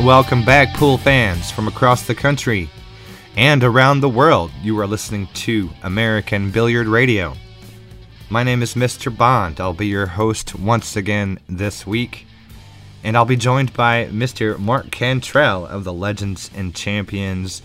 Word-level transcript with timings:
Right, 0.00 0.06
welcome 0.06 0.46
back, 0.46 0.72
pool 0.76 0.96
fans 0.96 1.50
from 1.50 1.68
across 1.68 2.06
the 2.06 2.14
country 2.14 2.70
and 3.36 3.62
around 3.62 4.00
the 4.00 4.08
world. 4.08 4.50
You 4.62 4.80
are 4.80 4.86
listening 4.86 5.26
to 5.34 5.68
American 5.82 6.50
Billiard 6.50 6.86
Radio. 6.86 7.34
My 8.30 8.42
name 8.42 8.62
is 8.62 8.72
Mr. 8.72 9.14
Bond. 9.14 9.60
I'll 9.60 9.74
be 9.74 9.88
your 9.88 10.06
host 10.06 10.54
once 10.58 10.96
again 10.96 11.38
this 11.50 11.86
week. 11.86 12.26
And 13.04 13.14
I'll 13.14 13.26
be 13.26 13.36
joined 13.36 13.74
by 13.74 14.06
Mr. 14.06 14.58
Mark 14.58 14.90
Cantrell 14.90 15.66
of 15.66 15.84
the 15.84 15.92
Legends 15.92 16.50
and 16.56 16.74
Champions 16.74 17.60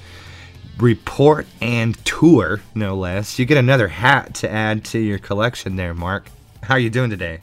report 0.77 1.47
and 1.61 1.95
tour, 2.03 2.59
no 2.75 2.97
less. 2.97 3.39
You 3.39 3.45
get 3.45 3.57
another 3.57 3.87
hat 3.87 4.33
to 4.35 4.51
add 4.51 4.83
to 4.85 4.99
your 4.99 5.19
collection 5.19 5.77
there, 5.77 5.93
Mark. 5.93 6.27
How 6.63 6.73
are 6.73 6.79
you 6.79 6.89
doing 6.89 7.09
today? 7.09 7.39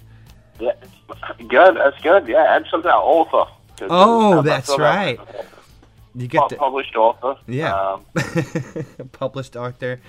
Yeah, 0.61 0.75
good. 1.49 1.77
That's 1.77 1.99
good. 2.03 2.29
Yeah, 2.29 2.43
add 2.43 2.67
something 2.71 2.91
about 2.91 3.05
author. 3.05 3.51
'Cause 3.89 3.97
Oh, 4.37 4.43
that's 4.43 4.77
right. 4.79 5.19
You 6.15 6.27
get 6.27 6.49
the 6.51 6.57
published 6.57 6.95
author. 6.95 7.37
Yeah. 7.47 7.75
Um, 7.75 8.05
published 9.13 9.57
author, 9.57 10.01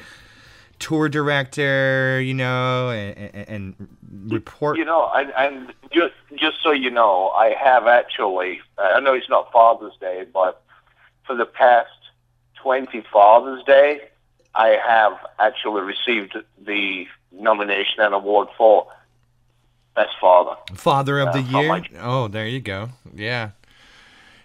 tour 0.79 1.07
director, 1.07 2.19
you 2.21 2.33
know, 2.33 2.89
and, 2.89 3.17
and, 3.33 3.49
and 3.49 4.33
report. 4.33 4.77
you 4.77 4.83
know, 4.85 5.09
and, 5.15 5.31
and 5.37 5.73
just 5.91 6.13
just 6.35 6.57
so 6.61 6.71
you 6.71 6.89
know, 6.89 7.29
I 7.29 7.51
have 7.51 7.87
actually. 7.87 8.61
I 8.77 8.99
know 8.99 9.13
it's 9.13 9.29
not 9.29 9.51
Father's 9.51 9.95
Day, 10.01 10.25
but 10.33 10.61
for 11.25 11.35
the 11.35 11.45
past 11.45 11.89
twenty 12.55 13.01
Father's 13.13 13.63
Day, 13.63 14.01
I 14.55 14.77
have 14.85 15.17
actually 15.39 15.83
received 15.83 16.35
the 16.65 17.07
nomination 17.31 18.01
and 18.01 18.13
award 18.13 18.49
for 18.57 18.87
best 19.95 20.15
father. 20.19 20.55
Father 20.73 21.19
of 21.19 21.29
uh, 21.29 21.31
the 21.33 21.41
year. 21.43 21.81
Oh, 22.01 22.27
there 22.27 22.47
you 22.47 22.59
go. 22.59 22.89
Yeah, 23.15 23.51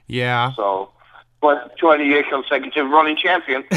yeah. 0.09 0.53
So, 0.55 0.91
but 1.41 1.77
twenty 1.79 2.07
year 2.07 2.25
consecutive 2.29 2.89
running 2.89 3.17
champion. 3.17 3.65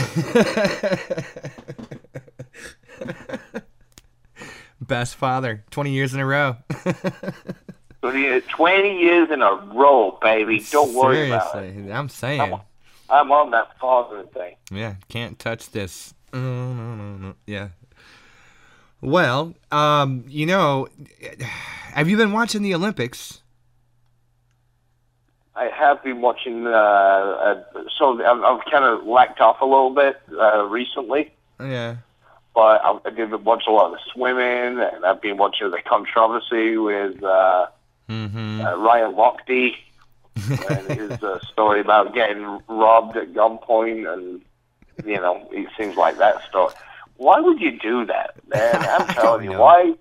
Best 4.82 5.16
father, 5.16 5.64
twenty 5.70 5.92
years 5.92 6.14
in 6.14 6.20
a 6.20 6.26
row. 6.26 6.58
20 8.02 8.42
20 8.42 9.00
years 9.00 9.30
in 9.30 9.44
a 9.44 9.54
row, 9.54 10.18
baby. 10.22 10.66
Don't 10.72 10.96
worry 10.96 11.28
about 11.28 11.56
it. 11.64 11.92
I'm 11.92 12.10
saying. 12.10 12.42
I'm 12.42 12.54
on, 12.54 12.62
I'm 13.10 13.32
on 13.32 13.52
that 13.52 13.78
father 13.80 14.24
thing. 14.24 14.56
Yeah, 14.72 14.96
can't 15.08 15.38
touch 15.38 15.70
this. 15.70 16.14
No, 16.34 16.74
no, 16.74 16.96
no. 16.96 17.36
Yeah. 17.46 17.70
Well, 19.02 19.56
um, 19.72 20.24
you 20.28 20.46
know, 20.46 20.88
have 21.94 22.10
you 22.10 22.18
been 22.18 22.32
watching 22.32 22.62
the 22.62 22.74
Olympics? 22.74 23.41
I 25.62 25.70
have 25.70 26.04
been 26.04 26.22
watching, 26.22 26.66
uh, 26.66 26.72
uh, 26.72 27.64
so 27.98 28.20
I've, 28.26 28.42
I've 28.44 28.66
kind 28.72 28.84
of 28.84 29.06
lacked 29.06 29.40
off 29.40 29.62
a 29.62 29.66
little 29.66 29.94
bit 29.94 30.20
uh, 30.40 30.64
recently, 30.64 31.32
Yeah. 31.60 31.98
but 32.56 32.84
I've, 32.84 33.00
I 33.06 33.10
did 33.12 33.32
watch 33.46 33.64
a 33.68 33.72
lot 33.72 33.86
of 33.88 33.92
the 33.94 34.00
swimming, 34.12 34.80
and 34.84 35.06
I've 35.06 35.22
been 35.22 35.38
watching 35.38 35.70
the 35.70 35.82
controversy 35.86 36.78
with 36.78 37.24
uh, 37.24 37.68
Mm-hmm. 38.10 38.60
uh, 38.62 38.76
Ryan 38.76 39.14
Lochte 39.14 39.76
and 40.70 41.00
his 41.00 41.24
uh, 41.24 41.40
story 41.52 41.80
about 41.80 42.14
getting 42.14 42.44
robbed 42.68 43.16
at 43.16 43.32
gunpoint, 43.34 44.12
and 44.12 44.42
you 45.06 45.16
know, 45.16 45.48
it 45.52 45.70
seems 45.78 45.96
like 45.96 46.18
that 46.18 46.44
story. 46.50 46.74
Why 47.16 47.40
would 47.40 47.62
you 47.62 47.80
do 47.80 48.06
that, 48.08 48.36
man? 48.50 48.76
I'm 48.76 49.08
telling 49.16 49.46
you, 49.46 49.52
know. 49.52 49.62
why? 49.62 49.94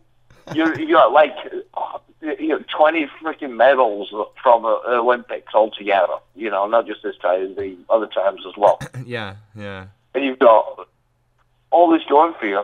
You're 0.54 0.76
you 0.80 0.90
got 0.92 1.12
like 1.12 1.36
you 2.22 2.48
know 2.48 2.62
twenty 2.76 3.06
freaking 3.22 3.56
medals 3.56 4.12
from 4.42 4.64
uh, 4.64 4.78
Olympics 4.86 5.54
altogether. 5.54 6.14
You 6.34 6.50
know, 6.50 6.66
not 6.66 6.86
just 6.86 7.02
this 7.02 7.16
time, 7.18 7.54
the 7.54 7.76
other 7.88 8.06
times 8.06 8.40
as 8.46 8.56
well. 8.56 8.78
Yeah, 9.06 9.36
yeah. 9.56 9.86
And 10.14 10.24
you've 10.24 10.38
got 10.38 10.86
all 11.70 11.90
this 11.90 12.02
going 12.08 12.34
for 12.38 12.46
you. 12.46 12.62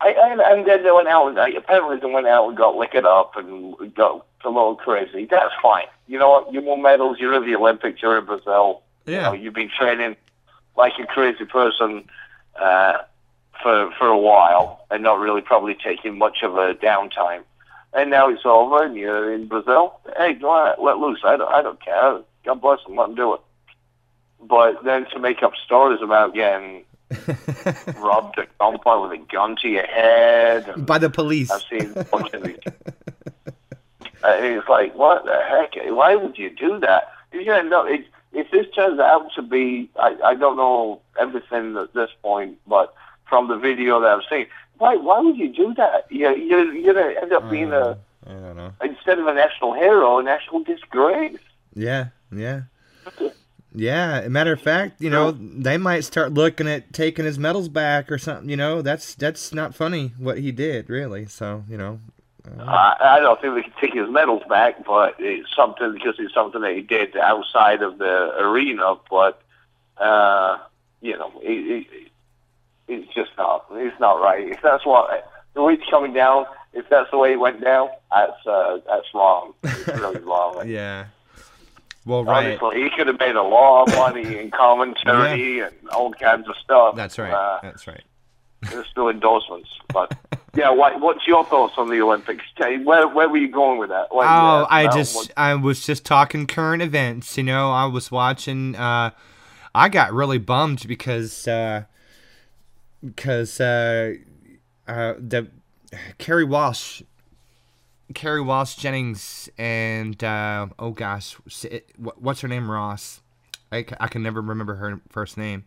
I, 0.00 0.12
I, 0.12 0.52
and 0.52 0.66
then 0.66 0.82
they 0.82 0.90
went 0.90 1.08
out. 1.08 1.28
And, 1.36 1.56
apparently, 1.56 1.98
they 1.98 2.06
went 2.06 2.26
out 2.26 2.48
and 2.48 2.56
got 2.56 2.76
liquored 2.76 3.04
up 3.04 3.36
and 3.36 3.94
got 3.94 4.24
a 4.44 4.48
little 4.48 4.76
crazy. 4.76 5.26
That's 5.26 5.52
fine. 5.60 5.86
You 6.06 6.18
know 6.18 6.30
what? 6.30 6.52
You 6.52 6.60
won 6.62 6.82
medals. 6.82 7.18
You're 7.18 7.34
in 7.34 7.44
the 7.44 7.56
Olympics. 7.56 8.00
You're 8.00 8.18
in 8.18 8.24
Brazil. 8.24 8.82
You 9.06 9.14
Yeah. 9.14 9.22
know, 9.22 9.32
you've 9.34 9.54
been 9.54 9.70
training 9.76 10.16
like 10.76 10.92
a 11.00 11.06
crazy 11.06 11.44
person 11.44 12.08
uh, 12.60 12.98
for 13.62 13.90
for 13.98 14.06
a 14.08 14.18
while, 14.18 14.86
and 14.90 15.02
not 15.02 15.18
really 15.18 15.40
probably 15.42 15.74
taking 15.74 16.16
much 16.16 16.42
of 16.42 16.56
a 16.56 16.74
downtime. 16.74 17.42
And 17.92 18.10
now 18.10 18.28
it's 18.28 18.44
over, 18.44 18.84
and 18.84 18.96
you're 18.96 19.32
in 19.32 19.48
Brazil. 19.48 19.98
Hey, 20.16 20.34
go 20.34 20.50
on, 20.50 20.84
let 20.84 20.98
loose. 20.98 21.20
I 21.24 21.36
don't, 21.36 21.52
I 21.52 21.62
don't 21.62 21.82
care. 21.82 22.20
God 22.44 22.60
bless 22.60 22.84
them. 22.84 22.96
Let 22.96 23.06
them 23.08 23.14
do 23.16 23.34
it. 23.34 23.40
But 24.40 24.84
then 24.84 25.06
to 25.10 25.18
make 25.18 25.42
up 25.42 25.52
stories 25.64 26.00
about 26.02 26.34
getting 26.34 26.84
robbed 27.96 28.38
at 28.38 28.56
gunpoint 28.58 29.10
with 29.10 29.20
a 29.20 29.24
gun 29.32 29.56
to 29.62 29.68
your 29.68 29.86
head, 29.86 30.68
and 30.68 30.86
By 30.86 30.98
the 30.98 31.10
police. 31.10 31.50
I've 31.50 31.62
seen 31.62 31.92
a 31.96 32.04
bunch 32.04 32.32
of 32.34 32.42
these. 32.42 32.58
Uh, 34.20 34.34
it's 34.38 34.68
like, 34.68 34.92
what 34.96 35.24
the 35.24 35.40
heck? 35.48 35.74
Why 35.94 36.16
would 36.16 36.36
you 36.36 36.50
do 36.50 36.80
that? 36.80 37.04
Yeah, 37.32 37.60
no. 37.62 37.86
It, 37.86 38.04
if 38.32 38.50
this 38.50 38.66
turns 38.74 38.98
out 38.98 39.32
to 39.36 39.42
be, 39.42 39.88
I, 39.96 40.16
I 40.24 40.34
don't 40.34 40.56
know 40.56 41.00
everything 41.18 41.76
at 41.76 41.94
this 41.94 42.10
point, 42.20 42.58
but 42.66 42.92
from 43.28 43.46
the 43.46 43.56
video 43.56 44.00
that 44.00 44.08
I've 44.08 44.22
seen, 44.28 44.46
why 44.78 44.96
why 44.96 45.20
would 45.20 45.36
you 45.36 45.52
do 45.52 45.74
that? 45.74 46.06
You 46.10 46.34
you're, 46.34 46.72
you're 46.72 46.94
gonna 46.94 47.14
end 47.20 47.32
up 47.32 47.50
being 47.50 47.72
a 47.72 47.98
I 48.26 48.32
don't 48.32 48.56
know. 48.56 48.72
instead 48.82 49.18
of 49.18 49.26
a 49.26 49.34
national 49.34 49.74
hero, 49.74 50.18
a 50.18 50.22
national 50.22 50.64
disgrace. 50.64 51.38
Yeah, 51.74 52.08
yeah. 52.34 52.62
Yeah, 53.74 54.26
matter 54.28 54.52
of 54.52 54.60
fact, 54.60 55.00
you 55.00 55.10
know, 55.10 55.30
they 55.30 55.76
might 55.76 56.00
start 56.00 56.32
looking 56.32 56.66
at 56.66 56.92
taking 56.92 57.26
his 57.26 57.38
medals 57.38 57.68
back 57.68 58.10
or 58.10 58.16
something, 58.18 58.48
you 58.48 58.56
know. 58.56 58.82
That's 58.82 59.14
that's 59.14 59.52
not 59.52 59.74
funny 59.74 60.12
what 60.18 60.38
he 60.38 60.52
did, 60.52 60.88
really. 60.88 61.26
So, 61.26 61.64
you 61.68 61.76
know. 61.76 62.00
I, 62.60 62.96
I 63.00 63.20
don't 63.20 63.40
think 63.40 63.54
we 63.54 63.62
can 63.62 63.72
take 63.78 63.92
his 63.92 64.08
medals 64.08 64.42
back, 64.48 64.86
but 64.86 65.16
it's 65.18 65.54
something 65.54 65.92
because 65.92 66.14
it's 66.18 66.32
something 66.32 66.62
that 66.62 66.74
he 66.74 66.80
did 66.80 67.16
outside 67.16 67.82
of 67.82 67.98
the 67.98 68.34
arena. 68.38 68.96
But 69.10 69.42
uh, 69.98 70.58
you 71.02 71.16
know, 71.18 71.32
it, 71.42 71.86
it, 71.92 72.10
it's 72.88 73.12
just 73.14 73.30
not. 73.36 73.66
It's 73.72 73.98
not 74.00 74.20
right. 74.20 74.48
If 74.48 74.60
that's 74.62 74.84
what 74.86 75.28
the 75.54 75.62
way 75.62 75.74
it's 75.74 75.88
coming 75.90 76.12
down, 76.12 76.46
if 76.72 76.88
that's 76.88 77.10
the 77.10 77.18
way 77.18 77.32
it 77.32 77.36
went 77.40 77.62
down, 77.62 77.88
that's 78.12 78.46
uh, 78.46 78.78
that's 78.86 79.06
wrong. 79.14 79.54
It's 79.62 79.88
really 79.88 80.20
wrong. 80.24 80.68
Yeah. 80.68 81.06
Well, 82.06 82.24
right. 82.24 82.58
Honestly, 82.60 82.82
he 82.84 82.90
could 82.90 83.06
have 83.06 83.18
made 83.20 83.36
a 83.36 83.42
lot 83.42 83.88
of 83.88 83.94
money 83.96 84.38
in 84.38 84.50
commentary 84.62 85.60
and 85.60 85.74
all 85.90 86.12
kinds 86.12 86.48
of 86.48 86.56
stuff. 86.56 86.96
That's 86.96 87.18
right. 87.18 87.32
Uh, 87.32 87.58
That's 87.62 87.86
right. 87.86 88.02
there's 88.70 88.86
still 88.86 89.08
endorsements, 89.10 89.68
but 89.92 90.16
yeah. 90.54 90.70
What, 90.70 91.00
what's 91.00 91.26
your 91.26 91.44
thoughts 91.44 91.74
on 91.76 91.90
the 91.90 92.00
Olympics? 92.00 92.44
Where 92.58 93.06
where 93.08 93.28
were 93.28 93.36
you 93.36 93.50
going 93.50 93.78
with 93.78 93.90
that? 93.90 94.06
What- 94.14 94.24
Oh, 94.26 94.60
yeah, 94.60 94.66
I 94.70 94.86
uh, 94.86 94.92
just 94.92 95.14
what- 95.14 95.30
I 95.36 95.54
was 95.54 95.84
just 95.84 96.04
talking 96.06 96.46
current 96.46 96.82
events. 96.82 97.36
You 97.36 97.44
know, 97.44 97.70
I 97.70 97.84
was 97.84 98.10
watching. 98.10 98.74
Uh, 98.74 99.10
I 99.74 99.88
got 99.90 100.12
really 100.12 100.38
bummed 100.38 100.88
because 100.88 101.46
uh, 101.46 101.84
because 103.04 103.60
uh, 103.60 104.14
uh, 104.86 105.14
the 105.18 105.48
Kerri 106.18 106.46
Walsh, 106.48 107.02
Kerri 108.14 108.44
Walsh 108.44 108.74
Jennings, 108.76 109.48
and 109.58 110.22
uh, 110.22 110.66
oh 110.78 110.90
gosh, 110.90 111.36
s- 111.46 111.64
it- 111.64 111.90
what- 111.96 112.20
what's 112.20 112.40
her 112.40 112.48
name? 112.48 112.70
Ross. 112.70 113.20
I, 113.70 113.84
I 114.00 114.08
can 114.08 114.22
never 114.22 114.40
remember 114.40 114.76
her 114.76 115.00
first 115.10 115.36
name. 115.36 115.64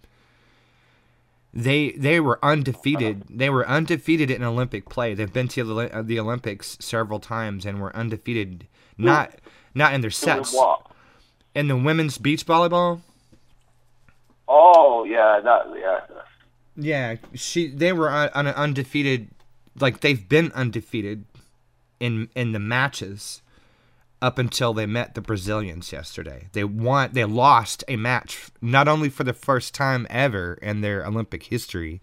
They 1.53 1.91
they 1.91 2.19
were 2.19 2.39
undefeated. 2.43 3.25
They 3.29 3.49
were 3.49 3.67
undefeated 3.67 4.31
in 4.31 4.41
Olympic 4.43 4.87
play. 4.89 5.13
They've 5.13 5.31
been 5.31 5.49
to 5.49 5.63
the, 5.63 5.75
uh, 5.97 6.01
the 6.01 6.19
Olympics 6.19 6.77
several 6.79 7.19
times 7.19 7.65
and 7.65 7.79
were 7.81 7.95
undefeated. 7.95 8.67
Not 8.97 9.35
not 9.75 9.93
in 9.93 10.01
their 10.01 10.09
sets. 10.11 10.53
In 11.53 11.67
the 11.67 11.75
women's 11.75 12.17
beach 12.17 12.45
volleyball. 12.45 13.01
Oh 14.47 15.03
yeah, 15.03 15.39
that 15.43 15.65
yeah. 15.77 15.99
Yeah, 16.75 17.15
she 17.33 17.68
they 17.68 17.94
were 17.94 18.09
on, 18.09 18.29
an 18.33 18.47
undefeated, 18.47 19.29
like 19.79 20.00
they've 20.00 20.27
been 20.27 20.51
undefeated 20.53 21.25
in 22.00 22.29
in 22.35 22.51
the 22.51 22.59
matches 22.59 23.41
up 24.21 24.38
until 24.38 24.73
they 24.73 24.85
met 24.85 25.15
the 25.15 25.21
Brazilians 25.21 25.91
yesterday. 25.91 26.47
They 26.53 26.63
won. 26.63 27.12
They 27.13 27.25
lost 27.25 27.83
a 27.88 27.95
match 27.95 28.50
not 28.62 28.88
only 28.88 29.09
for 29.09 29.23
the 29.23 29.33
first 29.33 29.73
time 29.73 30.06
ever 30.09 30.53
in 30.62 30.81
their 30.81 31.06
Olympic 31.06 31.44
history, 31.44 32.01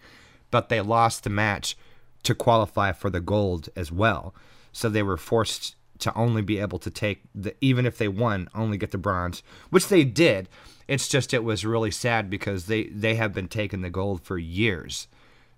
but 0.50 0.68
they 0.68 0.80
lost 0.80 1.24
the 1.24 1.30
match 1.30 1.76
to 2.24 2.34
qualify 2.34 2.92
for 2.92 3.10
the 3.10 3.20
gold 3.20 3.68
as 3.76 3.92
well. 3.92 4.34
So 4.72 4.88
they 4.88 5.02
were 5.02 5.16
forced 5.16 5.76
to 6.00 6.14
only 6.14 6.42
be 6.42 6.58
able 6.58 6.78
to 6.80 6.90
take 6.90 7.22
the 7.34 7.54
even 7.60 7.86
if 7.86 7.98
they 7.98 8.08
won, 8.08 8.48
only 8.54 8.76
get 8.76 8.90
the 8.90 8.98
bronze, 8.98 9.42
which 9.70 9.88
they 9.88 10.04
did. 10.04 10.48
It's 10.88 11.06
just 11.06 11.34
it 11.34 11.44
was 11.44 11.64
really 11.64 11.90
sad 11.90 12.30
because 12.30 12.66
they 12.66 12.84
they 12.84 13.14
have 13.16 13.34
been 13.34 13.48
taking 13.48 13.82
the 13.82 13.90
gold 13.90 14.22
for 14.22 14.38
years. 14.38 15.06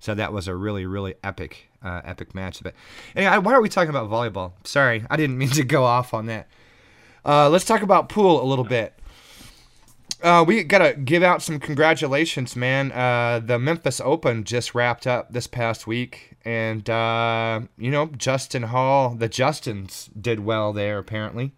So 0.00 0.14
that 0.14 0.32
was 0.32 0.48
a 0.48 0.54
really 0.54 0.84
really 0.84 1.14
epic 1.22 1.68
uh, 1.82 2.00
epic 2.04 2.34
match. 2.34 2.62
But 2.62 2.74
anyway, 3.14 3.38
why 3.38 3.52
are 3.54 3.62
we 3.62 3.68
talking 3.68 3.90
about 3.90 4.10
volleyball? 4.10 4.52
Sorry, 4.64 5.04
I 5.08 5.16
didn't 5.16 5.38
mean 5.38 5.50
to 5.50 5.64
go 5.64 5.84
off 5.84 6.12
on 6.12 6.26
that. 6.26 6.48
Uh, 7.24 7.48
let's 7.48 7.64
talk 7.64 7.82
about 7.82 8.08
pool 8.08 8.42
a 8.42 8.44
little 8.44 8.64
bit. 8.64 8.94
Uh, 10.22 10.44
we 10.46 10.62
gotta 10.64 10.94
give 10.94 11.22
out 11.22 11.42
some 11.42 11.58
congratulations, 11.58 12.54
man. 12.54 12.92
Uh, 12.92 13.40
the 13.42 13.58
Memphis 13.58 14.00
Open 14.02 14.44
just 14.44 14.74
wrapped 14.74 15.06
up 15.06 15.32
this 15.32 15.46
past 15.46 15.86
week, 15.86 16.36
and 16.44 16.90
uh, 16.90 17.60
you 17.78 17.90
know 17.90 18.06
Justin 18.06 18.64
Hall, 18.64 19.14
the 19.14 19.28
Justins 19.28 20.10
did 20.20 20.40
well 20.40 20.72
there 20.72 20.98
apparently. 20.98 21.52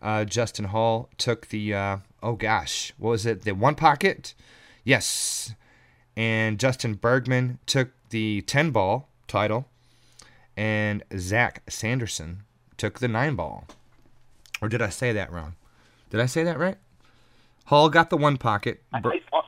Uh, 0.00 0.24
Justin 0.24 0.66
Hall 0.66 1.08
took 1.18 1.48
the 1.48 1.72
uh, 1.74 1.96
oh 2.22 2.34
gosh, 2.34 2.92
what 2.98 3.10
was 3.10 3.26
it? 3.26 3.42
The 3.42 3.52
one 3.52 3.74
pocket, 3.74 4.34
yes, 4.84 5.54
and 6.16 6.58
Justin 6.58 6.94
Bergman 6.94 7.58
took 7.66 7.90
the 8.10 8.42
ten 8.42 8.70
ball 8.70 9.08
title, 9.26 9.66
and 10.56 11.02
Zach 11.16 11.62
Sanderson 11.68 12.42
took 12.76 12.98
the 12.98 13.08
nine 13.08 13.34
ball. 13.34 13.66
Or 14.60 14.68
did 14.68 14.82
I 14.82 14.90
say 14.90 15.12
that 15.12 15.32
wrong? 15.32 15.54
Did 16.10 16.20
I 16.20 16.26
say 16.26 16.44
that 16.44 16.58
right? 16.58 16.76
Hall 17.66 17.88
got 17.88 18.10
the 18.10 18.16
one 18.16 18.36
pocket. 18.36 18.82
I, 18.92 19.00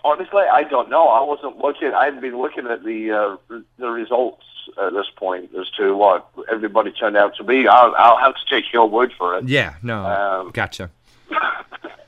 honestly, 0.05 0.43
I 0.51 0.63
don't 0.65 0.89
know. 0.89 1.09
I 1.09 1.23
wasn't 1.23 1.59
looking. 1.59 1.93
I've 1.93 2.21
been 2.21 2.39
looking 2.39 2.67
at 2.67 2.85
the 2.85 3.11
uh, 3.11 3.57
the 3.79 3.89
results 3.89 4.45
at 4.81 4.93
this 4.93 5.07
point 5.17 5.51
as 5.59 5.69
to 5.71 5.97
what 5.97 6.29
everybody 6.51 6.91
turned 6.93 7.17
out 7.17 7.37
to 7.37 7.45
be. 7.45 7.69
I'll, 7.69 7.95
I'll 7.97 8.19
have 8.19 8.35
to 8.35 8.41
take 8.49 8.73
your 8.73 8.89
word 8.89 9.13
for 9.17 9.37
it. 9.37 9.49
Yeah, 9.49 9.75
no, 9.83 10.05
um, 10.05 10.51
gotcha. 10.53 10.91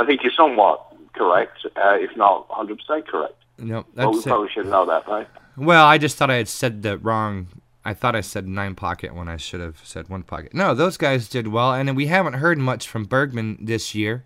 I 0.00 0.06
think 0.06 0.22
you're 0.22 0.32
somewhat 0.32 0.86
correct, 1.12 1.66
uh, 1.76 1.96
if 2.00 2.16
not 2.16 2.48
100% 2.48 3.06
correct. 3.06 3.34
No, 3.58 3.84
that's 3.94 4.06
well, 4.06 4.12
we 4.12 4.22
probably 4.22 4.48
should 4.48 4.66
know 4.66 4.86
that, 4.86 5.06
right? 5.06 5.28
Well, 5.56 5.84
I 5.84 5.98
just 5.98 6.16
thought 6.16 6.30
I 6.30 6.36
had 6.36 6.48
said 6.48 6.82
the 6.82 6.96
wrong. 6.96 7.48
I 7.84 7.92
thought 7.92 8.16
I 8.16 8.22
said 8.22 8.46
nine 8.46 8.74
pocket 8.74 9.14
when 9.14 9.28
I 9.28 9.36
should 9.36 9.60
have 9.60 9.80
said 9.84 10.08
one 10.08 10.22
pocket. 10.22 10.54
No, 10.54 10.74
those 10.74 10.96
guys 10.96 11.28
did 11.28 11.48
well, 11.48 11.74
and 11.74 11.94
we 11.94 12.06
haven't 12.06 12.34
heard 12.34 12.56
much 12.58 12.88
from 12.88 13.04
Bergman 13.04 13.58
this 13.60 13.94
year. 13.94 14.24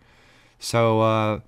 So, 0.60 1.00
uh, 1.00 1.40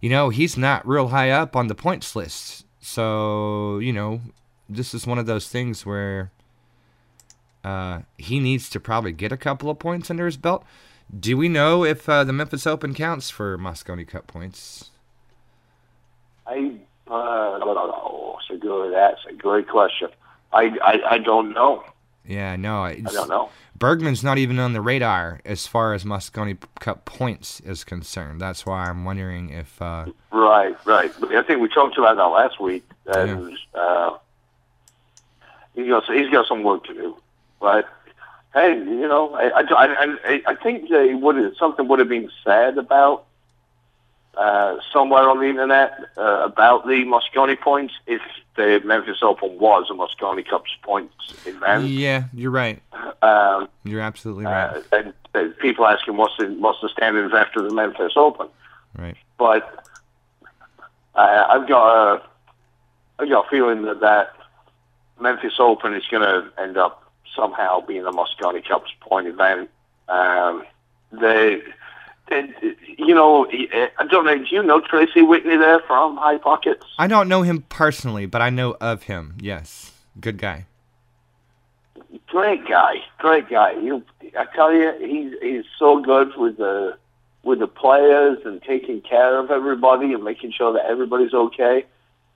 you 0.00 0.08
know, 0.08 0.30
he's 0.30 0.56
not 0.56 0.86
real 0.86 1.08
high 1.08 1.30
up 1.30 1.54
on 1.54 1.66
the 1.66 1.74
points 1.74 2.16
list. 2.16 2.64
So, 2.80 3.78
you 3.78 3.92
know, 3.92 4.22
this 4.68 4.94
is 4.94 5.06
one 5.06 5.18
of 5.18 5.26
those 5.26 5.48
things 5.48 5.84
where 5.84 6.30
uh, 7.64 8.00
he 8.16 8.40
needs 8.40 8.70
to 8.70 8.80
probably 8.80 9.12
get 9.12 9.32
a 9.32 9.36
couple 9.36 9.68
of 9.68 9.78
points 9.78 10.10
under 10.10 10.24
his 10.24 10.36
belt. 10.36 10.64
Do 11.18 11.36
we 11.36 11.48
know 11.48 11.84
if 11.84 12.08
uh, 12.08 12.24
the 12.24 12.32
Memphis 12.32 12.66
Open 12.66 12.94
counts 12.94 13.30
for 13.30 13.56
Mosconi 13.58 14.06
Cup 14.06 14.26
points? 14.26 14.90
I 16.46 16.78
uh, 17.08 17.58
no, 17.58 18.38
it's 18.40 18.50
a 18.50 18.56
good. 18.56 18.92
That's 18.92 19.24
a 19.28 19.32
great 19.32 19.68
question. 19.68 20.08
I, 20.52 20.76
I, 20.82 21.00
I 21.12 21.18
don't 21.18 21.52
know. 21.52 21.84
Yeah, 22.26 22.56
no, 22.56 22.82
I 22.82 23.00
don't 23.00 23.28
know. 23.28 23.50
Bergman's 23.78 24.24
not 24.24 24.38
even 24.38 24.58
on 24.58 24.72
the 24.72 24.80
radar 24.80 25.40
as 25.44 25.66
far 25.66 25.94
as 25.94 26.02
Mosconi 26.02 26.58
Cup 26.80 27.04
points 27.04 27.60
is 27.60 27.84
concerned. 27.84 28.40
That's 28.40 28.66
why 28.66 28.88
I'm 28.88 29.04
wondering 29.04 29.50
if. 29.50 29.80
Uh, 29.80 30.06
right, 30.32 30.76
right. 30.84 31.12
I 31.22 31.42
think 31.42 31.60
we 31.60 31.68
talked 31.68 31.96
about 31.98 32.16
that 32.16 32.24
last 32.24 32.60
week, 32.60 32.84
and 33.06 33.52
yeah. 33.52 33.80
uh, 33.80 34.18
he 35.74 35.86
got 35.88 36.04
he's 36.06 36.30
got 36.30 36.46
some 36.48 36.64
work 36.64 36.84
to 36.84 36.94
do. 36.94 37.16
But 37.60 37.88
hey, 38.56 38.74
you 38.74 39.06
know, 39.06 39.34
I 39.34 39.50
I, 39.60 40.16
I, 40.24 40.42
I 40.46 40.54
think 40.56 40.88
they 40.88 41.14
would 41.14 41.56
something 41.56 41.86
would 41.88 41.98
have 41.98 42.08
been 42.08 42.30
said 42.42 42.78
about 42.78 43.26
uh, 44.36 44.78
somewhere 44.92 45.28
on 45.28 45.38
the 45.38 45.46
internet 45.46 45.92
uh, 46.16 46.42
about 46.44 46.86
the 46.86 47.04
Mosconi 47.04 47.60
points 47.60 47.94
if 48.06 48.22
the 48.56 48.80
Memphis 48.84 49.18
Open 49.22 49.58
was 49.58 49.88
a 49.90 49.92
Mosconi 49.92 50.46
Cup 50.48 50.64
points 50.82 51.14
event. 51.44 51.84
Yeah, 51.84 52.24
you're 52.32 52.50
right. 52.50 52.82
Um, 53.22 53.68
you're 53.84 54.00
absolutely 54.00 54.46
right. 54.46 54.76
Uh, 54.76 54.82
and, 54.92 55.14
and, 55.34 55.58
people 55.58 55.86
asking 55.86 56.16
what's 56.16 56.36
the 56.38 56.46
what's 56.58 56.80
the 56.80 56.88
standings 56.88 57.32
after 57.34 57.60
the 57.60 57.72
Memphis 57.72 58.12
Open. 58.16 58.48
Right. 58.96 59.16
But 59.38 59.86
uh, 61.14 61.46
I've 61.50 61.68
got 61.68 62.16
a 62.16 62.22
I've 63.18 63.28
got 63.28 63.46
a 63.46 63.50
feeling 63.50 63.82
that 63.82 64.00
that 64.00 64.34
Memphis 65.20 65.54
Open 65.58 65.92
is 65.94 66.04
going 66.10 66.22
to 66.22 66.50
end 66.58 66.78
up 66.78 67.05
somehow 67.36 67.80
being 67.80 68.06
a 68.06 68.10
Mosconi 68.10 68.66
Cup 68.66 68.84
point 69.00 69.28
event. 69.28 69.70
Um, 70.08 70.64
they 71.12 71.62
and, 72.28 72.52
you 72.98 73.14
know, 73.14 73.46
I 73.46 74.06
don't 74.10 74.24
know. 74.24 74.36
Do 74.36 74.46
you 74.50 74.62
know 74.62 74.80
Tracy 74.80 75.22
Whitney 75.22 75.56
there 75.56 75.80
from 75.86 76.16
High 76.16 76.38
Pockets? 76.38 76.84
I 76.98 77.06
don't 77.06 77.28
know 77.28 77.42
him 77.42 77.62
personally, 77.68 78.26
but 78.26 78.42
I 78.42 78.50
know 78.50 78.76
of 78.80 79.04
him. 79.04 79.36
Yes, 79.40 79.92
good 80.20 80.38
guy. 80.38 80.66
Great 82.26 82.66
guy, 82.68 82.96
great 83.18 83.48
guy. 83.48 83.72
You, 83.72 84.02
I 84.36 84.46
tell 84.54 84.72
you, 84.72 84.92
he's 84.98 85.34
he's 85.40 85.64
so 85.78 86.00
good 86.00 86.36
with 86.36 86.56
the 86.56 86.96
with 87.44 87.60
the 87.60 87.68
players 87.68 88.38
and 88.44 88.60
taking 88.62 89.00
care 89.02 89.38
of 89.38 89.52
everybody 89.52 90.12
and 90.12 90.24
making 90.24 90.52
sure 90.52 90.72
that 90.72 90.86
everybody's 90.86 91.32
okay. 91.32 91.84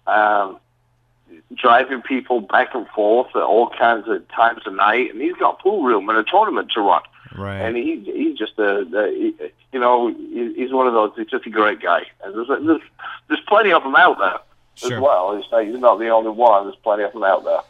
Um, 0.07 0.59
driving 1.55 2.03
people 2.03 2.41
back 2.41 2.75
and 2.75 2.87
forth 2.89 3.29
at 3.35 3.43
all 3.43 3.71
kinds 3.71 4.09
of 4.09 4.27
times 4.29 4.63
of 4.67 4.75
night, 4.75 5.11
and 5.11 5.21
he's 5.21 5.35
got 5.35 5.61
pool 5.61 5.83
room 5.83 6.09
and 6.09 6.19
a 6.19 6.25
tournament 6.25 6.71
to 6.75 6.81
run. 6.81 7.03
Right. 7.37 7.61
And 7.61 7.77
he 7.77 8.01
he's 8.01 8.39
just 8.39 8.59
a, 8.59 8.81
a 8.81 9.53
you 9.73 9.79
know 9.79 10.09
he's 10.13 10.73
one 10.73 10.87
of 10.87 10.95
those. 10.95 11.13
He's 11.17 11.29
just 11.29 11.47
a 11.47 11.51
great 11.51 11.81
guy, 11.81 12.03
and 12.25 12.35
there's 12.35 12.49
there's, 12.49 12.83
there's 13.29 13.41
plenty 13.47 13.73
of 13.73 13.83
them 13.83 13.95
out 13.95 14.19
there 14.19 14.39
sure. 14.75 14.97
as 14.97 15.03
well. 15.03 15.37
He's 15.37 15.47
not, 15.51 15.65
he's 15.65 15.79
not 15.79 15.99
the 15.99 16.09
only 16.09 16.31
one. 16.31 16.65
There's 16.65 16.77
plenty 16.77 17.05
of 17.05 17.13
them 17.13 17.23
out 17.23 17.45
there, 17.45 17.61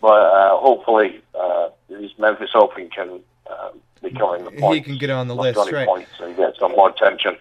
but 0.00 0.22
uh, 0.22 0.56
hopefully 0.58 1.20
uh, 1.34 1.68
this 1.88 2.12
Memphis 2.18 2.50
Open 2.54 2.88
can 2.88 3.20
uh, 3.50 3.70
become 4.00 4.44
the 4.44 4.50
point. 4.52 4.76
He 4.76 4.80
can 4.80 4.98
get 4.98 5.10
on 5.10 5.28
the 5.28 5.36
list, 5.36 5.58
right? 5.70 5.86
Points 5.86 6.10
and 6.20 6.36
get 6.36 6.56
some 6.58 6.72
more 6.72 6.90
attention. 6.90 7.36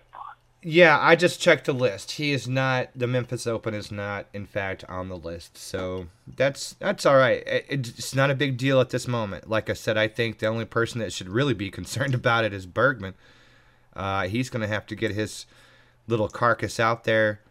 Yeah, 0.63 0.99
I 0.99 1.15
just 1.15 1.41
checked 1.41 1.65
the 1.65 1.73
list. 1.73 2.11
He 2.13 2.31
is 2.31 2.47
not 2.47 2.89
the 2.95 3.07
Memphis 3.07 3.47
Open 3.47 3.73
is 3.73 3.91
not 3.91 4.27
in 4.31 4.45
fact 4.45 4.83
on 4.87 5.09
the 5.09 5.17
list. 5.17 5.57
So 5.57 6.07
that's 6.27 6.73
that's 6.73 7.05
all 7.05 7.17
right. 7.17 7.41
It's 7.45 8.13
not 8.13 8.29
a 8.29 8.35
big 8.35 8.57
deal 8.57 8.79
at 8.79 8.91
this 8.91 9.07
moment. 9.07 9.49
Like 9.49 9.71
I 9.71 9.73
said, 9.73 9.97
I 9.97 10.07
think 10.07 10.37
the 10.37 10.47
only 10.47 10.65
person 10.65 10.99
that 10.99 11.13
should 11.13 11.29
really 11.29 11.55
be 11.55 11.71
concerned 11.71 12.13
about 12.13 12.45
it 12.45 12.53
is 12.53 12.67
Bergman. 12.67 13.15
Uh, 13.95 14.27
he's 14.27 14.49
going 14.49 14.61
to 14.61 14.67
have 14.67 14.85
to 14.87 14.95
get 14.95 15.11
his 15.11 15.45
little 16.07 16.29
carcass 16.29 16.79
out 16.79 17.03
there, 17.03 17.41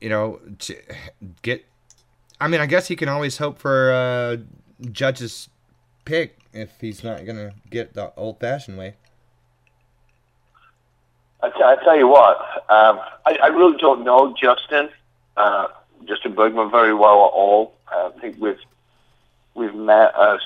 you 0.00 0.08
know, 0.08 0.40
to 0.60 0.76
get 1.42 1.66
I 2.40 2.48
mean, 2.48 2.60
I 2.60 2.66
guess 2.66 2.88
he 2.88 2.96
can 2.96 3.08
always 3.08 3.38
hope 3.38 3.58
for 3.58 3.92
uh, 3.92 4.36
judge's 4.90 5.48
pick 6.04 6.38
if 6.52 6.80
he's 6.80 7.04
not 7.04 7.24
going 7.24 7.36
to 7.36 7.54
get 7.70 7.94
the 7.94 8.12
old-fashioned 8.16 8.76
way. 8.76 8.94
I, 11.44 11.50
t- 11.50 11.62
I 11.62 11.76
tell 11.84 11.96
you 11.98 12.08
what, 12.08 12.38
um, 12.70 13.00
I, 13.26 13.36
I 13.42 13.46
really 13.48 13.76
don't 13.76 14.02
know 14.02 14.34
Justin, 14.40 14.88
uh, 15.36 15.68
Justin 16.06 16.34
Bergman 16.34 16.70
very 16.70 16.94
well 16.94 17.26
at 17.26 17.32
all. 17.34 17.74
I 17.86 18.10
think 18.18 18.36
we've 18.40 18.58
we've 19.54 19.74
met 19.74 20.14
uh, 20.16 20.38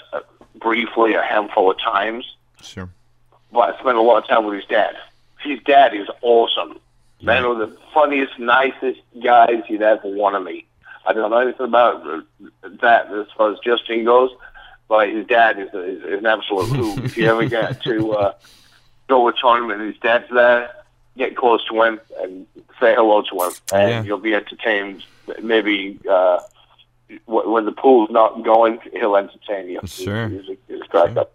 briefly 0.56 1.14
a 1.14 1.22
handful 1.22 1.70
of 1.70 1.78
times. 1.78 2.24
Sure. 2.60 2.90
But 3.52 3.60
I 3.60 3.78
spent 3.78 3.96
a 3.96 4.00
lot 4.00 4.22
of 4.22 4.28
time 4.28 4.44
with 4.44 4.56
his 4.56 4.64
dad. 4.64 4.96
His 5.40 5.60
dad 5.64 5.94
is 5.94 6.08
awesome. 6.20 6.80
Man, 7.22 7.46
one 7.46 7.60
of 7.60 7.70
the 7.70 7.76
funniest, 7.94 8.38
nicest 8.38 9.00
guys 9.22 9.62
you'd 9.68 9.82
ever 9.82 10.08
want 10.08 10.34
to 10.34 10.40
meet. 10.40 10.66
I 11.06 11.12
don't 11.12 11.30
know 11.30 11.38
anything 11.38 11.66
about 11.66 12.02
that 12.62 13.12
as 13.12 13.26
far 13.36 13.52
as 13.52 13.58
Justin 13.64 14.04
goes, 14.04 14.30
but 14.88 15.08
his 15.08 15.26
dad 15.26 15.58
is, 15.60 15.68
is, 15.68 16.02
is 16.02 16.18
an 16.18 16.26
absolute 16.26 16.66
hoot. 16.76 17.04
if 17.04 17.16
you 17.16 17.26
ever 17.26 17.46
get 17.46 17.80
to 17.82 18.12
uh, 18.12 18.32
go 19.08 19.30
to 19.30 19.36
a 19.36 19.40
tournament, 19.40 19.80
his 19.80 19.96
dad's 19.98 20.28
there 20.30 20.70
get 21.18 21.36
close 21.36 21.66
to 21.66 21.82
him 21.82 22.00
and 22.20 22.46
say 22.80 22.94
hello 22.94 23.22
to 23.22 23.42
him, 23.42 23.52
and 23.72 23.90
yeah. 23.90 24.02
you'll 24.02 24.18
be 24.18 24.34
entertained. 24.34 25.04
Maybe 25.42 25.98
uh, 26.08 26.38
when 27.26 27.64
the 27.64 27.72
pool's 27.72 28.10
not 28.10 28.42
going, 28.44 28.78
he'll 28.92 29.16
entertain 29.16 29.68
you. 29.68 29.80
Sure. 29.84 30.28
He's, 30.28 30.46
he's, 30.68 30.80
sure. 30.90 31.26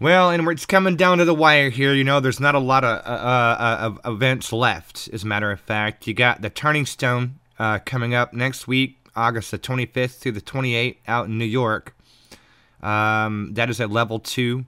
Well, 0.00 0.30
and 0.30 0.46
it's 0.48 0.66
coming 0.66 0.96
down 0.96 1.18
to 1.18 1.24
the 1.24 1.34
wire 1.34 1.70
here. 1.70 1.94
You 1.94 2.04
know, 2.04 2.20
there's 2.20 2.40
not 2.40 2.54
a 2.54 2.60
lot 2.60 2.84
of, 2.84 2.98
uh, 3.04 3.10
uh, 3.10 3.76
of 3.80 4.00
events 4.04 4.52
left. 4.52 5.08
As 5.12 5.22
a 5.22 5.26
matter 5.26 5.50
of 5.50 5.60
fact, 5.60 6.06
you 6.06 6.14
got 6.14 6.42
the 6.42 6.50
Turning 6.50 6.84
Stone 6.84 7.38
uh, 7.58 7.78
coming 7.84 8.14
up 8.14 8.32
next 8.32 8.66
week, 8.68 8.98
August 9.16 9.50
the 9.50 9.58
25th 9.58 10.18
through 10.18 10.32
the 10.32 10.40
28th, 10.40 10.96
out 11.08 11.26
in 11.26 11.38
New 11.38 11.44
York. 11.44 11.96
Um, 12.82 13.54
that 13.54 13.70
is 13.70 13.80
at 13.80 13.90
level 13.90 14.18
two. 14.18 14.66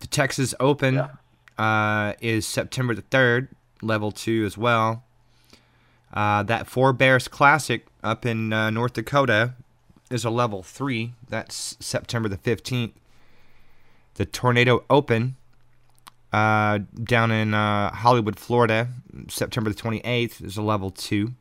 The 0.00 0.08
Texas 0.08 0.54
Open 0.58 0.94
yeah 0.94 1.08
uh, 1.58 2.14
is 2.20 2.46
September 2.46 2.94
the 2.94 3.02
3rd, 3.02 3.48
level 3.80 4.12
2 4.12 4.44
as 4.44 4.56
well. 4.56 5.04
Uh, 6.12 6.42
that 6.42 6.66
Four 6.66 6.92
Bears 6.92 7.28
Classic 7.28 7.86
up 8.02 8.26
in 8.26 8.52
uh, 8.52 8.70
North 8.70 8.92
Dakota 8.94 9.54
is 10.10 10.24
a 10.24 10.30
level 10.30 10.62
3. 10.62 11.14
That's 11.28 11.76
September 11.80 12.28
the 12.28 12.36
15th. 12.36 12.92
The 14.14 14.26
Tornado 14.26 14.84
Open 14.90 15.36
uh, 16.32 16.80
down 17.02 17.30
in 17.30 17.54
uh, 17.54 17.92
Hollywood, 17.92 18.38
Florida, 18.38 18.88
September 19.28 19.70
the 19.70 19.76
28th 19.76 20.42
is 20.44 20.56
a 20.56 20.62
level 20.62 20.90
2. 20.90 21.32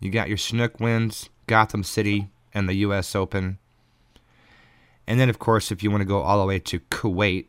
You 0.00 0.10
got 0.10 0.28
your 0.28 0.36
Snook 0.36 0.80
Winds, 0.80 1.30
Gotham 1.46 1.84
City, 1.84 2.28
and 2.52 2.68
the 2.68 2.74
U.S. 2.76 3.14
Open. 3.14 3.58
And 5.06 5.20
then, 5.20 5.28
of 5.28 5.38
course, 5.38 5.70
if 5.70 5.82
you 5.82 5.90
want 5.90 6.00
to 6.00 6.06
go 6.06 6.20
all 6.20 6.40
the 6.40 6.46
way 6.46 6.58
to 6.58 6.80
Kuwait, 6.80 7.46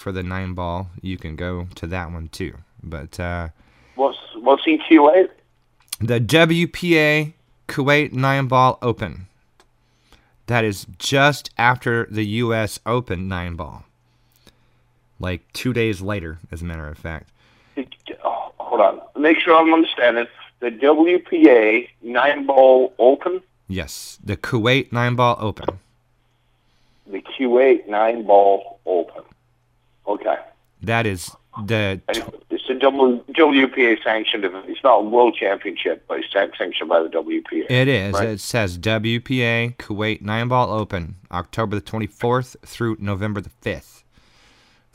for 0.00 0.12
the 0.12 0.22
nine 0.22 0.54
ball, 0.54 0.88
you 1.02 1.18
can 1.18 1.36
go 1.36 1.66
to 1.74 1.86
that 1.86 2.10
one 2.10 2.28
too. 2.28 2.54
But 2.82 3.20
uh, 3.20 3.48
What's 3.96 4.16
what's 4.36 4.64
Kuwait? 4.64 5.28
the 6.00 6.18
WPA 6.18 7.34
Kuwait 7.68 8.12
nine 8.12 8.46
ball 8.48 8.78
open. 8.80 9.26
That 10.46 10.64
is 10.64 10.86
just 10.98 11.50
after 11.58 12.06
the 12.10 12.24
U.S. 12.44 12.80
Open 12.86 13.28
nine 13.28 13.54
ball. 13.56 13.84
Like 15.20 15.42
two 15.52 15.72
days 15.74 16.00
later, 16.00 16.38
as 16.50 16.62
a 16.62 16.64
matter 16.64 16.88
of 16.88 16.96
fact. 16.96 17.28
Oh, 18.24 18.52
hold 18.58 18.80
on. 18.80 19.00
Make 19.16 19.38
sure 19.38 19.54
I'm 19.54 19.72
understanding. 19.72 20.26
The 20.60 20.70
WPA 20.70 21.88
nine 22.02 22.46
ball 22.46 22.94
open, 22.98 23.42
Yes, 23.68 24.18
the 24.24 24.36
Kuwait 24.36 24.92
nine 24.92 25.14
ball 25.14 25.36
open. 25.38 25.78
the 27.06 27.20
Q8 27.22 27.86
nine 27.88 28.24
ball 28.26 28.80
open. 28.86 29.22
Okay. 30.10 30.36
That 30.82 31.06
is 31.06 31.30
the 31.66 32.00
It's 32.08 32.68
a 32.70 32.74
W, 32.74 33.22
WPA 33.32 34.02
sanctioned 34.02 34.44
event. 34.44 34.66
It's 34.68 34.82
not 34.82 34.96
a 34.96 35.02
world 35.02 35.36
championship, 35.38 36.04
but 36.08 36.20
it's 36.20 36.32
sanctioned 36.32 36.88
by 36.88 37.02
the 37.02 37.08
WPA. 37.08 37.66
It 37.70 37.88
is. 37.88 38.14
Right. 38.14 38.28
It 38.28 38.40
says 38.40 38.78
WPA 38.78 39.76
Kuwait 39.76 40.22
Nine 40.22 40.48
Ball 40.48 40.70
Open, 40.70 41.16
October 41.30 41.76
the 41.76 41.82
24th 41.82 42.56
through 42.64 42.96
November 43.00 43.40
the 43.40 43.50
5th. 43.62 44.02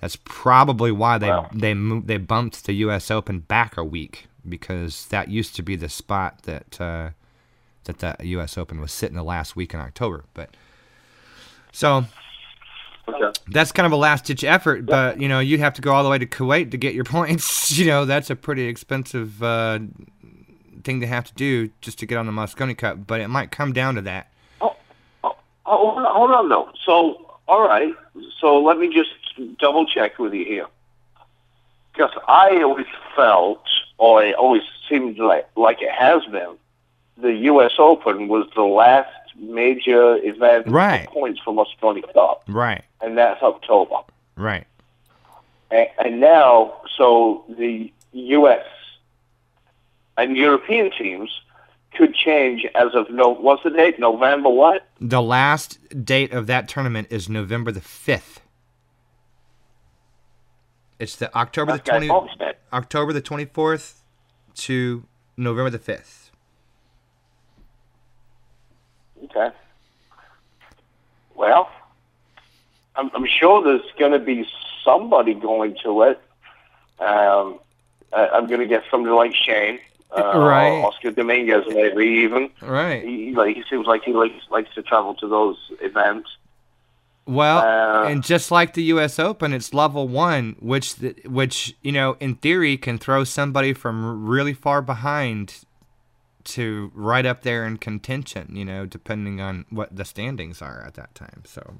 That's 0.01 0.17
probably 0.23 0.91
why 0.91 1.17
they 1.17 1.29
Wow. 1.29 1.49
they 1.53 1.73
moved, 1.73 2.07
they 2.07 2.17
bumped 2.17 2.65
the 2.65 2.73
U.S. 2.73 3.09
Open 3.09 3.39
back 3.39 3.77
a 3.77 3.83
week 3.83 4.27
because 4.47 5.05
that 5.07 5.29
used 5.29 5.55
to 5.55 5.63
be 5.63 5.75
the 5.75 5.89
spot 5.89 6.43
that 6.43 6.79
uh, 6.81 7.09
that 7.85 7.99
the 7.99 8.15
U.S. 8.27 8.57
Open 8.57 8.81
was 8.81 8.91
sitting 8.91 9.15
the 9.15 9.23
last 9.23 9.55
week 9.55 9.73
in 9.73 9.79
October. 9.79 10.25
But 10.33 10.49
so 11.71 12.05
Okay. 13.07 13.39
that's 13.49 13.71
kind 13.71 13.85
of 13.85 13.91
a 13.91 13.95
last 13.97 14.25
ditch 14.25 14.43
effort. 14.43 14.85
But 14.85 15.19
you 15.21 15.27
know 15.27 15.39
you'd 15.39 15.59
have 15.59 15.73
to 15.75 15.81
go 15.81 15.93
all 15.93 16.03
the 16.03 16.09
way 16.09 16.17
to 16.17 16.25
Kuwait 16.25 16.71
to 16.71 16.77
get 16.77 16.93
your 16.95 17.03
points. 17.15 17.77
you 17.77 17.85
know 17.85 18.05
that's 18.05 18.29
a 18.29 18.35
pretty 18.35 18.63
expensive 18.67 19.41
uh, 19.43 19.79
thing 20.83 21.01
to 21.01 21.07
have 21.07 21.25
to 21.25 21.33
do 21.33 21.69
just 21.81 21.99
to 21.99 22.05
get 22.05 22.17
on 22.17 22.25
the 22.25 22.31
Mosconi 22.31 22.77
Cup. 22.77 23.05
But 23.07 23.21
it 23.21 23.27
might 23.27 23.51
come 23.51 23.73
down 23.73 23.95
to 23.95 24.01
that. 24.01 24.31
Oh, 24.61 24.75
hold 25.63 25.97
on, 25.97 26.15
hold 26.15 26.31
on, 26.31 26.49
though. 26.49 26.69
So, 26.85 27.37
all 27.47 27.67
right. 27.67 27.93
So 28.39 28.59
let 28.61 28.77
me 28.77 28.93
just 28.93 29.09
double 29.59 29.85
check 29.85 30.19
with 30.19 30.33
you 30.33 30.45
here, 30.45 30.67
because 31.93 32.11
I 32.27 32.61
always 32.61 32.85
felt, 33.15 33.63
or 33.97 34.23
it 34.23 34.35
always 34.35 34.61
seemed 34.87 35.17
like 35.17 35.47
like 35.55 35.81
it 35.81 35.91
has 35.91 36.23
been, 36.25 36.55
the 37.17 37.33
U.S. 37.33 37.73
Open 37.79 38.27
was 38.27 38.47
the 38.55 38.61
last 38.63 39.09
major 39.37 40.17
event 40.23 40.67
Right. 40.67 41.05
for 41.07 41.11
points 41.13 41.39
for 41.43 41.53
Mosconi 41.53 42.01
Cup, 42.13 42.43
Right. 42.47 42.83
and 43.01 43.17
that's 43.17 43.41
October. 43.41 43.97
Right. 44.35 44.65
And, 45.71 45.87
and 46.03 46.19
now, 46.19 46.73
so 46.97 47.43
the 47.57 47.91
U.S. 48.13 48.65
and 50.17 50.37
European 50.37 50.91
teams 50.91 51.29
could 51.95 52.13
change 52.13 52.65
as 52.75 52.93
of 52.93 53.09
no. 53.09 53.29
What's 53.29 53.63
the 53.63 53.69
date? 53.69 53.99
November 53.99 54.49
what? 54.49 54.87
The 54.99 55.21
last 55.21 55.79
date 56.05 56.33
of 56.33 56.45
that 56.47 56.67
tournament 56.67 57.07
is 57.09 57.29
November 57.29 57.71
the 57.71 57.81
fifth. 57.81 58.41
It's 60.99 61.15
the 61.15 61.33
October 61.35 61.73
the 61.73 61.79
twenty. 61.79 62.09
October 62.71 63.13
the 63.13 63.21
twenty 63.21 63.45
fourth 63.45 64.01
to 64.55 65.03
November 65.37 65.69
the 65.69 65.79
fifth. 65.79 66.24
Okay. 69.23 69.49
Well, 71.35 71.69
I'm, 72.95 73.11
I'm 73.13 73.25
sure 73.27 73.63
there's 73.63 73.81
going 73.97 74.11
to 74.11 74.19
be 74.19 74.47
somebody 74.83 75.33
going 75.33 75.75
to 75.83 76.03
it. 76.03 76.21
Um, 76.99 77.59
I, 78.13 78.27
I'm 78.33 78.47
going 78.47 78.61
to 78.61 78.67
get 78.67 78.83
somebody 78.89 79.13
like 79.13 79.33
Shane, 79.35 79.79
uh, 80.15 80.21
Right. 80.39 80.81
Oscar 80.83 81.11
Dominguez, 81.11 81.65
maybe 81.67 82.05
even. 82.05 82.49
Right. 82.61 83.03
He, 83.03 83.33
like, 83.35 83.55
he 83.55 83.63
seems 83.69 83.87
like 83.87 84.03
he 84.03 84.13
likes 84.13 84.35
likes 84.49 84.73
to 84.75 84.81
travel 84.83 85.15
to 85.15 85.27
those 85.27 85.57
events. 85.81 86.29
Well, 87.27 87.57
Uh, 87.57 88.07
and 88.07 88.23
just 88.23 88.51
like 88.51 88.75
the 88.75 88.83
U.S. 88.83 89.17
Open, 89.17 89.51
it's 89.51 89.73
level 89.73 90.07
one, 90.07 90.55
which 90.59 90.93
which 91.25 91.75
you 91.81 91.91
know 91.91 92.17
in 92.19 92.35
theory 92.35 92.77
can 92.77 92.99
throw 92.99 93.23
somebody 93.23 93.73
from 93.73 94.27
really 94.27 94.53
far 94.53 94.83
behind 94.83 95.65
to 96.45 96.91
right 96.93 97.25
up 97.25 97.41
there 97.43 97.65
in 97.65 97.77
contention. 97.77 98.55
You 98.55 98.65
know, 98.65 98.85
depending 98.85 99.41
on 99.41 99.65
what 99.69 99.95
the 99.95 100.05
standings 100.05 100.61
are 100.61 100.83
at 100.85 100.93
that 100.95 101.13
time. 101.15 101.43
So 101.45 101.75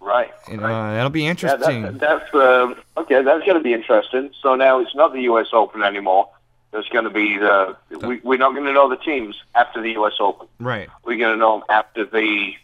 Right. 0.00 0.30
you 0.50 0.56
know, 0.56 0.64
right. 0.64 0.94
that'll 0.94 1.10
be 1.10 1.22
Yeah, 1.22 1.30
interesting. 1.30 1.82
that, 1.82 2.00
that's 2.00 2.34
uh, 2.34 2.74
okay. 2.96 3.22
That's 3.22 3.44
going 3.44 3.56
to 3.56 3.60
be 3.62 3.72
interesting. 3.72 4.30
So 4.42 4.56
now 4.56 4.80
it's 4.80 4.94
not 4.96 5.12
the 5.12 5.22
U.S. 5.22 5.48
Open 5.52 5.82
anymore. 5.82 6.28
There's 6.72 6.88
going 6.88 7.04
to 7.04 7.10
be 7.10 7.38
the. 7.38 7.76
We, 7.90 8.18
we're 8.24 8.38
not 8.38 8.52
going 8.54 8.64
to 8.66 8.72
know 8.72 8.88
the 8.88 8.96
teams 8.96 9.36
after 9.54 9.80
the 9.80 9.90
U.S. 9.92 10.14
Open. 10.18 10.48
right. 10.58 10.88
We're 11.04 11.18
going 11.18 11.34
to 11.34 11.38
know 11.38 11.58
them 11.58 11.64
after 11.68 12.04
the 12.04 12.54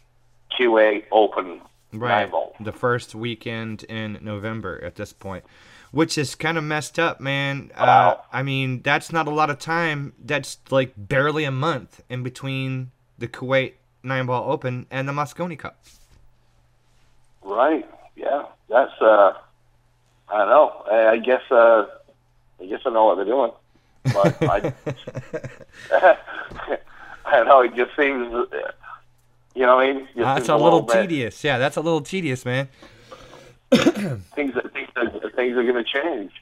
QA 0.59 1.05
Open 1.13 1.61
Right. 1.93 2.31
ball. 2.31 2.55
The 2.61 2.73
first 2.73 3.15
weekend 3.15 3.85
in 3.85 4.19
November 4.21 4.83
at 4.85 4.97
this 4.97 5.13
point, 5.13 5.45
which 5.91 6.19
is 6.19 6.35
kind 6.35 6.59
of 6.59 6.65
messed 6.65 6.99
up, 6.99 7.21
man. 7.21 7.71
Uh. 7.77 8.15
I 8.33 8.43
mean, 8.43 8.83
that's 8.83 9.13
not 9.13 9.27
a 9.27 9.31
lot 9.31 9.51
of 9.51 9.59
time. 9.59 10.13
That's 10.23 10.59
like 10.71 10.93
barely 10.97 11.45
a 11.45 11.51
month 11.51 12.03
in 12.09 12.23
between 12.23 12.91
the 13.19 13.29
Kuwait 13.29 13.75
Nine 14.03 14.27
Ball 14.27 14.51
Open 14.51 14.87
and 14.91 15.09
the 15.09 15.13
Mosconi 15.13 15.59
Cup. 15.59 15.79
Right. 17.43 17.89
Yeah. 18.17 18.45
That's. 18.69 18.93
uh 19.01 19.33
I 20.31 20.39
don't 20.39 20.49
know. 20.49 20.83
I, 20.91 21.07
I 21.13 21.19
guess. 21.19 21.43
uh 21.51 21.87
I 22.61 22.67
guess 22.67 22.81
I 22.85 22.91
know 22.91 23.05
what 23.07 23.15
they're 23.17 23.25
doing. 23.25 23.53
But 24.05 24.43
I. 24.43 24.73
I 27.25 27.37
don't 27.37 27.47
know. 27.47 27.61
It 27.61 27.75
just 27.75 27.95
seems. 27.97 28.33
uh, 28.33 28.45
You 29.55 29.67
know 29.67 29.77
what 29.77 29.87
I 29.87 29.93
mean? 29.93 30.05
Just 30.07 30.17
that's 30.19 30.49
a 30.49 30.57
little 30.57 30.83
bit- 30.83 31.03
tedious. 31.03 31.43
Yeah, 31.45 31.59
that's 31.59 31.77
a 31.77 31.81
little 31.81 32.01
tedious, 32.01 32.45
man. 32.45 32.69
Things 33.73 34.55
things 34.73 34.89
are, 34.97 35.31
things 35.31 35.57
are 35.57 35.63
going 35.63 35.75
to 35.75 35.85
change 35.85 36.33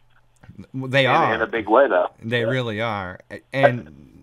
They 0.72 1.06
are. 1.06 1.34
in 1.34 1.42
a 1.42 1.46
big 1.46 1.68
way, 1.68 1.88
though. 1.88 2.10
They 2.22 2.44
really 2.44 2.80
are. 2.80 3.18
And 3.52 4.22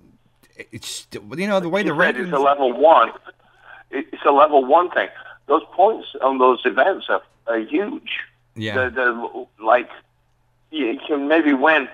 it's 0.72 1.08
you 1.12 1.48
know 1.48 1.60
the 1.60 1.70
way 1.70 1.84
the 1.84 1.96
said 2.00 2.18
it's 2.18 2.32
a 2.32 2.40
level 2.40 2.72
one. 2.72 3.12
It's 3.92 4.26
a 4.26 4.32
level 4.32 4.66
one 4.66 4.90
thing. 4.92 5.10
Those 5.48 5.64
points 5.74 6.08
on 6.22 6.38
those 6.38 6.62
events 6.66 7.08
are, 7.10 7.22
are 7.48 7.60
huge. 7.60 8.20
Yeah. 8.56 8.76
They're, 8.76 8.90
they're 8.90 9.30
like 9.62 9.90
you 10.72 11.00
can 11.06 11.28
maybe 11.28 11.54
win 11.54 11.90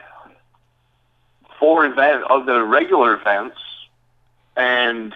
four 1.60 1.86
event 1.86 2.24
of 2.30 2.46
the 2.46 2.64
regular 2.64 3.16
events 3.16 3.58
and 4.56 5.14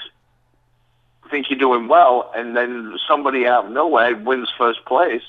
think 1.29 1.49
you're 1.49 1.59
doing 1.59 1.87
well, 1.87 2.31
and 2.35 2.55
then 2.55 2.97
somebody 3.07 3.47
out 3.47 3.65
of 3.65 3.71
nowhere 3.71 4.15
wins 4.15 4.51
first 4.57 4.83
place 4.85 5.23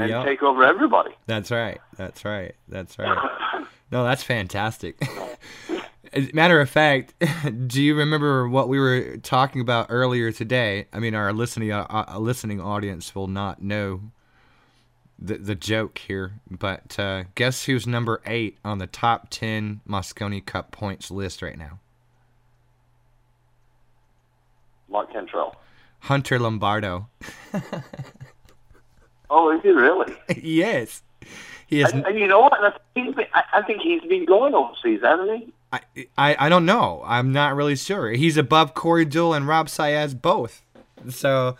and 0.00 0.08
Yep. 0.10 0.24
take 0.26 0.42
over 0.42 0.64
everybody. 0.64 1.10
That's 1.26 1.50
right. 1.50 1.80
That's 1.96 2.24
right. 2.24 2.54
That's 2.68 2.98
right. 2.98 3.18
No, 3.92 4.04
that's 4.04 4.22
fantastic. 4.22 4.98
Matter 6.32 6.62
of 6.62 6.70
fact, 6.70 7.12
do 7.66 7.82
you 7.82 7.94
remember 7.94 8.48
what 8.48 8.70
we 8.70 8.80
were 8.80 9.18
talking 9.18 9.60
about 9.60 9.88
earlier 9.90 10.32
today? 10.32 10.86
I 10.94 10.98
mean, 10.98 11.14
our 11.14 11.30
listening 11.34 11.72
uh, 11.72 11.84
uh, 11.90 12.18
listening 12.18 12.58
audience 12.58 13.14
will 13.14 13.26
not 13.26 13.60
know 13.62 14.00
the 15.18 15.36
the 15.36 15.54
joke 15.54 15.98
here, 15.98 16.32
but 16.50 16.98
uh, 16.98 17.24
guess 17.34 17.66
who's 17.66 17.86
number 17.86 18.22
eight 18.24 18.56
on 18.64 18.78
the 18.78 18.86
top 18.86 19.28
ten 19.28 19.82
Mosconi 19.86 20.44
Cup 20.44 20.70
points 20.72 21.10
list 21.10 21.42
right 21.42 21.58
now? 21.58 21.78
Mark 24.88 25.12
Cantrell. 25.12 25.54
Hunter 26.00 26.38
Lombardo. 26.38 27.08
Oh, 29.34 29.50
is 29.50 29.62
he 29.62 29.70
really? 29.70 30.14
yes, 30.42 31.02
he 31.66 31.80
is. 31.80 31.90
And, 31.90 32.04
and 32.04 32.18
you 32.18 32.26
know 32.26 32.40
what? 32.40 32.52
I 32.52 32.70
think 32.92 33.06
he's 33.06 33.14
been, 33.14 33.26
I, 33.32 33.62
think 33.62 33.80
he's 33.80 34.02
been 34.02 34.26
going 34.26 34.54
overseas, 34.54 35.00
hasn't 35.02 35.30
he? 35.30 35.52
I, 35.72 35.80
I 36.18 36.46
I 36.46 36.48
don't 36.50 36.66
know. 36.66 37.02
I'm 37.06 37.32
not 37.32 37.56
really 37.56 37.76
sure. 37.76 38.10
He's 38.10 38.36
above 38.36 38.74
Corey 38.74 39.06
Deuel 39.06 39.34
and 39.34 39.48
Rob 39.48 39.68
Saez 39.68 40.20
both. 40.20 40.60
So 41.08 41.56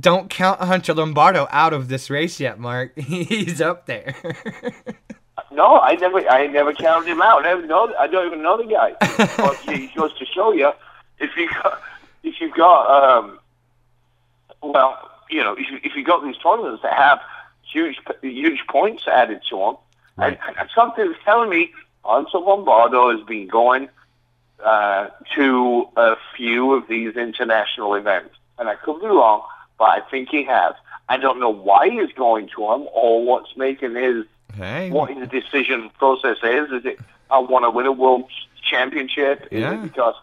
don't 0.00 0.30
count 0.30 0.60
Hunter 0.60 0.94
Lombardo 0.94 1.46
out 1.50 1.74
of 1.74 1.88
this 1.88 2.08
race 2.08 2.40
yet, 2.40 2.58
Mark. 2.58 2.98
He's 2.98 3.60
up 3.60 3.86
there. 3.86 4.14
No, 5.50 5.78
I 5.78 5.94
never, 5.94 6.18
I 6.28 6.48
never 6.48 6.72
counted 6.72 7.08
him 7.08 7.22
out. 7.22 7.46
I 7.46 7.54
never 7.54 7.66
know, 7.66 7.94
I 7.96 8.08
don't 8.08 8.26
even 8.26 8.42
know 8.42 8.56
the 8.56 8.64
guy. 8.64 8.94
but 9.36 9.56
he 9.58 9.86
goes 9.96 10.12
to 10.18 10.26
show 10.26 10.52
you, 10.52 10.72
if 11.20 11.30
you 11.36 11.48
got, 11.48 11.80
if 12.24 12.40
you 12.40 12.52
got, 12.52 13.18
um, 13.18 13.38
well, 14.60 15.13
you 15.30 15.42
know, 15.42 15.52
if 15.54 15.70
you, 15.70 15.80
if 15.82 15.96
you 15.96 16.04
got 16.04 16.22
these 16.24 16.36
tournaments 16.38 16.82
that 16.82 16.92
have 16.94 17.20
huge, 17.70 17.98
huge 18.22 18.60
points 18.68 19.04
added 19.08 19.40
to 19.50 19.56
them, 19.58 19.76
Right. 20.16 20.38
and, 20.48 20.56
and 20.58 20.68
something's 20.74 21.16
telling 21.24 21.50
me 21.50 21.72
Hunter 22.04 22.38
Lombardo 22.38 23.10
has 23.16 23.26
been 23.26 23.48
going 23.48 23.88
uh, 24.64 25.08
to 25.34 25.88
a 25.96 26.14
few 26.36 26.72
of 26.74 26.86
these 26.88 27.16
international 27.16 27.94
events, 27.94 28.36
and 28.58 28.68
I 28.68 28.76
could 28.76 29.00
be 29.00 29.06
wrong, 29.08 29.42
but 29.78 29.86
I 29.86 30.00
think 30.08 30.28
he 30.28 30.44
has. 30.44 30.74
I 31.08 31.16
don't 31.16 31.40
know 31.40 31.50
why 31.50 31.90
he's 31.90 32.12
going 32.12 32.48
to 32.54 32.62
him 32.72 32.86
or 32.92 33.24
what's 33.24 33.56
making 33.56 33.94
his 33.96 34.24
Hey. 34.56 34.88
what 34.90 35.10
his 35.10 35.28
decision 35.28 35.90
process 35.98 36.36
is. 36.44 36.70
Is 36.70 36.84
it 36.84 37.00
I 37.28 37.38
want 37.40 37.64
to 37.64 37.70
win 37.70 37.86
a 37.86 37.92
world 37.92 38.30
championship? 38.62 39.48
Is 39.50 39.62
Yeah. 39.62 39.74
it 39.74 39.82
because 39.82 40.14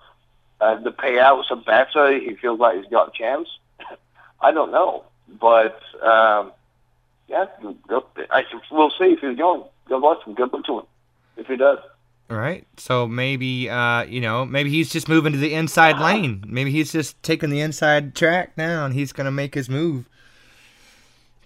uh, 0.62 0.75
the 0.75 0.91
payouts 0.93 1.51
are 1.51 1.58
better? 1.58 2.17
He 2.17 2.36
feels 2.36 2.60
like 2.60 2.77
he's 2.77 2.89
got 2.89 3.10
a 3.10 3.12
chance. 3.12 3.50
I 4.41 4.51
don't 4.51 4.71
know, 4.71 5.03
but 5.39 5.79
um, 6.01 6.51
yeah, 7.27 7.45
I 8.31 8.43
we'll 8.71 8.89
see 8.91 9.05
if 9.05 9.19
he's 9.19 9.38
going. 9.38 9.63
God 9.89 10.00
bless 10.01 10.25
him. 10.25 10.33
Good 10.33 10.51
luck 10.53 10.65
to 10.65 10.79
him 10.79 10.86
if 11.38 11.48
he 11.48 11.55
does. 11.55 11.79
All 12.29 12.38
right. 12.38 12.65
So 12.77 13.07
maybe 13.07 13.69
uh, 13.69 14.03
you 14.03 14.21
know, 14.21 14.45
maybe 14.45 14.69
he's 14.69 14.89
just 14.89 15.07
moving 15.10 15.33
to 15.33 15.38
the 15.39 15.53
inside 15.53 16.00
lane. 16.00 16.43
Maybe 16.48 16.71
he's 16.71 16.91
just 16.91 17.21
taking 17.24 17.50
the 17.50 17.60
inside 17.62 18.15
track 18.15 18.51
now 18.57 18.86
and 18.86 18.93
he's 18.93 19.12
gonna 19.13 19.31
make 19.31 19.53
his 19.53 19.69
move. 19.69 20.07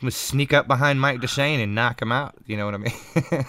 Sneak 0.07 0.53
up 0.53 0.67
behind 0.67 1.01
Mike 1.01 1.19
Dechaine 1.19 1.63
and 1.63 1.73
knock 1.73 2.01
him 2.01 2.11
out. 2.11 2.35
You 2.45 2.57
know 2.57 2.65
what 2.65 2.75
I 2.75 2.77
mean? 2.77 2.93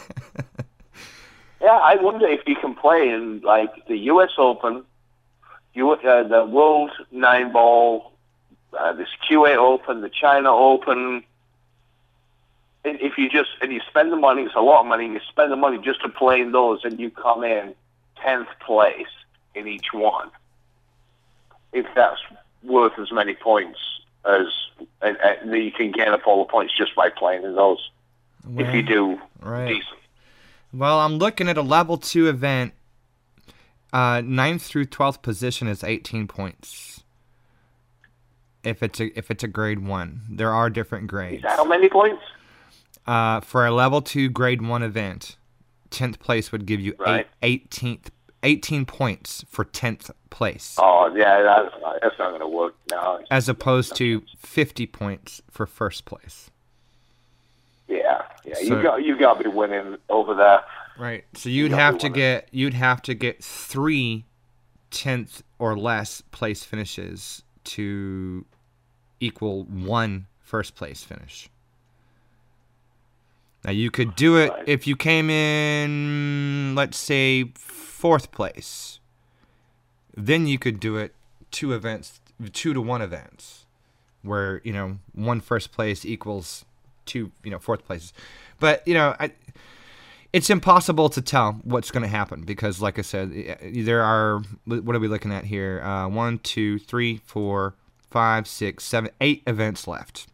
Yeah, 1.60 1.72
I 1.82 1.96
wonder 1.96 2.26
if 2.28 2.40
he 2.46 2.54
can 2.54 2.74
play 2.74 3.08
in 3.08 3.40
like 3.40 3.86
the 3.88 3.96
U.S. 4.12 4.30
Open, 4.38 4.84
U- 5.74 5.90
uh, 5.90 6.22
the 6.28 6.44
World 6.44 6.90
Nine 7.10 7.50
Ball, 7.52 8.12
uh, 8.78 8.92
this 8.92 9.08
QA 9.28 9.56
Open, 9.56 10.00
the 10.00 10.10
China 10.10 10.54
Open. 10.54 11.24
And 12.84 13.00
if 13.00 13.18
you 13.18 13.28
just 13.28 13.50
and 13.60 13.72
you 13.72 13.80
spend 13.88 14.12
the 14.12 14.16
money, 14.16 14.42
it's 14.42 14.54
a 14.54 14.60
lot 14.60 14.80
of 14.80 14.86
money. 14.86 15.06
You 15.06 15.20
spend 15.28 15.50
the 15.50 15.56
money 15.56 15.78
just 15.78 16.02
to 16.02 16.08
play 16.08 16.40
in 16.40 16.52
those, 16.52 16.84
and 16.84 17.00
you 17.00 17.10
come 17.10 17.42
in 17.42 17.74
tenth 18.22 18.48
place 18.64 19.06
in 19.54 19.66
each 19.66 19.92
one. 19.92 20.30
If 21.72 21.86
that's 21.94 22.20
worth 22.62 22.98
as 22.98 23.12
many 23.12 23.34
points 23.34 23.78
as 24.24 24.46
and, 25.02 25.16
and 25.18 25.52
you 25.52 25.72
can 25.72 25.92
get 25.92 26.08
up 26.08 26.26
all 26.26 26.44
the 26.44 26.50
points 26.50 26.76
just 26.76 26.94
by 26.94 27.08
playing 27.08 27.44
in 27.44 27.54
those. 27.54 27.90
if 28.56 28.74
you 28.74 28.82
do 28.82 29.20
right. 29.40 29.68
decent. 29.68 29.98
Well, 30.72 30.98
I'm 30.98 31.16
looking 31.16 31.48
at 31.48 31.56
a 31.56 31.62
level 31.62 31.96
two 31.96 32.28
event. 32.28 32.72
Uh, 33.92 34.20
ninth 34.20 34.62
through 34.62 34.86
twelfth 34.86 35.22
position 35.22 35.68
is 35.68 35.82
18 35.82 36.26
points. 36.26 37.04
If 38.66 38.82
it's 38.82 39.00
a 39.00 39.16
if 39.18 39.30
it's 39.30 39.44
a 39.44 39.48
grade 39.48 39.86
one, 39.86 40.22
there 40.28 40.52
are 40.52 40.68
different 40.68 41.06
grades. 41.06 41.44
How 41.46 41.64
many 41.64 41.88
points? 41.88 42.22
Uh, 43.06 43.40
for 43.40 43.64
a 43.64 43.70
level 43.70 44.02
two 44.02 44.28
grade 44.28 44.60
one 44.60 44.82
event, 44.82 45.36
tenth 45.90 46.18
place 46.18 46.50
would 46.50 46.66
give 46.66 46.80
you 46.80 46.94
Right. 46.98 47.28
eight, 47.42 47.70
18th 47.70 48.10
18 48.42 48.84
points 48.84 49.44
for 49.48 49.64
tenth 49.64 50.10
place, 50.30 50.76
Oh 50.78 51.12
yeah, 51.16 51.42
that's 51.42 51.74
not, 51.80 51.96
that's 52.02 52.18
not 52.18 52.28
going 52.30 52.40
to 52.42 52.48
work. 52.48 52.74
No. 52.90 53.20
as 53.30 53.48
opposed 53.48 53.96
to 53.96 54.22
50 54.38 54.86
points 54.86 55.40
for 55.50 55.66
first 55.66 56.04
place. 56.04 56.50
Yeah, 57.88 58.22
yeah. 58.44 58.54
So- 58.54 58.62
you 58.62 58.82
got 58.82 59.04
you 59.04 59.16
got 59.18 59.38
to 59.38 59.44
be 59.44 59.50
winning 59.50 59.96
over 60.08 60.34
there. 60.34 60.60
Right. 60.98 61.24
So 61.34 61.48
you'd 61.48 61.70
don't 61.70 61.78
have 61.78 61.98
to 61.98 62.06
of- 62.08 62.14
get 62.14 62.48
you'd 62.50 62.74
have 62.74 63.00
to 63.02 63.14
get 63.14 63.42
three 63.44 64.24
tenth 64.90 65.42
or 65.58 65.76
less 65.78 66.20
place 66.32 66.62
finishes 66.64 67.42
to 67.64 68.44
equal 69.20 69.64
one 69.64 70.26
first 70.40 70.74
place 70.74 71.02
finish. 71.02 71.48
Now 73.64 73.72
you 73.72 73.90
could 73.90 74.14
do 74.14 74.36
it 74.36 74.52
if 74.66 74.86
you 74.86 74.96
came 74.96 75.28
in, 75.28 76.74
let's 76.76 76.96
say, 76.96 77.50
fourth 77.54 78.30
place. 78.30 79.00
Then 80.16 80.46
you 80.46 80.58
could 80.58 80.78
do 80.78 80.96
it 80.96 81.14
two 81.50 81.72
events, 81.72 82.20
two 82.52 82.72
to 82.72 82.80
one 82.80 83.02
events, 83.02 83.66
where 84.22 84.60
you 84.64 84.72
know 84.72 84.98
one 85.12 85.40
first 85.40 85.72
place 85.72 86.04
equals 86.04 86.64
two, 87.06 87.32
you 87.42 87.50
know, 87.50 87.58
fourth 87.58 87.84
places. 87.86 88.12
But 88.60 88.86
you 88.86 88.94
know, 88.94 89.16
I, 89.18 89.32
it's 90.32 90.50
impossible 90.50 91.08
to 91.10 91.22
tell 91.22 91.52
what's 91.64 91.90
going 91.90 92.02
to 92.02 92.08
happen 92.08 92.42
because, 92.42 92.82
like 92.82 92.98
I 92.98 93.02
said, 93.02 93.32
there 93.62 94.02
are 94.02 94.42
what 94.66 94.94
are 94.94 94.98
we 94.98 95.08
looking 95.08 95.32
at 95.32 95.44
here? 95.44 95.80
Uh, 95.82 96.08
one, 96.08 96.38
two, 96.40 96.78
three, 96.78 97.18
four, 97.24 97.74
five, 98.10 98.46
six, 98.46 98.84
seven, 98.84 99.10
eight 99.20 99.42
events 99.46 99.86
left. 99.86 100.26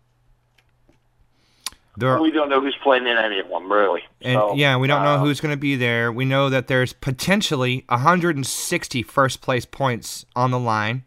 There 1.97 2.09
are, 2.09 2.21
We 2.21 2.31
don't 2.31 2.49
know 2.49 2.61
who's 2.61 2.77
playing 2.83 3.07
in 3.07 3.19
any 3.19 3.39
of 3.39 3.49
them 3.49 3.71
really. 3.71 4.03
and 4.23 4.39
So, 4.39 4.55
yeah, 4.55 4.77
we 4.77 4.87
don't 4.87 5.03
know 5.03 5.17
uh, 5.17 5.19
who's 5.19 5.41
going 5.41 5.53
to 5.53 5.61
be 5.61 5.77
there. 5.77 6.11
We 6.11 6.25
know 6.25 6.49
that 6.49 6.67
there's 6.67 6.95
potentially 6.95 7.85
160 7.89 9.03
first 9.03 9.43
place 9.43 9.67
points 9.67 10.25
on 10.35 10.51
the 10.51 10.59
line 10.59 11.05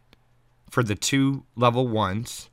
for 0.69 0.83
the 0.83 0.95
two 0.95 1.43
level 1.55 1.87
ones. 1.87 2.49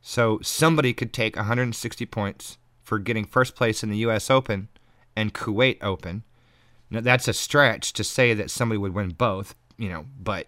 So 0.00 0.38
somebody 0.42 0.92
could 0.92 1.12
take 1.12 1.36
160 1.36 2.06
points 2.06 2.58
for 2.82 2.98
getting 2.98 3.24
first 3.24 3.54
place 3.54 3.82
in 3.82 3.90
the 3.90 3.98
U.S. 3.98 4.30
Open 4.30 4.68
and 5.16 5.34
Kuwait 5.34 5.78
Open. 5.82 6.22
Now 6.90 7.00
that's 7.00 7.28
a 7.28 7.32
stretch 7.32 7.92
to 7.94 8.04
say 8.04 8.34
that 8.34 8.50
somebody 8.50 8.78
would 8.78 8.94
win 8.94 9.10
both, 9.10 9.54
you 9.76 9.88
know, 9.88 10.06
but 10.20 10.46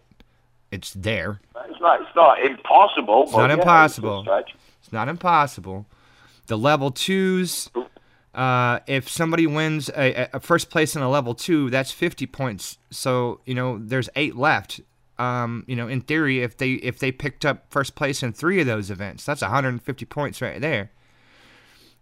it's 0.70 0.92
there. 0.94 1.40
It's 1.68 1.80
not 1.80 2.00
it's 2.00 2.16
not 2.16 2.44
impossible. 2.44 3.24
It's 3.24 3.32
not 3.32 3.50
impossible. 3.50 4.24
It's. 4.28 4.52
It's 4.82 4.92
not 4.92 5.08
impossible. 5.08 5.86
The 6.46 6.56
level 6.56 6.92
twos, 6.92 7.70
uh, 8.34 8.78
if 8.86 9.08
somebody 9.08 9.46
wins 9.46 9.88
a, 9.96 10.28
a 10.32 10.40
first 10.40 10.70
place 10.70 10.94
in 10.94 11.02
a 11.02 11.10
level 11.10 11.34
two, 11.34 11.70
that's 11.70 11.90
50 11.90 12.26
points. 12.26 12.78
So 12.90 13.40
you 13.46 13.54
know 13.54 13.78
there's 13.78 14.08
eight 14.16 14.36
left. 14.36 14.80
Um, 15.18 15.64
you 15.66 15.74
know, 15.74 15.88
in 15.88 16.02
theory, 16.02 16.42
if 16.42 16.56
they 16.56 16.72
if 16.72 16.98
they 16.98 17.10
picked 17.10 17.44
up 17.44 17.66
first 17.70 17.94
place 17.94 18.22
in 18.22 18.32
three 18.32 18.60
of 18.60 18.66
those 18.66 18.90
events, 18.90 19.24
that's 19.24 19.42
150 19.42 20.04
points 20.06 20.42
right 20.42 20.60
there. 20.60 20.90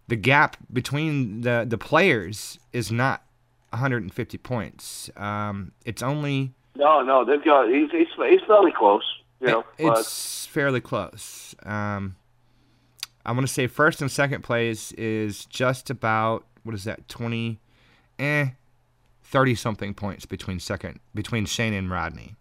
The 0.07 0.15
gap 0.15 0.57
between 0.71 1.41
the 1.41 1.65
the 1.67 1.77
players 1.77 2.59
is 2.73 2.91
not 2.91 3.23
150 3.69 4.37
points. 4.39 5.09
Um, 5.17 5.71
it's 5.85 6.03
only 6.03 6.53
No, 6.75 7.01
no, 7.01 7.25
they've 7.25 7.43
got. 7.43 7.69
He's 7.69 7.91
he's, 7.91 8.07
he's 8.17 8.41
fairly 8.47 8.71
close. 8.71 9.03
You 9.41 9.47
know, 9.47 9.65
but 9.77 9.99
it's 9.99 10.45
fairly 10.45 10.81
close. 10.81 11.55
Um, 11.63 12.15
I'm 13.25 13.35
gonna 13.35 13.47
say 13.47 13.67
first 13.67 14.01
and 14.01 14.11
second 14.11 14.43
place 14.43 14.91
is 14.93 15.45
just 15.45 15.89
about 15.89 16.45
what 16.63 16.75
is 16.75 16.83
that 16.85 17.07
twenty, 17.07 17.59
eh, 18.19 18.49
thirty 19.23 19.55
something 19.55 19.93
points 19.93 20.25
between 20.25 20.59
second 20.59 20.99
between 21.13 21.45
Shane 21.45 21.73
and 21.73 21.89
Rodney. 21.89 22.35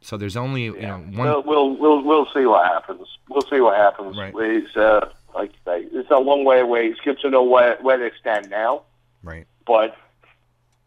So 0.00 0.16
there's 0.16 0.36
only 0.36 0.64
you 0.64 0.80
know 0.80 0.98
one. 0.98 1.16
we'll, 1.16 1.42
we'll 1.42 1.76
we'll 1.76 2.02
we'll 2.02 2.28
see 2.34 2.46
what 2.46 2.66
happens. 2.66 3.06
We'll 3.28 3.42
see 3.42 3.60
what 3.60 3.76
happens. 3.76 4.16
Right. 4.16 4.34
It's 4.36 4.76
uh, 4.76 5.08
like 5.34 5.52
it's 5.66 6.10
a 6.10 6.18
long 6.18 6.44
way 6.44 6.60
away. 6.60 6.86
It's 6.88 7.00
good 7.00 7.18
to 7.20 7.30
know 7.30 7.42
where 7.42 7.78
where 7.80 7.98
they 7.98 8.10
stand 8.20 8.50
now, 8.50 8.82
right. 9.22 9.46
but 9.66 9.96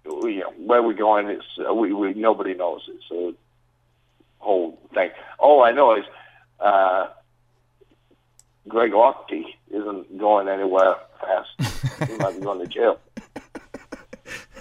you 0.08 0.39
know, 0.39 0.54
where 0.58 0.82
we're 0.82 0.93
going, 0.93 1.28
it's 1.28 1.46
uh, 1.67 1.74
we, 1.74 1.93
we 1.93 2.13
nobody 2.13 2.54
knows. 2.54 2.88
It's 2.88 3.12
a 3.12 3.34
whole 4.39 4.80
thing. 4.93 5.10
All 5.39 5.63
I 5.63 5.72
know 5.72 5.96
is 5.96 6.06
uh, 6.60 7.08
Greg 8.67 8.91
Lochte 8.91 9.43
isn't 9.72 10.17
going 10.17 10.48
anywhere 10.48 10.96
fast. 11.20 12.10
he 12.10 12.17
might 12.17 12.36
be 12.36 12.41
going 12.41 12.60
to 12.60 12.67
jail. 12.67 13.00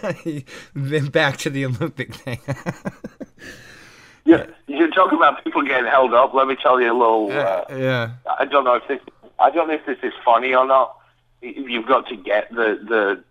then 0.75 1.07
back 1.07 1.37
to 1.39 1.51
the 1.51 1.65
Olympic 1.65 2.15
thing. 2.15 2.39
yeah, 4.25 4.47
you're 4.67 4.91
talking 4.91 5.17
about 5.17 5.43
people 5.43 5.63
getting 5.63 5.91
held 5.91 6.15
up. 6.15 6.35
Let 6.35 6.47
me 6.47 6.57
tell 6.63 6.81
you 6.81 6.93
a 6.93 6.99
little. 6.99 7.31
Uh, 7.33 7.65
yeah. 7.71 8.11
I 8.39 8.45
don't 8.45 8.65
know 8.65 8.75
if 8.75 8.87
this. 8.89 9.01
I 9.39 9.51
don't 9.51 9.69
know 9.69 9.75
if 9.75 9.87
this 9.87 9.99
is 10.03 10.13
funny 10.25 10.55
or 10.55 10.67
not. 10.67 10.97
You've 11.41 11.87
got 11.87 12.09
to 12.09 12.17
get 12.17 12.51
the 12.51 12.79
the 12.89 13.25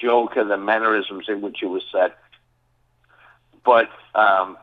joke 0.00 0.36
and 0.36 0.50
the 0.50 0.56
mannerisms 0.56 1.26
in 1.28 1.40
which 1.40 1.62
it 1.62 1.66
was 1.66 1.82
said. 1.92 2.12
But 3.64 3.90
um, 4.14 4.56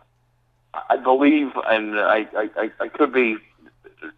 I 0.90 0.98
believe, 0.98 1.52
and 1.68 2.00
I, 2.00 2.28
I, 2.36 2.72
I- 2.80 2.88
could 2.90 3.14
be 3.14 3.38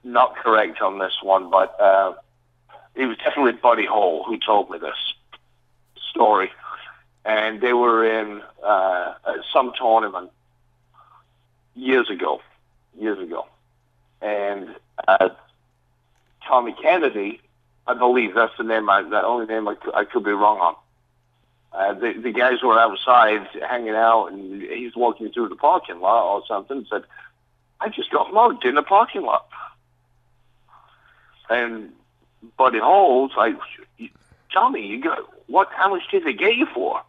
not 0.04 0.36
correct 0.38 0.82
on 0.82 1.00
this 1.00 1.18
one, 1.22 1.50
but 1.50 1.80
uh, 1.80 2.14
it 2.96 3.06
was 3.06 3.18
definitely 3.18 3.54
Buddy 3.54 3.86
Hall 3.86 4.24
who 4.26 4.38
told 4.38 4.70
me 4.70 4.78
this 4.80 4.96
story. 6.10 6.52
And 7.26 7.60
they 7.62 7.74
were 7.74 8.06
in 8.06 8.42
uh, 8.64 9.14
some 9.54 9.74
tournament 9.78 10.32
years 11.76 12.10
ago, 12.10 12.42
years 12.98 13.20
ago, 13.20 13.46
and 14.22 14.74
uh, 15.08 15.30
Tommy 16.48 16.74
Kennedy, 16.82 17.42
I 17.86 17.94
believe 17.94 18.34
that's 18.34 18.54
the 18.58 18.64
name. 18.64 18.90
I, 18.90 19.02
the 19.04 19.22
only 19.24 19.46
name 19.46 19.68
I 19.68 19.76
could, 19.76 19.94
I 19.94 20.06
could 20.06 20.24
be 20.24 20.32
wrong 20.32 20.60
on. 20.60 20.76
Uh, 21.74 21.94
the 21.94 22.14
the 22.14 22.32
guys 22.32 22.64
were 22.64 22.80
outside 22.80 23.48
hanging 23.68 23.96
out, 23.96 24.28
and 24.28 24.62
he's 24.62 24.96
walking 24.96 25.32
through 25.32 25.50
the 25.50 25.56
parking 25.56 26.00
lot 26.00 26.34
or 26.34 26.44
something. 26.48 26.86
Said, 26.90 27.04
"I 27.80 27.90
just 27.90 28.12
got 28.12 28.34
mugged 28.34 28.66
in 28.66 28.76
the 28.76 28.84
parking 28.84 29.24
lot." 29.24 29.48
And 31.50 31.94
Buddy 32.58 32.80
Hall's 32.80 33.32
like, 33.38 33.56
"Tommy, 34.54 34.88
you 34.88 35.02
got 35.02 35.20
what? 35.48 35.70
How 35.72 35.90
much 35.90 36.04
did 36.10 36.24
they 36.24 36.34
get 36.34 36.56
you 36.56 36.68
for?" 36.74 37.02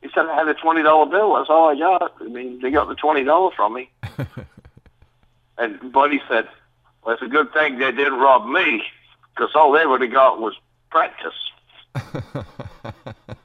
He 0.00 0.08
said, 0.14 0.26
"I 0.26 0.36
had 0.36 0.48
a 0.48 0.54
twenty 0.54 0.82
dollar 0.82 1.06
bill. 1.06 1.34
That's 1.34 1.50
all 1.50 1.68
I 1.68 1.78
got. 1.78 2.14
I 2.20 2.24
mean, 2.24 2.60
they 2.60 2.70
got 2.70 2.88
the 2.88 2.94
twenty 2.94 3.24
dollars 3.24 3.54
from 3.56 3.74
me." 3.74 3.90
and 5.58 5.92
Buddy 5.92 6.22
said, 6.28 6.48
"Well, 7.04 7.14
it's 7.14 7.22
a 7.22 7.28
good 7.28 7.52
thing 7.52 7.78
they 7.78 7.92
didn't 7.92 8.18
rob 8.18 8.46
me." 8.46 8.82
because 9.34 9.50
all 9.54 9.72
they 9.72 9.86
would 9.86 10.00
have 10.00 10.12
got 10.12 10.40
was 10.40 10.54
practice. 10.90 11.32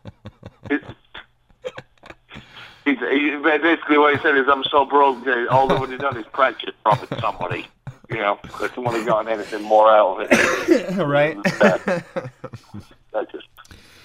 He's, 2.87 2.99
he, 2.99 3.35
basically, 3.43 3.97
what 3.97 4.15
he 4.15 4.21
said 4.21 4.37
is, 4.37 4.45
"I'm 4.47 4.63
so 4.65 4.85
broke 4.85 5.23
that 5.25 5.47
all 5.49 5.67
they 5.67 5.75
would 5.77 5.89
have 5.89 5.99
done 5.99 6.15
is 6.17 6.25
practice 6.31 6.73
robbing 6.85 7.19
somebody." 7.19 7.67
You 8.09 8.15
know, 8.17 8.39
if 8.61 8.73
someone 8.73 8.95
had 8.95 9.05
gotten 9.05 9.29
anything 9.31 9.63
more 9.63 9.89
out 9.91 10.21
of 10.21 10.27
it. 10.31 10.95
right? 11.05 11.35
That 11.43 13.31
just 13.31 13.47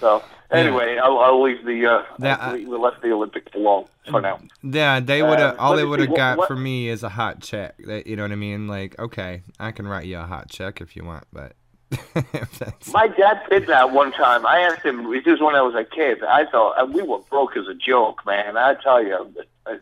so. 0.01 0.21
Anyway, 0.51 0.97
I'll, 0.97 1.17
I'll 1.19 1.41
leave 1.41 1.65
the. 1.65 1.85
Uh, 1.87 2.03
That- 2.19 2.53
we 2.53 2.65
left 2.65 3.01
the 3.01 3.11
Olympics 3.13 3.53
alone 3.55 3.85
for 4.09 4.19
now. 4.21 4.39
yeah, 4.61 4.99
they 4.99 5.23
would 5.23 5.39
have. 5.39 5.55
Uh, 5.55 5.61
all 5.61 5.75
they 5.77 5.85
would 5.85 6.01
have 6.01 6.13
got 6.15 6.37
what- 6.37 6.47
for 6.47 6.55
me 6.55 6.89
is 6.89 7.03
a 7.03 7.09
hot 7.09 7.39
check. 7.41 7.75
That 7.87 8.05
you 8.05 8.15
know 8.17 8.23
what 8.23 8.31
I 8.33 8.35
mean? 8.35 8.67
Like, 8.67 8.99
okay, 8.99 9.41
I 9.59 9.71
can 9.71 9.87
write 9.87 10.05
you 10.05 10.19
a 10.19 10.23
hot 10.23 10.49
check 10.49 10.81
if 10.81 10.95
you 10.95 11.05
want, 11.05 11.23
but 11.31 11.53
My 12.93 13.07
dad 13.07 13.41
did 13.49 13.67
that 13.67 13.91
one 13.91 14.11
time. 14.11 14.45
I 14.45 14.59
asked 14.59 14.85
him. 14.85 15.11
This 15.11 15.25
is 15.25 15.41
when 15.41 15.55
I 15.55 15.61
was 15.61 15.75
a 15.75 15.83
kid. 15.83 16.23
I 16.23 16.45
thought 16.45 16.75
and 16.77 16.93
we 16.93 17.01
were 17.01 17.19
broke 17.29 17.57
as 17.57 17.67
a 17.67 17.73
joke, 17.73 18.25
man. 18.25 18.57
I 18.57 18.75
tell 18.75 19.03
you, 19.03 19.33
I, 19.65 19.77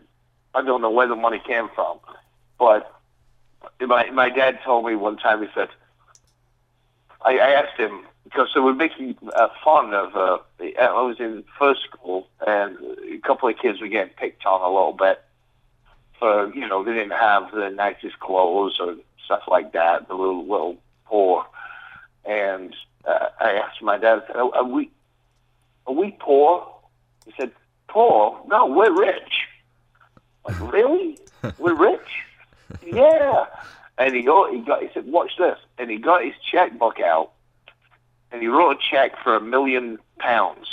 I 0.53 0.61
don't 0.63 0.81
know 0.81 0.89
where 0.89 1.07
the 1.07 1.15
money 1.15 1.41
came 1.45 1.69
from, 1.75 1.99
but 2.57 2.91
my 3.79 4.09
my 4.11 4.29
dad 4.29 4.59
told 4.63 4.85
me 4.85 4.95
one 4.95 5.17
time. 5.17 5.41
He 5.41 5.47
said, 5.53 5.69
I, 7.23 7.37
I 7.37 7.51
asked 7.51 7.77
him 7.77 8.05
because 8.23 8.49
they 8.53 8.61
were 8.61 8.73
making 8.73 9.17
uh, 9.35 9.49
fun 9.63 9.93
of. 9.93 10.15
Uh, 10.15 10.37
I 10.79 11.01
was 11.01 11.19
in 11.19 11.43
first 11.57 11.81
school, 11.83 12.27
and 12.45 12.77
a 13.11 13.17
couple 13.19 13.49
of 13.49 13.57
kids 13.57 13.81
were 13.81 13.87
getting 13.87 14.13
picked 14.13 14.45
on 14.45 14.61
a 14.61 14.67
little 14.73 14.93
bit 14.93 15.21
for 16.19 16.53
you 16.53 16.67
know 16.67 16.83
they 16.83 16.93
didn't 16.93 17.17
have 17.17 17.51
the 17.51 17.69
nicest 17.69 18.19
clothes 18.19 18.77
or 18.79 18.95
stuff 19.25 19.43
like 19.47 19.73
that. 19.73 20.07
Were 20.09 20.25
a 20.25 20.31
little 20.31 20.77
poor. 21.05 21.45
And 22.25 22.75
uh, 23.05 23.29
I 23.39 23.51
asked 23.53 23.81
my 23.81 23.97
dad, 23.97 24.23
I 24.23 24.27
said, 24.27 24.35
are, 24.35 24.63
we 24.63 24.91
are 25.87 25.93
we 25.93 26.15
poor? 26.19 26.67
He 27.25 27.33
said, 27.37 27.51
poor? 27.87 28.41
No, 28.47 28.67
we're 28.67 28.97
rich. 28.97 29.47
Like, 30.47 30.73
really? 30.73 31.17
We're 31.57 31.75
rich? 31.75 31.99
yeah. 32.85 33.45
And 33.97 34.15
he 34.15 34.23
got, 34.23 34.53
he 34.53 34.61
got, 34.61 34.81
he 34.81 34.89
said, 34.93 35.05
watch 35.05 35.31
this. 35.37 35.57
And 35.77 35.89
he 35.89 35.97
got 35.97 36.23
his 36.23 36.33
checkbook 36.51 36.99
out, 36.99 37.31
and 38.31 38.41
he 38.41 38.47
wrote 38.47 38.77
a 38.77 38.79
check 38.79 39.17
for 39.23 39.35
a 39.35 39.41
million 39.41 39.99
pounds. 40.19 40.67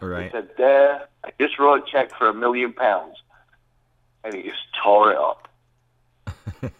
He 0.00 0.06
right? 0.06 0.30
said, 0.32 0.50
there, 0.56 1.08
I 1.24 1.30
just 1.40 1.58
wrote 1.58 1.86
a 1.86 1.90
check 1.90 2.14
for 2.16 2.28
a 2.28 2.34
million 2.34 2.72
pounds. 2.72 3.16
And 4.22 4.34
he 4.34 4.42
just 4.42 4.62
tore 4.82 5.12
it 5.12 5.18
up. 5.18 5.48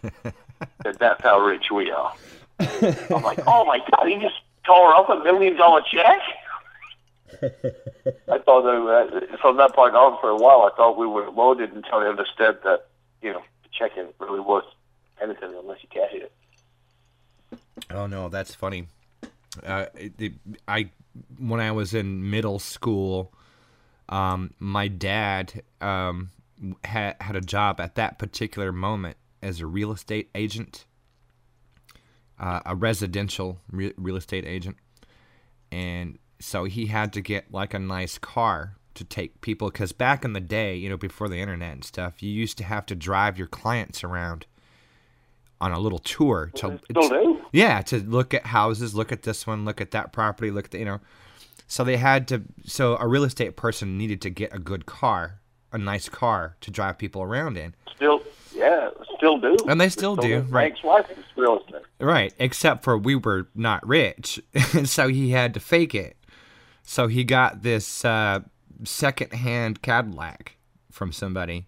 said, 0.83 0.97
that's 0.99 1.21
how 1.21 1.39
rich 1.39 1.71
we 1.71 1.91
are. 1.91 2.13
I'm 2.59 3.23
like, 3.23 3.39
oh 3.47 3.65
my 3.65 3.79
god, 3.91 4.07
he 4.07 4.15
just 4.19 4.35
tore 4.65 4.95
up 4.95 5.09
a 5.09 5.23
million 5.23 5.55
dollar 5.57 5.81
check. 5.81 6.19
I 7.41 8.37
thought 8.39 8.61
that 8.63 9.27
uh, 9.33 9.37
from 9.41 9.57
that 9.57 9.73
point 9.73 9.95
on, 9.95 10.19
for 10.21 10.29
a 10.29 10.35
while, 10.37 10.61
I 10.71 10.75
thought 10.77 10.97
we 10.97 11.07
were 11.07 11.29
loaded 11.29 11.73
until 11.73 11.95
I 11.95 12.05
understood 12.07 12.59
that 12.63 12.87
you 13.21 13.33
know 13.33 13.41
the 13.63 13.69
check 13.71 13.91
isn't 13.97 14.15
really 14.19 14.39
worth 14.39 14.65
anything 15.21 15.53
unless 15.59 15.79
you 15.81 15.89
cash 15.89 16.11
it. 16.13 16.31
Oh 17.91 18.07
no, 18.07 18.29
that's 18.29 18.55
funny. 18.55 18.87
Uh, 19.65 19.85
it, 19.95 20.13
it- 20.19 20.33
I 20.67 20.89
when 21.37 21.59
I 21.59 21.71
was 21.71 21.93
in 21.93 22.29
middle 22.29 22.59
school, 22.59 23.31
um, 24.09 24.53
my 24.59 24.87
dad 24.87 25.61
um, 25.81 26.29
had 26.83 27.15
had 27.19 27.35
a 27.35 27.41
job 27.41 27.79
at 27.79 27.95
that 27.95 28.17
particular 28.19 28.71
moment 28.71 29.17
as 29.41 29.61
a 29.61 29.65
real 29.65 29.91
estate 29.91 30.29
agent, 30.35 30.85
uh, 32.39 32.61
a 32.65 32.75
residential 32.75 33.59
re- 33.71 33.93
real 33.97 34.15
estate 34.15 34.45
agent, 34.45 34.77
and 35.71 36.17
so 36.39 36.65
he 36.65 36.87
had 36.87 37.13
to 37.13 37.21
get 37.21 37.51
like 37.51 37.73
a 37.73 37.79
nice 37.79 38.17
car 38.17 38.77
to 38.95 39.03
take 39.03 39.41
people 39.41 39.69
because 39.69 39.91
back 39.91 40.25
in 40.25 40.33
the 40.33 40.41
day, 40.41 40.75
you 40.75 40.89
know, 40.89 40.97
before 40.97 41.27
the 41.27 41.37
internet 41.37 41.73
and 41.73 41.83
stuff, 41.83 42.23
you 42.23 42.31
used 42.31 42.57
to 42.57 42.63
have 42.63 42.85
to 42.87 42.95
drive 42.95 43.37
your 43.37 43.47
clients 43.47 44.03
around 44.03 44.45
on 45.61 45.71
a 45.71 45.79
little 45.79 45.99
tour 45.99 46.51
to 46.55 46.79
Still 46.89 47.39
yeah, 47.51 47.81
to 47.83 47.99
look 47.99 48.33
at 48.33 48.47
houses, 48.47 48.95
look 48.95 49.11
at 49.11 49.23
this 49.23 49.47
one, 49.47 49.65
look 49.65 49.79
at 49.79 49.91
that 49.91 50.11
property, 50.11 50.51
look 50.51 50.65
at 50.65 50.71
the, 50.71 50.79
you 50.79 50.85
know. 50.85 50.99
So 51.67 51.83
they 51.83 51.97
had 51.97 52.27
to. 52.27 52.43
So 52.65 52.97
a 52.97 53.07
real 53.07 53.23
estate 53.23 53.55
person 53.55 53.97
needed 53.97 54.21
to 54.21 54.29
get 54.29 54.53
a 54.53 54.59
good 54.59 54.85
car, 54.85 55.39
a 55.71 55.77
nice 55.77 56.09
car 56.09 56.57
to 56.61 56.71
drive 56.71 56.97
people 56.97 57.21
around 57.21 57.57
in. 57.57 57.73
Still, 57.95 58.21
yeah, 58.53 58.89
still 59.25 59.37
do. 59.39 59.57
And 59.67 59.81
they 59.81 59.89
still 59.89 60.15
do, 60.15 60.39
right. 60.39 60.49
Frank's 60.49 60.83
wife 60.83 61.09
is 61.11 61.23
real 61.35 61.59
estate. 61.59 61.81
Right, 61.99 62.33
except 62.39 62.83
for 62.83 62.97
we 62.97 63.15
were 63.15 63.47
not 63.55 63.85
rich, 63.87 64.39
so 64.83 65.07
he 65.07 65.31
had 65.31 65.53
to 65.55 65.59
fake 65.59 65.95
it. 65.95 66.17
So 66.83 67.07
he 67.07 67.23
got 67.23 67.63
this 67.63 68.05
uh, 68.05 68.41
second-hand 68.83 69.81
Cadillac 69.81 70.57
from 70.91 71.11
somebody. 71.11 71.67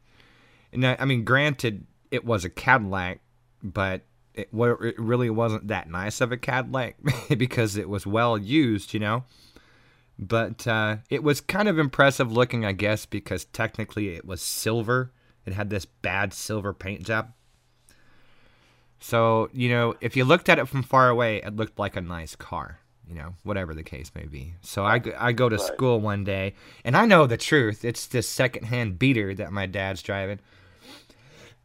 And 0.71 0.85
I, 0.85 1.05
mean, 1.05 1.23
granted, 1.23 1.87
it 2.11 2.23
was 2.23 2.45
a 2.45 2.49
Cadillac, 2.49 3.19
but 3.63 4.01
it, 4.35 4.49
it 4.53 4.99
really 4.99 5.29
wasn't 5.29 5.69
that 5.69 5.89
nice 5.89 6.21
of 6.21 6.31
a 6.31 6.37
Cadillac 6.37 6.97
because 7.37 7.75
it 7.77 7.89
was 7.89 8.05
well 8.05 8.37
used, 8.37 8.93
you 8.93 8.99
know. 8.99 9.23
But 10.19 10.67
uh, 10.67 10.97
it 11.09 11.23
was 11.23 11.41
kind 11.41 11.67
of 11.67 11.79
impressive 11.79 12.31
looking, 12.31 12.65
I 12.65 12.71
guess, 12.73 13.05
because 13.05 13.45
technically 13.45 14.09
it 14.09 14.25
was 14.25 14.41
silver. 14.41 15.11
It 15.45 15.53
had 15.53 15.69
this 15.69 15.85
bad 15.85 16.33
silver 16.33 16.73
paint 16.73 17.03
job. 17.03 17.31
So, 18.99 19.49
you 19.53 19.69
know, 19.69 19.95
if 20.01 20.15
you 20.15 20.25
looked 20.25 20.49
at 20.49 20.59
it 20.59 20.67
from 20.67 20.83
far 20.83 21.09
away, 21.09 21.37
it 21.37 21.55
looked 21.55 21.77
like 21.77 21.95
a 21.95 22.01
nice 22.01 22.35
car, 22.35 22.79
you 23.07 23.15
know, 23.15 23.35
whatever 23.43 23.73
the 23.73 23.83
case 23.83 24.11
may 24.15 24.25
be. 24.25 24.53
So 24.61 24.83
I, 24.85 24.99
go- 24.99 25.15
I 25.17 25.31
go 25.33 25.49
to 25.49 25.55
Right. 25.57 25.65
school 25.65 25.99
one 26.01 26.23
day, 26.23 26.55
and 26.83 26.97
I 26.97 27.05
know 27.05 27.27
the 27.27 27.37
truth. 27.37 27.85
It's 27.85 28.07
this 28.07 28.27
secondhand 28.27 28.97
beater 28.99 29.33
that 29.35 29.51
my 29.51 29.65
dad's 29.67 30.01
driving. 30.01 30.39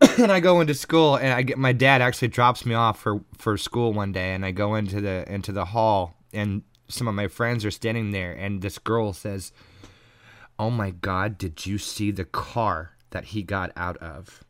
and 0.18 0.30
I 0.32 0.40
go 0.40 0.60
into 0.60 0.74
school, 0.74 1.16
and 1.16 1.32
I 1.32 1.42
get 1.42 1.58
my 1.58 1.72
dad 1.72 2.02
actually 2.02 2.28
drops 2.28 2.66
me 2.66 2.74
off 2.74 3.00
for, 3.00 3.20
for 3.38 3.56
school 3.56 3.92
one 3.92 4.12
day, 4.12 4.34
and 4.34 4.44
I 4.44 4.50
go 4.50 4.74
into 4.74 5.00
the 5.00 5.24
into 5.32 5.52
the 5.52 5.66
hall, 5.66 6.14
and 6.32 6.62
some 6.88 7.06
of 7.08 7.14
my 7.14 7.28
friends 7.28 7.64
are 7.64 7.70
standing 7.70 8.10
there, 8.10 8.32
and 8.32 8.60
this 8.62 8.78
girl 8.78 9.12
says, 9.12 9.52
"Oh 10.58 10.70
my 10.70 10.90
God, 10.90 11.38
did 11.38 11.64
you 11.66 11.78
see 11.78 12.10
the 12.10 12.24
car 12.24 12.92
that 13.10 13.26
he 13.26 13.42
got 13.42 13.70
out 13.76 13.96
of?" 13.98 14.42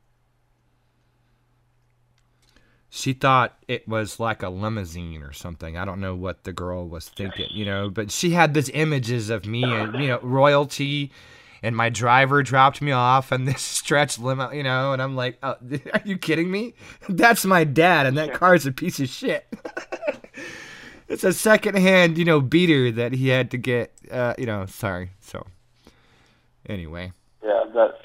She 2.94 3.14
thought 3.14 3.56
it 3.68 3.88
was 3.88 4.20
like 4.20 4.42
a 4.42 4.50
limousine 4.50 5.22
or 5.22 5.32
something. 5.32 5.78
I 5.78 5.86
don't 5.86 5.98
know 5.98 6.14
what 6.14 6.44
the 6.44 6.52
girl 6.52 6.86
was 6.86 7.08
thinking, 7.08 7.46
you 7.50 7.64
know, 7.64 7.88
but 7.88 8.10
she 8.10 8.32
had 8.32 8.52
these 8.52 8.68
images 8.68 9.30
of 9.30 9.46
me 9.46 9.64
and, 9.64 9.94
you 9.94 10.08
know, 10.08 10.18
royalty 10.20 11.10
and 11.62 11.74
my 11.74 11.88
driver 11.88 12.42
dropped 12.42 12.82
me 12.82 12.92
off 12.92 13.32
and 13.32 13.48
this 13.48 13.62
stretch 13.62 14.18
limo, 14.18 14.50
you 14.52 14.62
know, 14.62 14.92
and 14.92 15.00
I'm 15.00 15.16
like, 15.16 15.38
oh, 15.42 15.56
are 15.94 16.02
you 16.04 16.18
kidding 16.18 16.50
me? 16.50 16.74
That's 17.08 17.46
my 17.46 17.64
dad 17.64 18.04
and 18.04 18.18
that 18.18 18.34
car's 18.34 18.66
a 18.66 18.72
piece 18.72 19.00
of 19.00 19.08
shit. 19.08 19.46
it's 21.08 21.24
a 21.24 21.32
secondhand, 21.32 22.18
you 22.18 22.26
know, 22.26 22.42
beater 22.42 22.92
that 22.92 23.14
he 23.14 23.28
had 23.28 23.50
to 23.52 23.56
get, 23.56 23.90
uh, 24.10 24.34
you 24.36 24.44
know, 24.44 24.66
sorry. 24.66 25.12
So 25.20 25.46
anyway, 26.68 27.12
Yeah, 27.42 27.64
that's. 27.72 28.01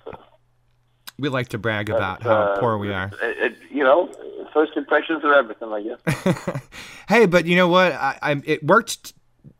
Uh, 1.18 1.22
we 1.22 1.30
like 1.30 1.50
to 1.50 1.58
brag 1.58 1.90
about 1.90 2.22
how 2.24 2.32
uh, 2.32 2.60
poor 2.60 2.78
we 2.78 2.92
are. 2.94 3.12
It, 3.22 3.38
it, 3.54 3.58
you 3.72 3.84
know, 3.84 4.12
first 4.54 4.76
impressions 4.78 5.24
are 5.24 5.34
everything, 5.34 5.72
I 5.72 5.82
guess. 5.82 6.62
hey, 7.10 7.26
but 7.26 7.46
you 7.46 7.56
know 7.56 7.68
what? 7.68 7.92
I, 7.94 8.18
I 8.22 8.42
it 8.46 8.64
worked. 8.64 9.14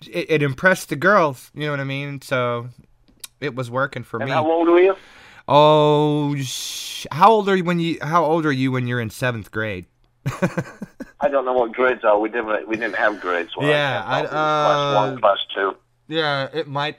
It, 0.08 0.30
it 0.30 0.44
impressed 0.44 0.90
the 0.90 0.96
girls. 0.96 1.50
You 1.54 1.66
know 1.66 1.72
what 1.72 1.80
I 1.80 1.84
mean? 1.86 2.22
So 2.22 2.70
it 3.40 3.56
was 3.56 3.70
working 3.72 4.04
for 4.04 4.18
And 4.20 4.26
me. 4.30 4.32
how 4.32 4.50
old 4.50 4.68
were 4.68 4.80
you? 4.80 4.96
oh, 5.48 6.36
sh- 6.36 7.06
how 7.12 7.32
old 7.32 7.50
are 7.50 7.56
you 7.56 7.64
when 7.64 7.80
you? 7.80 7.98
How 8.02 8.24
old 8.26 8.46
are 8.46 8.52
you 8.52 8.72
when 8.72 8.86
you're 8.88 9.02
in 9.02 9.10
seventh 9.10 9.50
grade? 9.52 9.86
I 11.20 11.30
don't 11.30 11.46
know 11.46 11.54
what 11.54 11.72
grades 11.72 12.04
are. 12.04 12.20
We 12.20 12.30
didn't. 12.30 12.68
We 12.68 12.76
didn't 12.76 12.96
have 12.98 13.20
grades. 13.22 13.56
when 13.58 13.68
Yeah, 13.68 14.04
I, 14.06 14.20
I- 14.20 14.24
up. 14.24 14.30
Class 14.30 14.78
uh, 14.78 15.10
one, 15.12 15.20
class 15.22 15.38
two. 15.56 15.76
Yeah, 16.10 16.50
it 16.54 16.68
might 16.68 16.98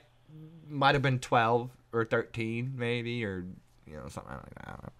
might 0.67 0.95
have 0.95 1.01
been 1.01 1.19
twelve 1.19 1.69
or 1.93 2.05
thirteen, 2.05 2.73
maybe, 2.75 3.23
or 3.23 3.45
you 3.89 3.95
know 3.97 4.07
something 4.07 4.33
like 4.33 4.65
that. 4.65 4.93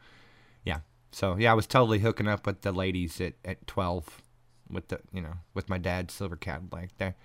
Yeah. 0.65 0.79
So 1.11 1.35
yeah, 1.37 1.51
I 1.51 1.55
was 1.55 1.67
totally 1.67 1.99
hooking 1.99 2.27
up 2.27 2.45
with 2.45 2.61
the 2.61 2.71
ladies 2.71 3.19
at, 3.21 3.33
at 3.45 3.65
twelve, 3.67 4.21
with 4.69 4.87
the 4.89 4.99
you 5.13 5.21
know 5.21 5.33
with 5.53 5.69
my 5.69 5.77
dad's 5.77 6.13
silver 6.13 6.35
Cadillac 6.35 6.89
there. 6.97 7.15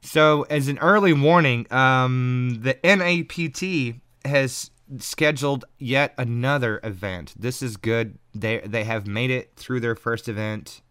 So 0.00 0.42
as 0.50 0.68
an 0.68 0.78
early 0.78 1.14
warning, 1.14 1.66
um, 1.72 2.60
the 2.60 2.78
NAPT 2.84 4.00
has 4.24 4.70
scheduled 4.98 5.64
yet 5.78 6.14
another 6.18 6.80
event. 6.84 7.34
This 7.38 7.62
is 7.62 7.76
good. 7.76 8.18
They 8.34 8.58
they 8.58 8.84
have 8.84 9.06
made 9.06 9.30
it 9.30 9.52
through 9.56 9.80
their 9.80 9.94
first 9.94 10.28
event, 10.28 10.82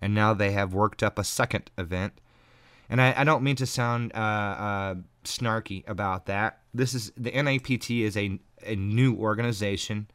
and 0.00 0.14
now 0.14 0.34
they 0.34 0.52
have 0.52 0.74
worked 0.74 1.02
up 1.02 1.18
a 1.18 1.24
second 1.24 1.70
event. 1.78 2.20
And 2.90 3.02
I, 3.02 3.14
I 3.18 3.24
don't 3.24 3.42
mean 3.42 3.56
to 3.56 3.66
sound 3.66 4.12
uh, 4.14 4.18
uh, 4.18 4.94
snarky 5.24 5.86
about 5.88 6.26
that. 6.26 6.60
This 6.72 6.94
is 6.94 7.12
the 7.16 7.30
NAPT 7.30 7.90
is 7.90 8.16
a 8.16 8.38
a 8.64 8.76
new 8.76 9.14
organization, 9.14 10.08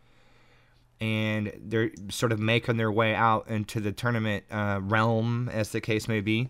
and 0.99 1.53
they're 1.59 1.91
sort 2.09 2.31
of 2.31 2.39
making 2.39 2.77
their 2.77 2.91
way 2.91 3.13
out 3.13 3.47
into 3.47 3.79
the 3.79 3.91
tournament 3.91 4.45
uh, 4.51 4.79
realm, 4.81 5.49
as 5.49 5.69
the 5.69 5.81
case 5.81 6.07
may 6.07 6.21
be. 6.21 6.49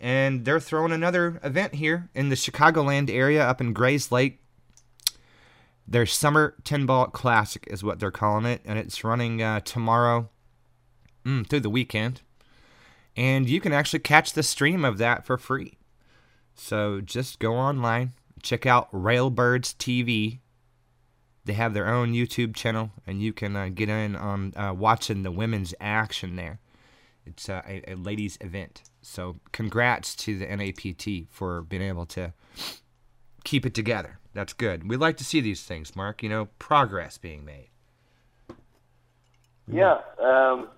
And 0.00 0.44
they're 0.44 0.60
throwing 0.60 0.92
another 0.92 1.40
event 1.42 1.74
here 1.74 2.10
in 2.14 2.28
the 2.28 2.34
Chicagoland 2.34 3.10
area 3.10 3.46
up 3.46 3.60
in 3.60 3.72
Grayslake. 3.72 4.38
Their 5.86 6.06
Summer 6.06 6.54
10 6.64 6.86
Ball 6.86 7.06
Classic 7.06 7.66
is 7.70 7.84
what 7.84 8.00
they're 8.00 8.10
calling 8.10 8.46
it, 8.46 8.60
and 8.64 8.78
it's 8.78 9.04
running 9.04 9.42
uh, 9.42 9.60
tomorrow 9.60 10.28
mm, 11.24 11.46
through 11.46 11.60
the 11.60 11.70
weekend. 11.70 12.22
And 13.16 13.48
you 13.48 13.60
can 13.60 13.72
actually 13.72 14.00
catch 14.00 14.32
the 14.32 14.42
stream 14.42 14.84
of 14.84 14.98
that 14.98 15.24
for 15.24 15.38
free. 15.38 15.78
So 16.54 17.00
just 17.00 17.38
go 17.38 17.54
online, 17.54 18.12
check 18.42 18.66
out 18.66 18.90
Railbirds 18.92 19.74
TV. 19.76 20.38
They 21.44 21.52
have 21.52 21.74
their 21.74 21.88
own 21.88 22.12
YouTube 22.12 22.54
channel, 22.54 22.90
and 23.06 23.22
you 23.22 23.32
can 23.32 23.54
uh, 23.54 23.68
get 23.68 23.88
in 23.88 24.16
on 24.16 24.54
uh, 24.56 24.72
watching 24.72 25.22
the 25.22 25.30
women's 25.30 25.74
action 25.80 26.36
there. 26.36 26.58
It's 27.26 27.48
uh, 27.48 27.62
a, 27.66 27.92
a 27.92 27.94
ladies' 27.94 28.38
event. 28.40 28.82
So 29.02 29.36
congrats 29.52 30.14
to 30.16 30.38
the 30.38 30.46
NAPT 30.46 31.28
for 31.30 31.62
being 31.62 31.82
able 31.82 32.06
to 32.06 32.32
keep 33.44 33.66
it 33.66 33.74
together. 33.74 34.18
That's 34.32 34.52
good. 34.52 34.88
We 34.88 34.96
like 34.96 35.16
to 35.18 35.24
see 35.24 35.40
these 35.40 35.62
things, 35.62 35.94
Mark. 35.94 36.22
You 36.22 36.28
know, 36.28 36.48
progress 36.58 37.18
being 37.18 37.44
made. 37.44 37.68
Yeah. 39.66 39.98
Um, 40.20 40.68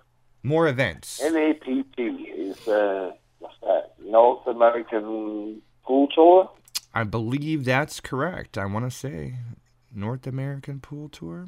More 0.43 0.67
events. 0.67 1.21
NAPT 1.21 1.99
is 1.99 2.67
uh, 2.67 3.11
what's 3.39 3.55
that? 3.61 3.93
North 3.99 4.45
American 4.47 5.61
Pool 5.83 6.07
Tour. 6.13 6.49
I 6.93 7.03
believe 7.03 7.65
that's 7.65 7.99
correct. 7.99 8.57
I 8.57 8.65
want 8.65 8.89
to 8.89 8.95
say 8.95 9.35
North 9.93 10.27
American 10.27 10.79
Pool 10.79 11.09
Tour. 11.09 11.47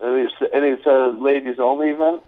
And 0.00 0.20
it's, 0.26 0.34
and 0.52 0.64
it's 0.64 0.86
a 0.86 1.14
ladies 1.18 1.56
only 1.58 1.90
event. 1.90 2.22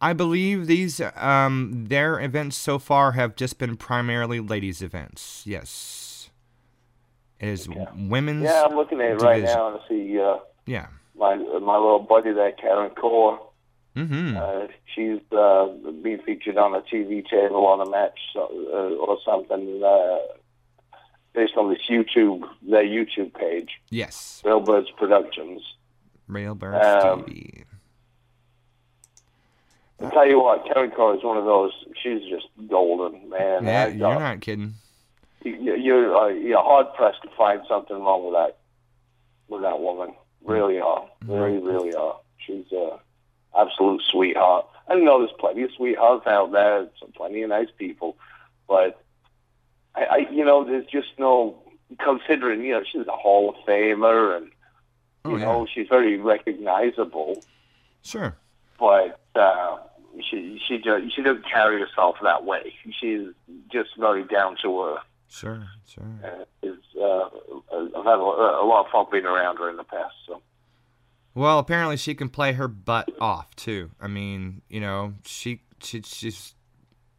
I 0.00 0.12
believe 0.12 0.66
these 0.68 1.00
um 1.16 1.86
their 1.88 2.20
events 2.20 2.56
so 2.56 2.78
far 2.78 3.12
have 3.12 3.34
just 3.34 3.58
been 3.58 3.76
primarily 3.76 4.38
ladies 4.38 4.80
events. 4.80 5.42
Yes. 5.44 6.30
It 7.40 7.48
is 7.48 7.68
Okay. 7.68 7.84
women's 7.96 8.44
Yeah, 8.44 8.62
I'm 8.64 8.76
looking 8.76 9.00
at 9.00 9.10
it 9.12 9.14
right 9.22 9.36
division. 9.36 9.56
now 9.56 9.72
and 9.72 9.80
see 9.88 10.20
uh, 10.20 10.36
Yeah. 10.66 10.86
my 11.16 11.34
my 11.36 11.74
little 11.76 11.98
buddy 12.08 12.32
there, 12.32 12.52
Karen 12.52 12.90
Corr. 12.90 13.38
Mhm. 13.96 14.36
Uh, 14.36 14.68
she's 14.94 15.20
uh, 15.32 15.66
being 16.04 16.20
featured 16.24 16.56
on 16.58 16.74
a 16.76 16.80
TV 16.82 17.26
channel 17.28 17.66
on 17.66 17.80
a 17.84 17.90
match 17.90 18.18
so, 18.32 18.42
uh, 18.42 19.04
or 19.04 19.18
something 19.24 19.82
uh, 19.82 20.18
based 21.38 21.56
on 21.56 21.70
this 21.70 21.78
YouTube 21.88 22.42
their 22.62 22.82
YouTube 22.82 23.32
page, 23.34 23.70
yes. 23.90 24.42
Railbirds 24.44 24.86
Productions. 24.96 25.62
Railbirds 26.28 26.84
Um, 27.12 27.22
TV. 27.24 27.64
I 30.00 30.10
tell 30.10 30.26
you 30.28 30.40
what, 30.40 30.64
Karen 30.66 30.90
Corr 30.90 31.16
is 31.16 31.24
one 31.24 31.36
of 31.36 31.44
those. 31.44 31.72
She's 32.02 32.22
just 32.28 32.46
golden, 32.68 33.28
man. 33.30 33.64
Yeah, 33.64 33.84
I 33.84 33.86
you're 33.88 33.98
got- 34.14 34.18
not 34.20 34.40
kidding. 34.40 34.74
you- 35.44 35.76
you're 35.76 36.16
uh, 36.16 36.28
you're 36.28 36.62
hard 36.62 36.92
pressed 36.94 37.22
to 37.22 37.28
find 37.36 37.60
something 37.68 37.96
wrong 37.96 38.24
with 38.24 38.34
that 38.34 38.58
with 39.48 39.62
that 39.62 39.78
woman. 39.80 40.14
Really 40.44 40.80
are, 40.80 41.04
really, 41.26 41.58
really 41.58 41.94
are. 41.94 42.18
She's 42.38 42.70
a 42.72 42.98
absolute 43.56 44.02
sweetheart. 44.02 44.66
I 44.88 44.94
know 44.94 45.18
there's 45.18 45.32
plenty 45.38 45.62
of 45.62 45.70
sweethearts 45.76 46.26
out 46.26 46.52
there, 46.52 46.88
some 47.00 47.12
plenty 47.12 47.42
of 47.42 47.50
nice 47.50 47.68
people, 47.76 48.16
but 48.68 49.00
I, 49.98 50.04
I 50.10 50.16
you 50.30 50.44
know, 50.44 50.64
there's 50.64 50.86
just 50.86 51.08
no 51.18 51.62
considering. 52.00 52.62
You 52.62 52.74
know, 52.74 52.82
she's 52.90 53.06
a 53.06 53.12
Hall 53.12 53.50
of 53.50 53.56
Famer, 53.66 54.36
and 54.36 54.50
Oh 55.24 55.30
you 55.32 55.38
yeah. 55.38 55.44
know, 55.46 55.66
she's 55.72 55.88
very 55.88 56.16
recognizable. 56.18 57.42
Sure. 58.02 58.36
But 58.78 59.20
uh, 59.34 59.78
she 60.30 60.60
she 60.66 60.78
just, 60.78 61.14
she 61.14 61.22
doesn't 61.22 61.44
carry 61.50 61.80
herself 61.80 62.16
that 62.22 62.44
way. 62.44 62.72
She's 63.00 63.28
just 63.72 63.90
very 63.98 64.24
down 64.24 64.56
to 64.62 64.82
earth. 64.84 65.02
Sure. 65.28 65.66
Sure. 65.86 66.04
uh, 66.24 66.44
is 66.62 66.78
uh, 67.00 67.24
I've 67.74 68.04
had 68.04 68.18
a, 68.18 68.62
a 68.62 68.64
lot 68.66 68.86
of 68.86 68.92
fun 68.92 69.06
being 69.12 69.24
around 69.26 69.58
her 69.58 69.68
in 69.68 69.76
the 69.76 69.84
past. 69.84 70.14
So 70.26 70.40
Well, 71.34 71.58
apparently 71.58 71.96
she 71.98 72.14
can 72.14 72.28
play 72.30 72.52
her 72.54 72.68
butt 72.68 73.10
off 73.20 73.54
too. 73.56 73.90
I 74.00 74.06
mean, 74.06 74.62
you 74.68 74.80
know, 74.80 75.14
she, 75.26 75.62
she 75.82 76.00
she's 76.02 76.54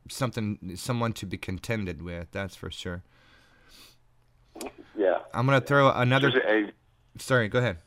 something 0.09 0.73
someone 0.75 1.13
to 1.13 1.25
be 1.25 1.37
contended 1.37 2.01
with. 2.01 2.31
That's 2.31 2.55
for 2.55 2.69
sure. 2.71 3.03
yeah, 4.97 5.19
I'm 5.33 5.45
gonna 5.45 5.61
throw 5.61 5.89
another. 5.91 6.29
A- 6.45 6.71
Sorry, 7.17 7.47
go 7.49 7.59
ahead. 7.59 7.77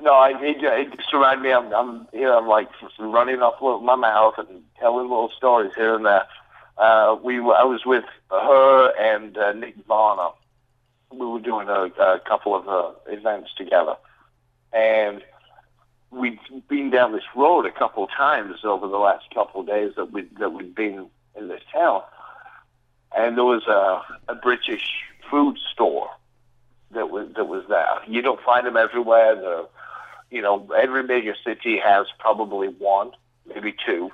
no, 0.00 0.14
I 0.14 0.30
it, 0.40 0.62
it 0.62 0.96
just 0.96 1.12
reminded 1.12 1.42
me. 1.42 1.52
I'm, 1.52 1.72
I'm 1.72 2.06
here. 2.12 2.32
I'm 2.32 2.46
like 2.46 2.68
running 2.98 3.40
off 3.42 3.82
my 3.82 3.96
mouth 3.96 4.34
and 4.38 4.62
telling 4.78 5.08
little 5.08 5.30
stories 5.36 5.72
here 5.76 5.94
and 5.94 6.04
there. 6.06 6.26
Uh, 6.78 7.16
we 7.22 7.38
I 7.38 7.64
was 7.64 7.84
with 7.86 8.04
her 8.30 8.92
and 8.98 9.36
uh, 9.38 9.52
Nick 9.52 9.76
Varner. 9.86 10.30
We 11.12 11.26
were 11.26 11.38
doing 11.40 11.68
a, 11.68 11.84
a 11.84 12.20
couple 12.26 12.54
of 12.56 12.68
uh, 12.68 12.90
events 13.06 13.50
together, 13.56 13.94
and 14.72 15.22
we'd 16.14 16.38
been 16.68 16.90
down 16.90 17.12
this 17.12 17.24
road 17.34 17.66
a 17.66 17.70
couple 17.70 18.04
of 18.04 18.10
times 18.10 18.64
over 18.64 18.86
the 18.88 18.96
last 18.96 19.24
couple 19.34 19.60
of 19.60 19.66
days 19.66 19.92
that 19.96 20.12
we 20.12 20.22
that 20.38 20.52
we'd 20.52 20.74
been 20.74 21.08
in 21.36 21.48
this 21.48 21.62
town, 21.72 22.02
and 23.16 23.36
there 23.36 23.44
was 23.44 23.66
a, 23.66 24.32
a 24.32 24.34
British 24.34 24.84
food 25.30 25.58
store 25.72 26.08
that 26.92 27.10
was 27.10 27.28
that 27.36 27.46
was 27.46 27.64
there. 27.68 27.98
You 28.06 28.22
don't 28.22 28.40
find 28.42 28.66
them 28.66 28.76
everywhere. 28.76 29.34
The, 29.34 29.68
you 30.30 30.42
know, 30.42 30.68
every 30.76 31.02
major 31.04 31.34
city 31.44 31.78
has 31.78 32.06
probably 32.18 32.68
one, 32.68 33.12
maybe 33.46 33.74
two, 33.86 34.10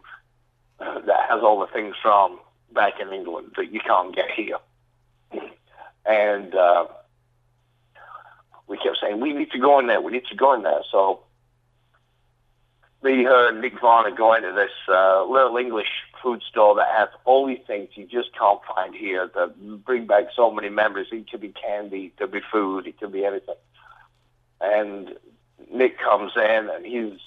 uh, 0.78 1.00
that 1.00 1.30
has 1.30 1.42
all 1.42 1.60
the 1.60 1.66
things 1.68 1.94
from 2.02 2.38
back 2.72 3.00
in 3.00 3.12
England 3.12 3.52
that 3.56 3.72
you 3.72 3.80
can't 3.80 4.14
get 4.14 4.30
here. 4.30 4.58
And 6.04 6.54
uh, 6.54 6.86
we 8.66 8.76
kept 8.78 8.98
saying, 9.00 9.20
we 9.20 9.32
need 9.32 9.50
to 9.52 9.58
go 9.58 9.78
in 9.78 9.86
there. 9.86 10.00
We 10.00 10.12
need 10.12 10.26
to 10.26 10.36
go 10.36 10.52
in 10.54 10.62
there. 10.62 10.82
So 10.90 11.20
me, 13.02 13.24
her, 13.24 13.48
and 13.48 13.60
Nick 13.60 13.80
Varner 13.80 14.14
go 14.14 14.34
into 14.34 14.52
this 14.52 14.70
uh, 14.88 15.24
little 15.24 15.56
English 15.56 15.88
food 16.22 16.42
store 16.42 16.74
that 16.74 16.88
has 16.88 17.08
all 17.24 17.46
these 17.46 17.64
things 17.66 17.88
you 17.94 18.06
just 18.06 18.30
can't 18.38 18.60
find 18.74 18.94
here 18.94 19.30
that 19.34 19.84
bring 19.84 20.06
back 20.06 20.26
so 20.34 20.50
many 20.50 20.68
memories. 20.68 21.08
It 21.10 21.30
could 21.30 21.40
be 21.40 21.52
candy, 21.52 22.06
it 22.06 22.16
could 22.18 22.30
be 22.30 22.40
food, 22.52 22.86
it 22.86 22.98
could 23.00 23.12
be 23.12 23.24
anything. 23.24 23.54
And 24.60 25.16
Nick 25.72 25.98
comes 25.98 26.32
in 26.36 26.68
and 26.70 26.84
he's 26.84 27.18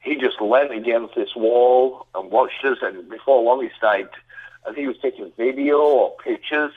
he 0.00 0.16
just 0.16 0.40
leaned 0.40 0.72
against 0.72 1.14
this 1.14 1.34
wall 1.36 2.06
and 2.14 2.30
watched 2.30 2.64
us. 2.64 2.78
And 2.82 3.08
before 3.08 3.42
long, 3.42 3.62
he 3.62 3.70
started, 3.76 4.08
I 4.64 4.68
think 4.68 4.78
he 4.78 4.88
was 4.88 4.98
taking 5.00 5.30
video 5.36 5.78
or 5.78 6.16
pictures 6.16 6.72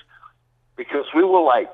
because 0.75 1.05
we 1.13 1.23
were 1.23 1.41
like 1.41 1.69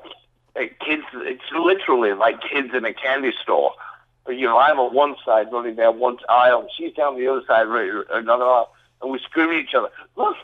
kids. 0.54 1.02
It's 1.14 1.42
literally 1.52 2.14
like 2.14 2.40
kids 2.40 2.68
in 2.74 2.84
a 2.84 2.94
candy 2.94 3.32
store. 3.42 3.74
You 4.38 4.46
know, 4.46 4.58
I'm 4.58 4.78
on 4.78 4.94
one 4.94 5.16
side 5.24 5.52
running 5.52 5.76
down 5.76 5.98
one 5.98 6.18
aisle, 6.28 6.60
and 6.60 6.70
she's 6.76 6.94
down 6.94 7.18
the 7.18 7.28
other 7.28 7.42
side 7.46 7.62
running 7.62 8.04
another 8.10 8.44
aisle, 8.44 8.72
and 9.00 9.10
we 9.10 9.18
scream 9.18 9.50
at 9.50 9.56
each 9.56 9.74
other. 9.74 9.88
Look, 10.16 10.36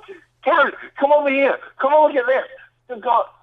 Karen, 0.44 0.72
come 0.98 1.12
over 1.12 1.30
here. 1.30 1.58
Come 1.78 1.92
over 1.92 2.12
look 2.12 2.20
at 2.20 2.26
this. 2.26 2.44
They've 2.88 3.00
got 3.00 3.34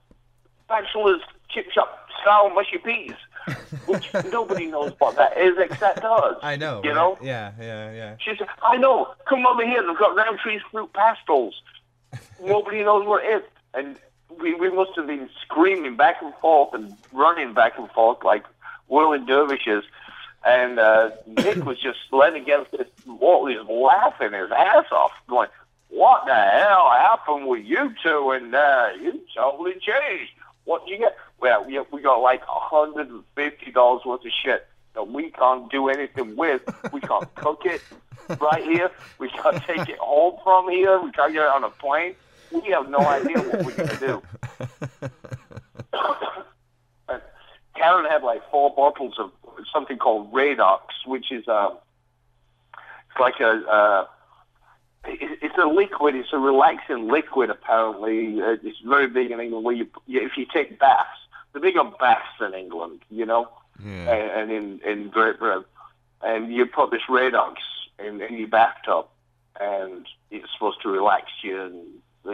Batchelors 0.68 1.22
chip 1.50 1.72
shop 1.72 2.06
style 2.22 2.50
mushy 2.50 2.78
peas, 2.78 3.14
which 3.86 4.12
nobody 4.32 4.66
knows 4.66 4.94
what 4.98 5.16
that 5.16 5.38
is 5.38 5.58
except 5.58 6.04
us. 6.04 6.38
I 6.42 6.56
know. 6.56 6.82
You 6.84 6.90
right? 6.90 6.96
know? 6.96 7.18
Yeah, 7.22 7.52
yeah, 7.60 7.92
yeah. 7.94 8.16
She 8.20 8.36
said, 8.38 8.48
I 8.64 8.78
know. 8.78 9.14
Come 9.28 9.46
over 9.46 9.66
here. 9.66 9.86
They've 9.86 9.98
got 9.98 10.16
Rowntree's 10.16 10.64
fruit 10.72 10.92
pastilles. 10.94 11.54
Nobody 12.44 12.84
knows 12.84 13.06
what 13.06 13.24
it 13.24 13.38
is. 13.38 13.44
And 13.74 13.98
we, 14.42 14.54
we 14.56 14.70
must 14.70 14.92
have 14.96 15.08
been 15.08 15.30
screaming 15.42 15.96
back 15.96 16.22
and 16.22 16.34
forth 16.36 16.74
and 16.74 16.96
running 17.14 17.54
back 17.54 17.78
and 17.78 17.90
forth 17.92 18.24
like 18.24 18.44
whirling 18.88 19.26
dervishes. 19.26 19.84
And 20.46 20.78
uh, 20.78 21.10
Nick 21.26 21.66
was 21.66 21.80
just 21.80 21.98
leaning 22.12 22.44
against 22.44 22.72
this 22.72 22.88
wall. 23.08 23.48
He 23.48 23.58
was 23.58 23.68
laughing 23.68 24.40
his 24.40 24.52
ass 24.52 24.86
off, 24.92 25.12
going, 25.28 25.50
what 25.90 26.26
the 26.28 26.36
hell 26.36 26.92
happened 26.92 27.48
with 27.48 27.66
you 27.66 27.94
two? 28.04 28.32
And 28.32 28.54
uh, 28.54 28.90
you 29.02 29.22
totally 29.36 29.74
changed. 29.74 30.32
What 30.66 30.88
you 30.88 30.98
get? 31.00 31.18
Well, 31.40 31.66
we, 31.66 31.80
we 31.92 32.02
got 32.02 32.22
like 32.22 32.44
a 32.44 32.76
$150 32.76 34.06
worth 34.06 34.26
of 34.26 34.32
shit 34.44 34.68
that 34.94 35.08
we 35.08 35.32
can't 35.32 35.70
do 35.72 35.90
anything 35.90 36.36
with. 36.36 36.62
We 36.92 37.02
can't 37.02 37.34
cook 37.36 37.64
it 37.66 37.82
right 38.40 38.64
here. 38.64 38.92
We 39.20 39.30
can't 39.30 39.64
take 39.64 39.90
it 39.90 39.98
home 39.98 40.40
from 40.44 40.70
here. 40.70 41.00
We 41.00 41.12
can't 41.12 41.34
get 41.34 41.44
it 41.44 41.50
on 41.50 41.64
a 41.64 41.70
plane. 41.70 42.16
We 42.52 42.70
have 42.72 42.90
no 42.90 43.00
idea 43.00 43.40
what 43.40 43.66
we're 43.66 43.76
going 43.76 43.90
to 43.90 43.98
do. 44.00 45.10
Karen 47.76 48.06
had 48.06 48.24
like 48.24 48.42
four 48.52 48.74
bottles 48.76 49.16
of 49.20 49.32
something 49.72 49.98
called 49.98 50.32
Radox, 50.34 50.80
which 51.06 51.32
is 51.32 51.48
um, 51.48 51.78
it's 52.74 53.20
like 53.20 53.40
a 53.40 53.50
uh, 53.68 54.06
it, 55.06 55.40
it's 55.42 55.58
a 55.58 55.66
liquid. 55.68 56.16
It's 56.16 56.34
a 56.34 56.38
relaxing 56.40 57.08
liquid. 57.08 57.50
Apparently, 57.50 58.42
uh, 58.42 58.58
it's 58.64 58.80
very 58.80 59.08
big 59.08 59.32
in 59.32 59.40
England. 59.40 59.66
Where 59.66 59.76
you, 59.76 59.88
if 60.08 60.38
you 60.38 60.46
take 60.52 60.80
baths, 60.80 61.10
they're 61.54 61.62
big 61.62 61.78
on 61.78 61.94
baths 62.00 62.26
in 62.42 62.54
England, 62.54 63.02
you 63.10 63.26
know, 63.26 63.50
Yeah. 63.84 64.12
and, 64.14 64.52
and 64.52 64.52
in 64.52 64.90
in 64.92 65.10
Great 65.10 65.40
Britain. 65.40 65.66
and 66.24 66.52
you 66.54 66.66
put 66.66 66.92
this 66.92 67.04
Radox 67.10 67.56
in, 68.00 68.22
in 68.22 68.38
your 68.38 68.48
bathtub, 68.48 69.06
and 69.60 70.06
it's 70.32 70.52
supposed 70.54 70.82
to 70.82 70.90
relax 70.90 71.26
you 71.44 71.62
and 71.62 71.86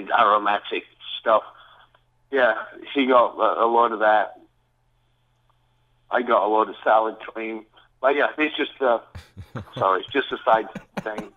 the 0.07 0.13
aromatic 0.17 0.83
stuff. 1.19 1.43
Yeah, 2.31 2.55
she 2.93 3.05
got 3.07 3.35
a, 3.37 3.65
a 3.65 3.67
load 3.67 3.91
of 3.91 3.99
that. 3.99 4.39
I 6.11 6.21
got 6.21 6.43
a 6.43 6.47
lot 6.47 6.69
of 6.69 6.75
salad 6.83 7.19
cream. 7.19 7.65
But 8.01 8.15
yeah, 8.15 8.27
it's 8.37 8.55
just 8.57 8.81
uh, 8.81 8.99
sorry, 9.77 10.01
it's 10.01 10.11
just 10.11 10.31
a 10.31 10.37
side 10.43 10.67
thing. 11.03 11.31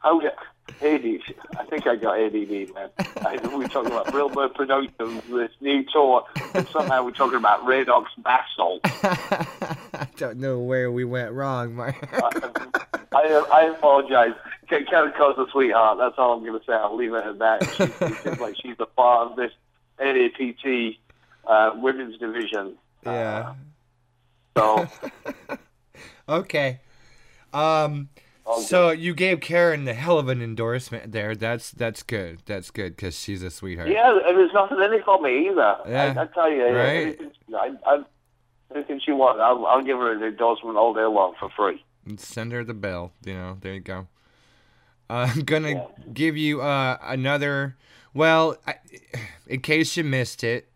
How 0.00 0.20
ADD. 0.82 1.20
I 1.58 1.64
think 1.64 1.86
I 1.86 1.96
got 1.96 2.18
ADD, 2.20 2.74
man. 2.74 2.90
I, 2.98 3.38
we're 3.54 3.68
talking 3.68 3.92
about 3.92 4.12
Real 4.12 4.28
Bird 4.28 4.54
Productions, 4.54 5.22
this 5.30 5.50
new 5.60 5.84
tour, 5.92 6.24
and 6.54 6.68
somehow 6.68 7.04
we're 7.04 7.12
talking 7.12 7.38
about 7.38 7.64
Radox 7.64 8.06
bath 8.18 8.44
salt. 8.56 8.80
I 8.84 10.06
don't 10.16 10.38
know 10.38 10.58
where 10.58 10.92
we 10.92 11.04
went 11.04 11.32
wrong, 11.32 11.74
Mark. 11.74 11.96
I, 12.12 13.44
I 13.52 13.62
apologize. 13.76 14.34
Karen 14.68 15.12
Corr's 15.12 15.38
a 15.38 15.50
sweetheart. 15.50 15.98
That's 15.98 16.14
all 16.18 16.34
I'm 16.34 16.44
going 16.44 16.58
to 16.58 16.66
say. 16.66 16.72
I'll 16.72 16.96
leave 16.96 17.14
it 17.14 17.24
at 17.24 17.38
that. 17.38 17.64
She, 17.76 17.86
she 17.86 18.14
seems 18.22 18.40
like 18.40 18.56
she's 18.60 18.76
a 18.78 18.86
part 18.86 19.30
of 19.30 19.36
this 19.36 19.52
NAPT 19.98 20.98
uh, 21.46 21.72
women's 21.76 22.18
division. 22.18 22.76
Yeah. 23.06 23.52
Uh, 24.56 24.88
so. 25.48 25.56
okay. 26.28 26.80
Um. 27.52 28.08
So 28.62 28.90
you 28.90 29.12
gave 29.12 29.40
Karen 29.40 29.86
the 29.86 29.94
hell 29.94 30.20
of 30.20 30.28
an 30.28 30.40
endorsement 30.40 31.10
there. 31.10 31.34
That's 31.34 31.72
that's 31.72 32.04
good. 32.04 32.42
That's 32.46 32.70
good 32.70 32.94
because 32.94 33.18
she's 33.18 33.42
a 33.42 33.50
sweetheart. 33.50 33.88
Yeah, 33.88 34.16
and 34.24 34.38
there's 34.38 34.52
nothing 34.54 34.80
in 34.80 34.92
it 34.92 35.04
for 35.04 35.20
me 35.20 35.48
either. 35.48 35.76
Yeah, 35.88 36.14
I, 36.16 36.22
I 36.22 36.26
tell 36.26 36.50
you, 36.50 36.62
right? 36.64 36.86
anything, 36.86 37.32
I, 37.52 37.72
I, 37.84 38.02
anything 38.72 39.00
she 39.04 39.10
wants, 39.10 39.40
I'll, 39.42 39.66
I'll 39.66 39.82
give 39.82 39.98
her 39.98 40.12
an 40.12 40.22
endorsement 40.22 40.76
all 40.76 40.94
day 40.94 41.02
long 41.02 41.34
for 41.40 41.50
free. 41.56 41.84
Send 42.18 42.52
her 42.52 42.62
the 42.62 42.72
bill. 42.74 43.10
You 43.24 43.34
know, 43.34 43.58
there 43.60 43.74
you 43.74 43.80
go. 43.80 44.06
Uh, 45.10 45.28
I'm 45.34 45.42
gonna 45.42 45.70
Yeah. 45.70 45.86
give 46.12 46.36
you 46.36 46.62
uh, 46.62 46.98
another. 47.02 47.76
Well, 48.14 48.58
I, 48.64 48.76
in 49.48 49.60
case 49.60 49.96
you 49.96 50.04
missed 50.04 50.44
it, 50.44 50.68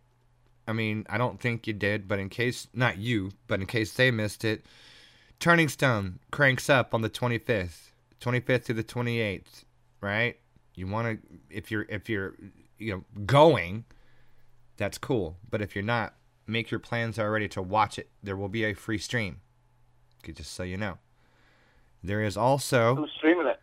I 0.70 0.72
mean, 0.72 1.04
I 1.10 1.18
don't 1.18 1.40
think 1.40 1.66
you 1.66 1.72
did, 1.72 2.06
but 2.06 2.20
in 2.20 2.28
case 2.28 2.68
not 2.72 2.96
you, 2.96 3.32
but 3.48 3.58
in 3.60 3.66
case 3.66 3.92
they 3.92 4.12
missed 4.12 4.44
it, 4.44 4.64
Turning 5.40 5.68
Stone 5.68 6.20
cranks 6.30 6.70
up 6.70 6.94
on 6.94 7.02
the 7.02 7.10
25th, 7.10 7.90
25th 8.20 8.66
to 8.66 8.74
the 8.74 8.84
28th, 8.84 9.64
right? 10.00 10.36
You 10.76 10.86
want 10.86 11.08
to 11.08 11.38
if 11.50 11.72
you're 11.72 11.86
if 11.88 12.08
you're 12.08 12.36
you 12.78 12.92
know 12.92 13.22
going, 13.26 13.84
that's 14.76 14.96
cool. 14.96 15.38
But 15.50 15.60
if 15.60 15.74
you're 15.74 15.82
not, 15.82 16.14
make 16.46 16.70
your 16.70 16.78
plans 16.78 17.18
already 17.18 17.48
to 17.48 17.60
watch 17.60 17.98
it. 17.98 18.08
There 18.22 18.36
will 18.36 18.48
be 18.48 18.64
a 18.64 18.72
free 18.72 18.98
stream. 18.98 19.40
Okay, 20.22 20.32
Just 20.32 20.52
so 20.52 20.62
you 20.62 20.76
know. 20.76 20.98
There 22.00 22.22
is 22.22 22.36
also 22.36 22.94
Who's 22.94 23.10
streaming 23.16 23.48
it? 23.48 23.60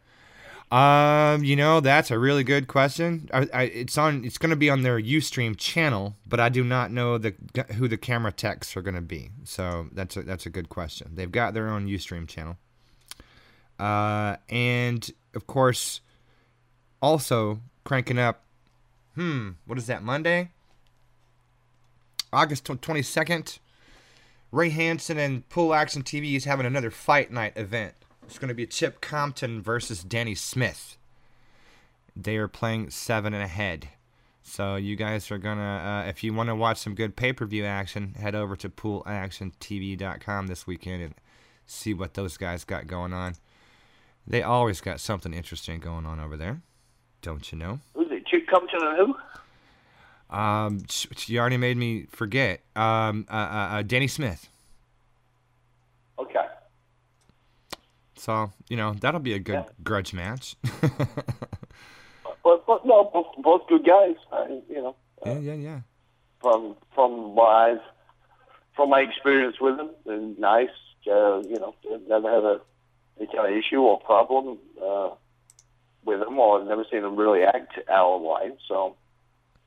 Um, 0.72 1.46
you 1.46 1.56
know, 1.56 1.80
that's 1.80 2.12
a 2.12 2.20
really 2.20 2.44
good 2.44 2.68
question. 2.68 3.30
I, 3.34 3.48
I, 3.54 3.64
it's 3.64 3.98
on. 3.98 4.26
It's 4.26 4.38
going 4.38 4.50
to 4.50 4.58
be 4.58 4.70
on 4.70 4.82
their 4.82 5.00
UStream 5.00 5.56
channel, 5.56 6.16
but 6.28 6.42
I 6.42 6.50
do 6.50 6.64
not 6.64 6.92
know 6.92 7.18
the 7.18 7.36
who 7.76 7.88
the 7.88 7.98
camera 7.98 8.34
techs 8.34 8.76
are 8.76 8.82
going 8.82 8.96
to 8.96 9.02
be. 9.02 9.30
So 9.46 9.88
that's 9.94 10.18
a 10.18 10.24
that's 10.24 10.46
a 10.46 10.50
good 10.50 10.68
question. 10.68 11.12
They've 11.14 11.32
got 11.32 11.54
their 11.54 11.70
own 11.70 11.88
UStream 11.88 12.28
channel, 12.28 12.58
uh, 13.80 14.38
and 14.50 15.10
of 15.34 15.48
course, 15.48 16.02
also 17.02 17.62
cranking 17.86 18.20
up. 18.20 18.44
Hmm, 19.16 19.52
what 19.66 19.78
is 19.78 19.88
that? 19.88 20.04
Monday, 20.04 20.50
August 22.34 22.66
twenty 22.66 23.04
second. 23.04 23.60
Ray 24.52 24.70
Hansen 24.70 25.18
and 25.18 25.48
Pool 25.50 25.74
Action 25.74 26.04
TV 26.04 26.36
is 26.36 26.46
having 26.46 26.66
another 26.66 26.90
fight 26.90 27.32
night 27.32 27.54
event. 27.58 27.94
It's 28.28 28.38
going 28.38 28.50
to 28.50 28.54
be 28.54 28.68
Chip 28.68 29.00
Compton 29.00 29.62
versus 29.62 30.04
Danny 30.04 30.36
Smith. 30.36 30.98
They 32.16 32.36
are 32.38 32.50
playing 32.50 32.90
seven 32.90 33.34
and 33.34 33.42
ahead. 33.42 33.90
So 34.44 34.76
you 34.76 34.96
guys 34.96 35.30
are 35.32 35.38
gonna, 35.38 36.06
uh, 36.06 36.10
if 36.10 36.24
you 36.24 36.34
want 36.34 36.48
to 36.48 36.56
watch 36.56 36.78
some 36.78 36.96
good 36.96 37.16
pay-per-view 37.16 37.66
action, 37.66 38.14
head 38.14 38.34
over 38.36 38.56
to 38.58 38.70
PoolActionTV.com 38.70 40.48
this 40.48 40.66
weekend 40.66 41.04
and 41.04 41.16
see 41.66 41.94
what 41.94 42.14
those 42.14 42.38
guys 42.38 42.64
got 42.64 42.88
going 42.88 43.12
on. 43.12 43.36
They 44.26 44.44
always 44.44 44.82
got 44.82 45.00
something 45.00 45.34
interesting 45.34 45.80
going 45.80 46.06
on 46.06 46.20
over 46.20 46.38
there, 46.38 46.62
don't 47.22 47.52
you 47.52 47.58
know? 47.58 47.80
Who's 47.94 48.12
it? 48.12 48.26
Chip 48.26 48.48
Compton 48.48 48.80
and 48.82 48.98
who? 48.98 50.36
Um, 50.36 50.86
you 51.26 51.40
already 51.40 51.58
made 51.58 51.78
me 51.78 52.08
forget. 52.10 52.62
Um, 52.76 53.26
uh, 53.30 53.34
uh, 53.34 53.68
uh, 53.72 53.82
Danny 53.84 54.08
Smith. 54.08 54.50
Okay. 56.20 56.46
So 58.18 58.52
you 58.70 58.78
know 58.78 58.94
that'll 58.94 59.20
be 59.20 59.34
a 59.34 59.40
good 59.40 59.64
Yeah. 59.66 59.84
grudge 59.84 60.14
match. 60.14 60.56
But, 62.44 62.66
but 62.66 62.86
no, 62.86 63.04
both, 63.14 63.28
both 63.44 63.68
good 63.68 63.86
guys. 63.86 64.16
I, 64.32 64.62
you 64.70 64.82
know, 64.82 64.96
yeah, 65.26 65.38
yeah, 65.40 65.54
yeah. 65.54 65.80
from 66.40 66.76
from 66.96 67.36
what 67.36 67.50
I've 67.50 67.82
from 68.74 68.90
my 68.92 69.02
experience 69.02 69.60
with 69.60 69.76
them, 69.76 69.90
they're 70.06 70.18
nice. 70.18 70.70
Uh, 71.06 71.40
you 71.40 71.58
know, 71.60 71.76
never 72.08 72.30
had 72.34 72.44
a 72.46 72.62
any 73.20 73.28
kind 73.28 73.52
of 73.52 73.58
issue 73.58 73.80
or 73.82 74.00
problem 74.00 74.58
uh, 74.82 75.10
with 76.06 76.20
them, 76.22 76.40
or 76.40 76.62
I've 76.62 76.68
never 76.68 76.86
seen 76.90 77.02
them 77.02 77.18
really 77.18 77.44
act 77.44 77.80
out 77.90 78.16
of 78.16 78.22
line. 78.22 78.54
So, 78.68 78.96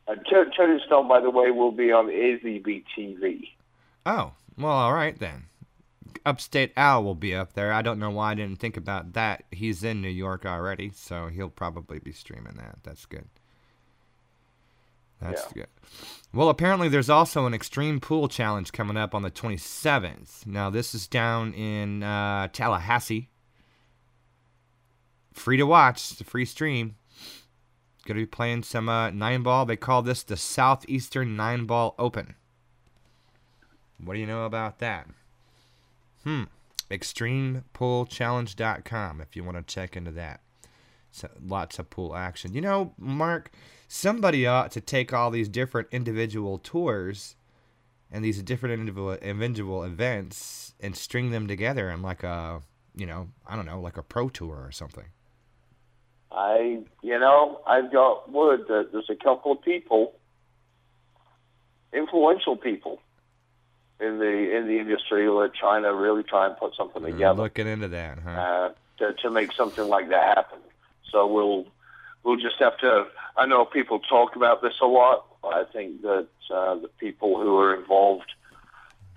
uh, 0.08 0.14
Tur- 0.28 0.50
Stone, 0.86 1.08
by 1.08 1.20
the 1.20 1.28
way, 1.30 1.50
will 1.50 1.72
be 1.72 1.92
on 1.92 2.06
AZB 2.06 2.84
TV. 2.96 3.48
Oh, 4.06 4.32
well, 4.56 4.72
all 4.72 4.94
right 4.94 5.18
then. 5.18 5.44
Upstate 6.30 6.72
Al 6.76 7.02
will 7.02 7.14
be 7.16 7.34
up 7.34 7.54
there. 7.54 7.72
I 7.72 7.82
don't 7.82 7.98
know 7.98 8.10
why 8.10 8.30
I 8.30 8.34
didn't 8.34 8.60
think 8.60 8.76
about 8.76 9.14
that. 9.14 9.42
He's 9.50 9.82
in 9.82 10.00
New 10.00 10.08
York 10.08 10.46
already, 10.46 10.92
so 10.94 11.26
he'll 11.26 11.48
probably 11.50 11.98
be 11.98 12.12
streaming 12.12 12.54
that. 12.54 12.78
That's 12.84 13.04
good. 13.04 13.26
That's 15.20 15.42
Yeah. 15.48 15.52
good. 15.64 15.66
Well, 16.32 16.48
apparently 16.48 16.88
there's 16.88 17.10
also 17.10 17.46
an 17.46 17.52
extreme 17.54 17.98
pool 18.00 18.28
challenge 18.28 18.70
coming 18.72 18.96
up 18.96 19.14
on 19.14 19.22
the 19.22 19.30
27th. 19.30 20.46
Now, 20.46 20.70
this 20.70 20.94
is 20.94 21.06
down 21.08 21.52
in 21.54 22.02
uh, 22.04 22.48
Tallahassee. 22.52 23.28
Free 25.32 25.56
to 25.56 25.66
watch. 25.66 26.12
It's 26.12 26.20
a 26.20 26.24
free 26.24 26.44
stream. 26.44 26.94
Going 28.06 28.16
to 28.18 28.22
be 28.22 28.26
playing 28.26 28.62
some 28.62 28.88
uh, 28.88 29.10
nine 29.10 29.42
ball. 29.42 29.66
They 29.66 29.76
call 29.76 30.02
this 30.02 30.22
the 30.22 30.36
Southeastern 30.36 31.36
Nine 31.36 31.66
Ball 31.66 31.94
Open. 31.98 32.34
What 34.02 34.14
do 34.14 34.20
you 34.20 34.26
know 34.26 34.44
about 34.44 34.78
that? 34.78 35.06
Hmm. 36.24 36.44
ExtremePoolChallenge.com 36.90 39.20
if 39.20 39.36
you 39.36 39.44
want 39.44 39.56
to 39.56 39.62
check 39.62 39.96
into 39.96 40.10
that. 40.12 40.40
So, 41.12 41.28
lots 41.44 41.78
of 41.78 41.90
pool 41.90 42.16
action. 42.16 42.54
You 42.54 42.60
know, 42.60 42.94
Mark, 42.98 43.50
somebody 43.88 44.46
ought 44.46 44.70
to 44.72 44.80
take 44.80 45.12
all 45.12 45.30
these 45.30 45.48
different 45.48 45.88
individual 45.90 46.58
tours 46.58 47.36
and 48.10 48.24
these 48.24 48.42
different 48.42 48.78
individual 48.78 49.14
individual 49.14 49.84
events 49.84 50.74
and 50.80 50.96
string 50.96 51.30
them 51.30 51.46
together 51.46 51.90
in 51.90 52.02
like 52.02 52.22
a, 52.22 52.60
you 52.94 53.06
know, 53.06 53.28
I 53.46 53.56
don't 53.56 53.66
know, 53.66 53.80
like 53.80 53.96
a 53.96 54.02
pro 54.02 54.28
tour 54.28 54.56
or 54.56 54.72
something. 54.72 55.06
I, 56.32 56.82
you 57.02 57.18
know, 57.18 57.60
I've 57.66 57.92
got 57.92 58.30
word 58.30 58.66
that 58.68 58.90
there's 58.92 59.10
a 59.10 59.16
couple 59.16 59.52
of 59.52 59.62
people, 59.62 60.14
influential 61.92 62.56
people, 62.56 63.00
in 64.00 64.18
the 64.18 64.56
in 64.56 64.66
the 64.66 64.78
industry 64.78 65.28
trying 65.58 65.82
to 65.82 65.94
really 65.94 66.22
try 66.22 66.46
and 66.46 66.56
put 66.56 66.74
something 66.74 67.02
We're 67.02 67.10
together. 67.12 67.42
looking 67.42 67.66
into 67.66 67.88
that, 67.88 68.18
huh? 68.18 68.30
uh, 68.30 68.72
to, 68.98 69.12
to 69.22 69.30
make 69.30 69.52
something 69.52 69.86
like 69.88 70.08
that 70.08 70.36
happen. 70.36 70.58
So 71.10 71.26
we'll 71.26 71.66
we'll 72.22 72.36
just 72.36 72.56
have 72.60 72.78
to. 72.78 73.06
I 73.36 73.46
know 73.46 73.64
people 73.64 74.00
talk 74.00 74.36
about 74.36 74.62
this 74.62 74.74
a 74.80 74.86
lot. 74.86 75.26
I 75.44 75.64
think 75.72 76.02
that 76.02 76.28
uh, 76.52 76.76
the 76.76 76.90
people 76.98 77.40
who 77.40 77.58
are 77.58 77.74
involved, 77.74 78.32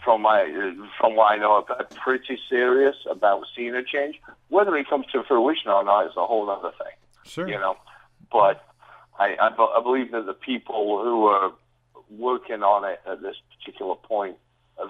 from 0.04 0.22
my 0.22 0.74
from 1.00 1.16
what 1.16 1.32
I 1.32 1.38
know, 1.38 1.66
are 1.68 1.88
pretty 2.04 2.38
serious 2.50 2.96
about 3.10 3.44
seeing 3.56 3.76
a 3.76 3.84
change. 3.84 4.20
Whether 4.50 4.76
it 4.76 4.90
comes 4.90 5.06
to 5.14 5.24
fruition 5.24 5.70
or 5.72 5.84
not 5.84 6.08
is 6.08 6.14
a 6.18 6.26
whole 6.26 6.50
other 6.50 6.72
thing, 6.72 6.96
sure. 7.26 7.48
you 7.48 7.56
know. 7.56 7.78
But 8.32 8.66
I, 9.20 9.36
I, 9.36 9.50
I 9.50 9.82
believe 9.82 10.12
that 10.12 10.26
the 10.26 10.34
people 10.34 11.04
who 11.04 11.26
are 11.28 11.54
working 12.10 12.64
on 12.64 12.90
it 12.90 13.02
at 13.08 13.22
this 13.22 13.36
particular 13.58 13.96
point 13.96 14.38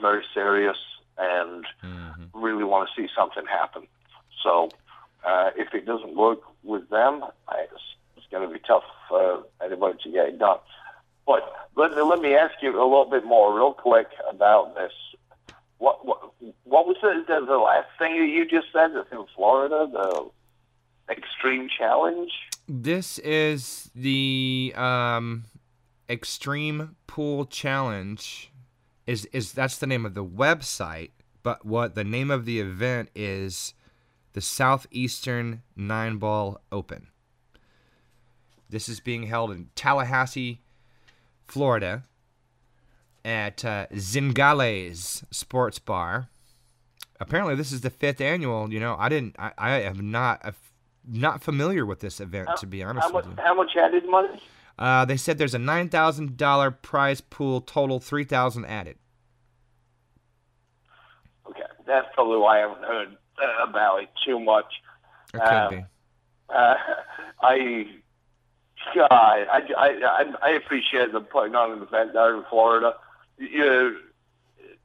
very 0.02 0.24
serious 0.34 0.78
and 1.18 1.66
Mhm. 1.84 2.30
really 2.34 2.64
want 2.64 2.90
to 2.90 3.02
see 3.02 3.08
something 3.16 3.46
happen. 3.46 3.88
So 4.44 4.70
uh, 5.24 5.52
if 5.56 5.74
it 5.74 5.86
doesn't 5.86 6.16
work 6.16 6.40
with 6.64 6.90
them, 6.90 7.24
I, 7.48 7.62
it's, 7.72 7.84
it's 8.18 8.26
going 8.32 8.48
to 8.48 8.54
be 8.54 8.60
tough 8.60 8.84
for 9.08 9.44
anybody 9.64 9.98
to 10.04 10.12
get 10.12 10.28
it 10.28 10.40
done. 10.40 10.58
But 11.26 11.42
let, 11.76 11.96
let 11.96 12.20
me 12.20 12.36
ask 12.36 12.56
you 12.62 12.72
a 12.72 12.84
little 12.84 13.06
bit 13.10 13.24
more, 13.26 13.56
real 13.56 13.74
quick, 13.74 14.08
about 14.30 14.76
this. 14.76 14.92
What 15.78 16.06
what, 16.06 16.20
what 16.64 16.88
was 16.88 16.98
the, 17.02 17.24
the 17.28 17.46
the 17.46 17.58
last 17.58 17.88
thing 18.00 18.20
that 18.20 18.28
you 18.28 18.46
just 18.46 18.68
said? 18.74 18.92
That's 18.94 19.12
in 19.12 19.26
Florida, 19.36 19.88
the 19.92 20.30
extreme 21.10 21.68
challenge. 21.70 22.32
This 22.68 23.20
is 23.20 23.90
the 23.94 24.74
um, 24.76 25.44
Extreme 26.10 26.96
Pool 27.08 27.46
Challenge. 27.46 28.50
Is 29.06 29.26
is 29.28 29.52
that's 29.52 29.78
the 29.78 29.88
name 29.88 30.06
of 30.06 30.14
the 30.14 30.26
website? 30.26 31.12
but 31.44 31.66
what 31.66 31.94
the 31.94 32.04
name 32.04 32.32
of 32.32 32.46
the 32.46 32.60
event 32.60 33.10
is 33.14 33.74
the 34.32 34.42
Southeastern 34.42 35.62
Nine 35.76 36.18
Ball 36.18 36.60
Open. 36.72 37.08
This 38.70 38.90
is 38.90 39.00
being 39.00 39.24
held 39.24 39.52
in 39.52 39.70
Tallahassee, 39.76 40.62
Florida, 41.48 42.04
at 43.24 43.64
uh, 43.64 43.86
Zingales 43.94 45.24
Sports 45.32 45.78
Bar. 45.78 46.30
Apparently, 47.20 47.56
this 47.56 47.72
is 47.72 47.82
the 47.82 47.92
fifth 47.92 48.20
annual. 48.20 48.74
You 48.74 48.80
know, 48.80 48.96
I 48.98 49.10
didn't, 49.10 49.36
I, 49.38 49.52
I 49.58 49.70
am 49.82 50.10
not, 50.10 50.42
I'm 50.44 50.56
not 51.08 51.44
familiar 51.44 51.86
with 51.86 52.00
this 52.00 52.20
event 52.20 52.50
to 52.58 52.66
be 52.66 52.82
honest 52.82 53.06
How 53.06 53.14
much? 53.14 53.26
with 53.26 53.38
you. 53.38 53.44
How 53.44 53.54
much 53.54 53.76
added 53.76 54.10
money? 54.10 54.42
Uh, 54.78 55.06
they 55.06 55.18
said 55.18 55.38
there's 55.38 55.54
a 55.54 55.60
nine 55.60 55.90
thousand 55.90 56.38
dollar 56.38 56.72
prize 56.72 57.22
pool, 57.22 57.62
total 57.62 58.00
three 58.00 58.24
thousand 58.24 58.66
added. 58.66 58.98
Okay, 61.48 61.62
that's 61.86 62.08
probably 62.14 62.38
why 62.38 62.58
I 62.58 62.62
haven't 62.62 62.84
heard 62.84 63.18
uh, 63.42 63.70
about 63.70 64.04
it 64.04 64.10
too 64.26 64.40
much. 64.40 64.66
It 65.34 65.40
could 65.42 65.48
Um, 65.48 65.70
be. 65.70 65.86
Uh, 66.50 66.76
I, 67.42 67.88
God, 68.96 69.08
I, 69.12 69.62
I, 69.78 70.34
I, 70.42 70.50
appreciate 70.52 71.12
them 71.12 71.26
putting 71.26 71.56
on 71.56 71.72
an 71.72 71.82
event 71.82 72.14
there 72.14 72.36
in 72.36 72.44
Florida. 72.50 72.96
Your 73.38 73.96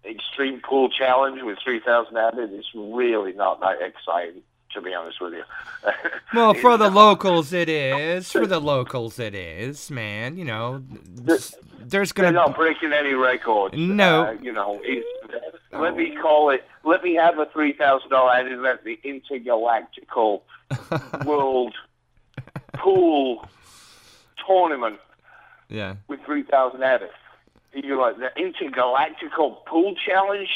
extreme 0.05 0.61
pool 0.61 0.89
challenge 0.89 1.41
with 1.43 1.59
three 1.63 1.81
thousand 1.81 2.17
added 2.17 2.53
is 2.53 2.67
really 2.75 3.33
not 3.33 3.61
that 3.61 3.81
exciting, 3.81 4.43
to 4.75 4.81
be 4.81 4.95
honest 4.95 5.21
with 5.21 5.35
you. 5.35 5.45
Well, 6.35 6.53
for 6.53 6.77
the 6.77 6.91
locals, 7.05 7.55
it 7.55 7.71
is. 7.71 8.31
For 8.31 8.47
the 8.47 8.61
locals, 8.61 9.19
it 9.19 9.35
is. 9.35 9.91
Man, 9.91 10.37
you 10.37 10.45
know, 10.45 10.83
there's 11.07 11.55
They're 11.81 12.05
gonna. 12.05 12.33
not 12.33 12.55
breaking 12.55 12.93
any 12.93 13.15
records. 13.15 13.75
No. 13.79 14.25
Uh, 14.25 14.33
you 14.33 14.53
know, 14.53 14.79
it's, 14.83 15.07
let 15.73 15.97
me 15.97 16.15
call 16.21 16.51
it. 16.51 16.65
Let 16.85 17.03
me 17.03 17.15
have 17.15 17.39
a 17.39 17.47
three 17.47 17.73
thousand 17.73 18.11
dollar 18.11 18.33
added 18.33 18.53
event, 18.53 18.85
the 18.85 18.99
intergalactical 19.05 20.43
world 21.25 21.75
pool 22.75 23.49
tournament 24.47 24.99
yeah. 25.71 25.97
with 26.09 26.21
three 26.27 26.43
thousand 26.43 26.83
added. 26.83 27.11
You're 27.73 27.97
like 27.99 28.19
the 28.19 28.31
intergalactical 28.39 29.65
pool 29.67 29.95
challenge. 30.07 30.51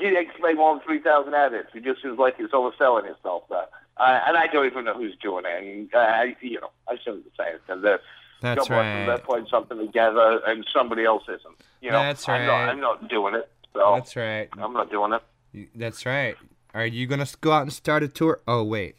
You'd 0.00 0.16
expect 0.18 0.56
more 0.56 0.74
than 0.74 0.84
three 0.84 1.00
thousand 1.00 1.34
added. 1.34 1.66
It 1.74 1.84
just 1.84 2.02
seems 2.02 2.18
like 2.18 2.36
it's 2.38 2.52
overselling 2.52 3.10
itself. 3.10 3.44
There. 3.50 3.66
Uh, 3.96 4.20
and 4.26 4.36
I 4.36 4.46
don't 4.46 4.66
even 4.66 4.84
know 4.84 4.94
who's 4.94 5.16
doing 5.22 5.44
it. 5.46 5.62
And 5.62 5.94
uh, 5.94 5.98
I- 5.98 6.36
you 6.40 6.60
know, 6.60 6.70
I 6.88 6.96
shouldn't 7.02 7.24
say 7.36 7.50
it 7.50 7.60
because 7.66 7.82
they're 7.82 8.00
That's 8.40 8.60
God 8.60 8.68
bless 8.68 8.68
them, 8.68 8.98
right. 9.00 9.06
They're 9.06 9.18
putting 9.18 9.46
something 9.46 9.78
together, 9.78 10.40
and 10.46 10.66
somebody 10.72 11.04
else 11.04 11.24
isn't. 11.24 11.56
You 11.80 11.90
know, 11.90 11.98
That's 12.00 12.28
I'm 12.28 12.46
not. 12.46 12.68
I'm 12.70 12.80
not 12.80 13.08
doing 13.08 13.34
it. 13.34 13.50
So 13.74 13.92
That's 13.94 14.16
right. 14.16 14.48
I'm 14.58 14.72
not 14.72 14.90
doing 14.90 15.12
it. 15.12 15.68
That's 15.74 16.06
right. 16.06 16.36
Are 16.74 16.86
you 16.86 17.06
gonna 17.06 17.26
go 17.42 17.52
out 17.52 17.62
and 17.62 17.72
start 17.72 18.02
a 18.02 18.08
tour? 18.08 18.40
Oh 18.48 18.64
wait, 18.64 18.96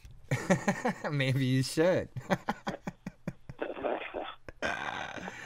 maybe 1.12 1.46
you 1.46 1.64
should. 1.64 2.10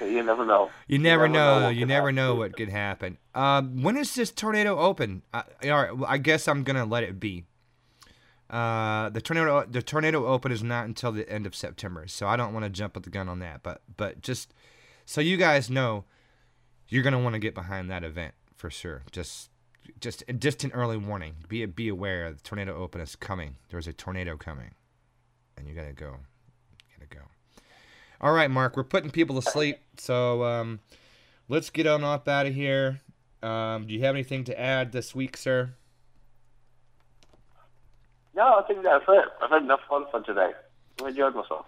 You 0.07 0.23
never 0.23 0.45
know. 0.45 0.69
You 0.87 0.97
never, 0.99 1.27
know. 1.27 1.63
what. 1.63 1.75
You 1.75 1.85
never 1.85 2.07
happen. 2.07 2.15
know 2.15 2.35
what 2.35 2.55
could 2.55 2.69
happen. 2.69 3.17
Um, 3.35 3.83
when 3.83 3.97
is 3.97 4.13
this 4.15 4.31
tornado 4.31 4.77
open? 4.77 5.23
Uh, 5.33 5.43
all 5.63 5.69
right, 5.69 5.97
well, 5.97 6.09
I 6.09 6.17
guess 6.17 6.47
I'm 6.47 6.63
gonna 6.63 6.85
let 6.85 7.03
it 7.03 7.19
be. 7.19 7.45
Uh, 8.49 9.09
the 9.09 9.19
tornado 9.19 9.65
the 9.65 9.81
tornado 9.81 10.25
open 10.25 10.51
is 10.51 10.63
not 10.63 10.85
until 10.85 11.11
the 11.11 11.29
end 11.29 11.45
of 11.45 11.55
September, 11.55 12.07
so 12.07 12.27
I 12.27 12.37
don't 12.37 12.53
want 12.53 12.63
to 12.63 12.69
jump 12.69 12.95
at 12.95 13.03
the 13.03 13.09
gun 13.09 13.27
on 13.27 13.39
that. 13.39 13.61
But 13.61 13.81
but 13.97 14.21
just 14.21 14.53
so 15.05 15.19
you 15.19 15.35
guys 15.37 15.69
know, 15.69 16.05
you're 16.87 17.03
gonna 17.03 17.19
want 17.19 17.33
to 17.33 17.39
get 17.39 17.53
behind 17.53 17.89
that 17.91 18.03
event 18.03 18.33
for 18.55 18.69
sure. 18.69 19.03
Just 19.11 19.49
just 19.99 20.23
just 20.39 20.63
an 20.63 20.71
early 20.71 20.97
warning. 20.97 21.35
Be 21.47 21.65
be 21.65 21.89
aware 21.89 22.31
the 22.31 22.39
tornado 22.39 22.75
open 22.75 23.01
is 23.01 23.15
coming. 23.15 23.57
There's 23.69 23.87
a 23.87 23.93
tornado 23.93 24.37
coming, 24.37 24.71
and 25.57 25.67
you 25.67 25.73
gotta 25.73 25.93
go. 25.93 26.17
You 28.21 28.25
gotta 28.25 28.33
go. 28.33 28.33
All 28.33 28.33
right, 28.33 28.49
Mark, 28.49 28.77
we're 28.77 28.83
putting 28.83 29.11
people 29.11 29.41
to 29.41 29.51
sleep, 29.51 29.79
so 29.97 30.43
um, 30.43 30.79
let's 31.49 31.69
get 31.69 31.87
on 31.87 32.03
up 32.03 32.27
out 32.27 32.45
of 32.45 32.53
here. 32.53 33.01
Um, 33.43 33.87
do 33.87 33.93
you 33.93 34.01
have 34.01 34.15
anything 34.15 34.43
to 34.45 34.59
add 34.59 34.91
this 34.91 35.13
week, 35.13 35.37
sir? 35.37 35.71
No, 38.35 38.43
I 38.43 38.61
think 38.67 38.83
that's 38.83 39.05
it. 39.07 39.25
I've 39.41 39.49
had 39.49 39.63
enough 39.63 39.81
fun 39.89 40.05
for 40.11 40.21
today. 40.21 40.51
I 41.03 41.07
enjoyed 41.07 41.35
myself. 41.35 41.65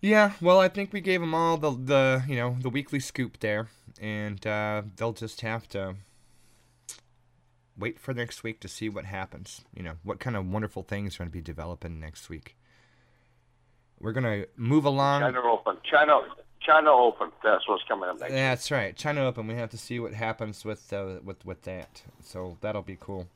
Yeah, 0.00 0.32
well, 0.40 0.60
I 0.60 0.68
think 0.68 0.92
we 0.92 1.00
gave 1.00 1.20
them 1.20 1.34
all 1.34 1.56
the 1.56 1.70
the 1.70 2.24
you 2.28 2.36
know 2.36 2.56
the 2.60 2.70
weekly 2.70 3.00
scoop 3.00 3.40
there, 3.40 3.68
and 4.00 4.46
uh, 4.46 4.82
they'll 4.96 5.12
just 5.12 5.40
have 5.40 5.68
to 5.70 5.96
wait 7.76 7.98
for 7.98 8.14
next 8.14 8.44
week 8.44 8.60
to 8.60 8.68
see 8.68 8.88
what 8.88 9.06
happens. 9.06 9.62
You 9.74 9.82
know 9.82 9.94
what 10.04 10.20
kind 10.20 10.36
of 10.36 10.46
wonderful 10.48 10.84
things 10.84 11.16
are 11.16 11.18
going 11.18 11.30
to 11.30 11.32
be 11.32 11.42
developing 11.42 11.98
next 11.98 12.28
week. 12.28 12.57
We're 14.00 14.12
gonna 14.12 14.44
move 14.56 14.84
along. 14.84 15.22
China 15.22 15.40
Open. 15.42 15.76
China, 15.84 16.20
China 16.60 16.90
Open. 16.90 17.30
That's 17.42 17.66
what's 17.68 17.82
coming 17.84 18.08
up 18.08 18.20
next. 18.20 18.32
That's 18.32 18.70
right, 18.70 18.96
China 18.96 19.24
Open. 19.24 19.46
We 19.46 19.54
have 19.54 19.70
to 19.70 19.78
see 19.78 19.98
what 20.00 20.14
happens 20.14 20.64
with 20.64 20.92
uh, 20.92 21.18
with 21.24 21.44
with 21.44 21.62
that. 21.62 22.02
So 22.22 22.56
that'll 22.60 22.82
be 22.82 22.96
cool. 22.98 23.26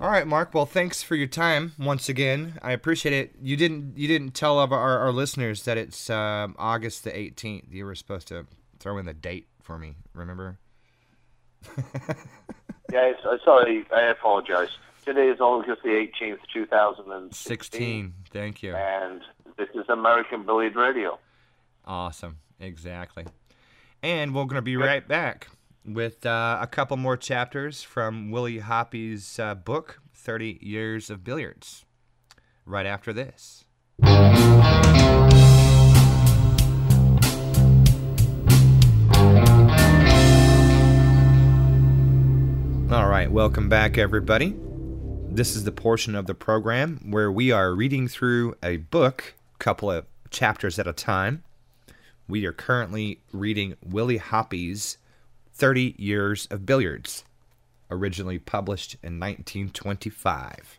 All 0.00 0.10
right, 0.10 0.26
Mark. 0.26 0.54
Well, 0.54 0.66
thanks 0.66 1.02
for 1.02 1.14
your 1.14 1.28
time 1.28 1.72
once 1.78 2.08
again. 2.08 2.58
I 2.62 2.72
appreciate 2.72 3.12
it. 3.12 3.34
You 3.40 3.56
didn't 3.56 3.96
you 3.96 4.08
didn't 4.08 4.34
tell 4.34 4.58
our, 4.58 4.98
our 4.98 5.12
listeners 5.12 5.64
that 5.64 5.78
it's 5.78 6.10
um, 6.10 6.56
August 6.58 7.04
the 7.04 7.10
18th. 7.10 7.70
You 7.70 7.84
were 7.84 7.94
supposed 7.94 8.28
to 8.28 8.46
throw 8.80 8.98
in 8.98 9.06
the 9.06 9.14
date 9.14 9.46
for 9.62 9.78
me. 9.78 9.94
Remember? 10.12 10.58
Yes, 12.92 13.16
uh, 13.24 13.38
sorry. 13.44 13.84
I 13.94 14.02
apologize. 14.02 14.68
Today 15.04 15.28
is 15.28 15.40
August 15.40 15.82
the 15.82 15.88
18th, 15.88 16.38
2016. 16.52 18.14
Thank 18.30 18.62
you. 18.62 18.74
And 18.74 19.20
this 19.56 19.68
is 19.74 19.88
American 19.88 20.44
Billiard 20.44 20.76
Radio. 20.76 21.18
Awesome. 21.84 22.38
Exactly. 22.60 23.26
And 24.02 24.34
we're 24.34 24.44
going 24.44 24.56
to 24.56 24.62
be 24.62 24.76
right 24.76 25.06
back 25.06 25.48
with 25.84 26.24
uh, 26.24 26.58
a 26.60 26.66
couple 26.66 26.96
more 26.96 27.16
chapters 27.16 27.82
from 27.82 28.30
Willie 28.30 28.58
Hoppe's 28.58 29.38
uh, 29.38 29.54
book, 29.54 30.00
30 30.14 30.58
Years 30.60 31.10
of 31.10 31.24
Billiards, 31.24 31.84
right 32.64 32.86
after 32.86 33.12
this. 33.12 33.64
All 42.90 43.08
right, 43.08 43.30
welcome 43.30 43.68
back, 43.68 43.98
everybody. 43.98 44.54
This 45.30 45.56
is 45.56 45.64
the 45.64 45.72
portion 45.72 46.14
of 46.14 46.26
the 46.26 46.34
program 46.34 47.00
where 47.10 47.32
we 47.32 47.50
are 47.50 47.74
reading 47.74 48.06
through 48.06 48.54
a 48.62 48.76
book, 48.76 49.34
couple 49.64 49.90
of 49.90 50.04
chapters 50.28 50.78
at 50.78 50.86
a 50.86 50.92
time. 50.92 51.42
We 52.28 52.44
are 52.44 52.52
currently 52.52 53.20
reading 53.32 53.76
Willie 53.82 54.18
Hoppe's 54.18 54.98
30 55.54 55.94
Years 55.96 56.46
of 56.50 56.66
Billiards, 56.66 57.24
originally 57.90 58.38
published 58.38 58.96
in 59.02 59.18
1925. 59.18 60.78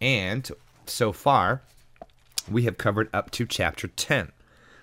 And 0.00 0.50
so 0.86 1.12
far, 1.12 1.60
we 2.50 2.62
have 2.62 2.78
covered 2.78 3.10
up 3.12 3.30
to 3.32 3.44
chapter 3.44 3.88
10. 3.88 4.32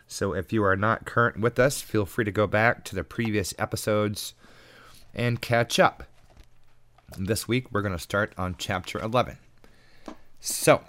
So 0.07 0.35
if 0.35 0.53
you 0.53 0.63
are 0.63 0.75
not 0.75 1.05
current 1.05 1.39
with 1.39 1.57
us, 1.57 1.81
feel 1.81 2.05
free 2.05 2.25
to 2.25 2.31
go 2.31 2.45
back 2.45 2.83
to 2.85 2.95
the 2.95 3.03
previous 3.03 3.55
episodes 3.57 4.35
and 5.15 5.41
catch 5.41 5.79
up. 5.79 6.03
This 7.17 7.47
week, 7.47 7.71
we're 7.71 7.81
going 7.81 7.97
to 7.97 7.97
start 7.97 8.35
on 8.37 8.53
chapter 8.59 8.99
11. 8.99 9.39
So, 10.39 10.83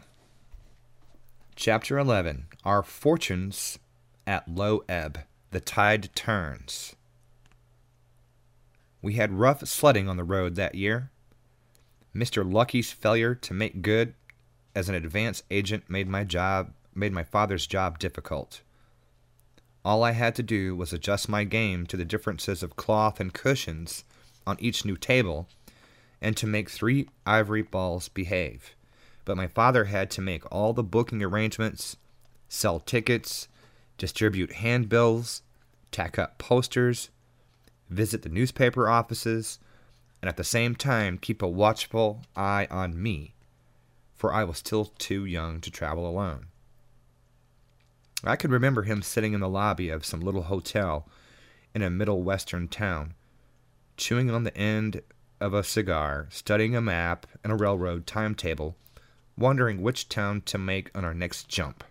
chapter 1.61 1.99
11 1.99 2.47
Our 2.65 2.83
Fortunes 2.83 3.79
at 4.27 4.49
Low 4.49 4.83
Ebb. 4.89 5.19
The 5.51 5.61
Tide 5.61 6.09
Turns. 6.15 6.97
We 9.03 9.17
had 9.17 9.39
rough 9.39 9.69
sledding 9.69 10.09
on 10.09 10.17
the 10.17 10.25
road 10.25 10.55
that 10.55 10.75
year. 10.75 11.11
Mr. 12.17 12.51
Lucky's 12.51 12.93
failure 12.93 13.35
to 13.35 13.53
make 13.53 13.83
good 13.83 14.15
as 14.75 14.89
an 14.89 14.95
advance 14.95 15.43
agent 15.51 15.85
made 15.91 16.09
my 16.09 16.25
job 16.25 16.73
made 16.95 17.13
my 17.13 17.25
father's 17.25 17.67
job 17.67 17.99
difficult. 17.99 18.63
All 19.85 20.03
I 20.03 20.13
had 20.13 20.35
to 20.37 20.43
do 20.43 20.75
was 20.75 20.95
adjust 20.95 21.29
my 21.29 21.45
game 21.45 21.87
to 21.89 21.97
the 21.99 22.07
differences 22.07 22.63
of 22.63 22.77
cloth 22.77 23.21
and 23.21 23.35
cushions 23.35 24.05
on 24.47 24.57
each 24.61 24.87
new 24.87 24.97
table 24.97 25.47
and 26.23 26.39
to 26.39 26.47
make 26.47 26.71
three 26.71 27.11
ivory 27.27 27.61
balls 27.61 28.09
behave. 28.09 28.75
But 29.25 29.37
my 29.37 29.47
father 29.47 29.85
had 29.85 30.11
to 30.13 30.21
make 30.21 30.51
all 30.51 30.73
the 30.73 30.83
booking 30.83 31.23
arrangements, 31.23 31.97
sell 32.49 32.81
tickets, 32.81 33.49
distribute 33.99 34.53
handbills, 34.53 35.43
tack 35.91 36.19
up 36.19 36.39
posters, 36.39 37.11
visit 37.89 38.23
the 38.23 38.29
newspaper 38.29 38.89
offices, 38.89 39.59
and 40.23 40.29
at 40.29 40.37
the 40.37 40.45
same 40.45 40.75
time 40.75 41.19
keep 41.19 41.43
a 41.43 41.49
watchful 41.49 42.23
eye 42.37 42.67
on 42.71 43.01
me, 43.01 43.35
for 44.15 44.33
I 44.33 44.45
was 44.45 44.59
still 44.59 44.87
too 44.99 45.25
young 45.25 45.61
to 45.61 45.71
travel 45.71 46.09
alone. 46.09 46.47
I 48.23 48.37
could 48.37 48.51
remember 48.51 48.83
him 48.83 49.03
sitting 49.03 49.33
in 49.33 49.41
the 49.41 49.49
lobby 49.49 49.89
of 49.89 50.05
some 50.05 50.21
little 50.21 50.43
hotel 50.43 51.09
in 51.75 51.83
a 51.83 51.89
middle 51.89 52.23
western 52.23 52.69
town, 52.69 53.15
chewing 53.97 54.31
on 54.31 54.45
the 54.45 54.57
end 54.57 55.03
of 55.41 55.55
a 55.55 55.65
cigar, 55.65 56.27
studying 56.31 56.77
a 56.77 56.83
map 56.83 57.27
and 57.43 57.53
a 57.53 57.57
railroad 57.57 58.07
timetable, 58.07 58.77
wondering 59.41 59.83
which 59.83 60.09
town 60.09 60.43
to 60.43 60.59
make 60.59 60.91
on 60.95 61.05
our 61.05 61.15
next 61.15 61.49
jump, 61.49 61.83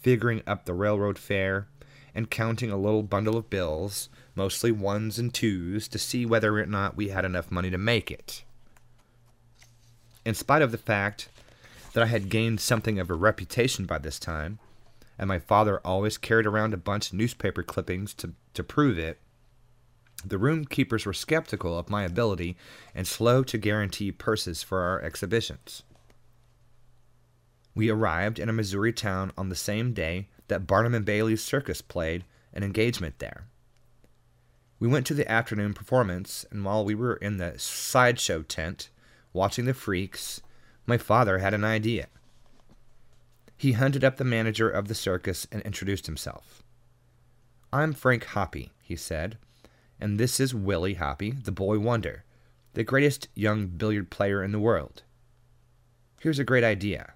figuring 0.00 0.42
up 0.46 0.64
the 0.64 0.72
railroad 0.72 1.18
fare, 1.18 1.66
and 2.14 2.30
counting 2.30 2.70
a 2.70 2.76
little 2.76 3.02
bundle 3.02 3.36
of 3.36 3.50
bills, 3.50 4.08
mostly 4.34 4.72
ones 4.72 5.18
and 5.18 5.34
twos, 5.34 5.88
to 5.88 5.98
see 5.98 6.24
whether 6.24 6.58
or 6.58 6.66
not 6.66 6.96
we 6.96 7.08
had 7.08 7.24
enough 7.24 7.50
money 7.50 7.68
to 7.68 7.76
make 7.76 8.10
it. 8.10 8.44
In 10.24 10.34
spite 10.34 10.62
of 10.62 10.72
the 10.72 10.78
fact 10.78 11.28
that 11.92 12.02
I 12.02 12.06
had 12.06 12.28
gained 12.28 12.60
something 12.60 12.98
of 12.98 13.10
a 13.10 13.14
reputation 13.14 13.84
by 13.84 13.98
this 13.98 14.18
time, 14.18 14.58
and 15.18 15.26
my 15.26 15.38
father 15.38 15.80
always 15.84 16.16
carried 16.16 16.46
around 16.46 16.72
a 16.72 16.78
bunch 16.78 17.08
of 17.08 17.14
newspaper 17.14 17.62
clippings 17.62 18.14
to, 18.14 18.34
to 18.54 18.62
prove 18.62 18.98
it, 18.98 19.18
the 20.24 20.38
room 20.38 20.64
keepers 20.64 21.06
were 21.06 21.12
skeptical 21.12 21.78
of 21.78 21.90
my 21.90 22.04
ability 22.04 22.56
and 22.94 23.06
slow 23.06 23.42
to 23.44 23.58
guarantee 23.58 24.12
purses 24.12 24.62
for 24.62 24.80
our 24.80 25.00
exhibitions. 25.02 25.82
We 27.78 27.90
arrived 27.90 28.40
in 28.40 28.48
a 28.48 28.52
Missouri 28.52 28.92
town 28.92 29.30
on 29.38 29.50
the 29.50 29.54
same 29.54 29.92
day 29.92 30.26
that 30.48 30.66
Barnum 30.66 30.96
and 30.96 31.04
Bailey's 31.04 31.44
circus 31.44 31.80
played 31.80 32.24
an 32.52 32.64
engagement 32.64 33.20
there. 33.20 33.44
We 34.80 34.88
went 34.88 35.06
to 35.06 35.14
the 35.14 35.30
afternoon 35.30 35.74
performance, 35.74 36.44
and 36.50 36.64
while 36.64 36.84
we 36.84 36.96
were 36.96 37.14
in 37.14 37.36
the 37.36 37.56
sideshow 37.56 38.42
tent 38.42 38.90
watching 39.32 39.64
the 39.64 39.74
freaks, 39.74 40.42
my 40.86 40.98
father 40.98 41.38
had 41.38 41.54
an 41.54 41.62
idea. 41.62 42.08
He 43.56 43.74
hunted 43.74 44.02
up 44.02 44.16
the 44.16 44.24
manager 44.24 44.68
of 44.68 44.88
the 44.88 44.94
circus 44.96 45.46
and 45.52 45.62
introduced 45.62 46.06
himself. 46.06 46.64
I'm 47.72 47.92
Frank 47.92 48.24
Hoppe, 48.24 48.70
he 48.82 48.96
said, 48.96 49.38
and 50.00 50.18
this 50.18 50.40
is 50.40 50.52
Willie 50.52 50.96
Hoppe, 50.96 51.44
the 51.44 51.52
boy 51.52 51.78
wonder, 51.78 52.24
the 52.74 52.82
greatest 52.82 53.28
young 53.36 53.68
billiard 53.68 54.10
player 54.10 54.42
in 54.42 54.50
the 54.50 54.58
world. 54.58 55.04
Here's 56.18 56.40
a 56.40 56.44
great 56.44 56.64
idea. 56.64 57.12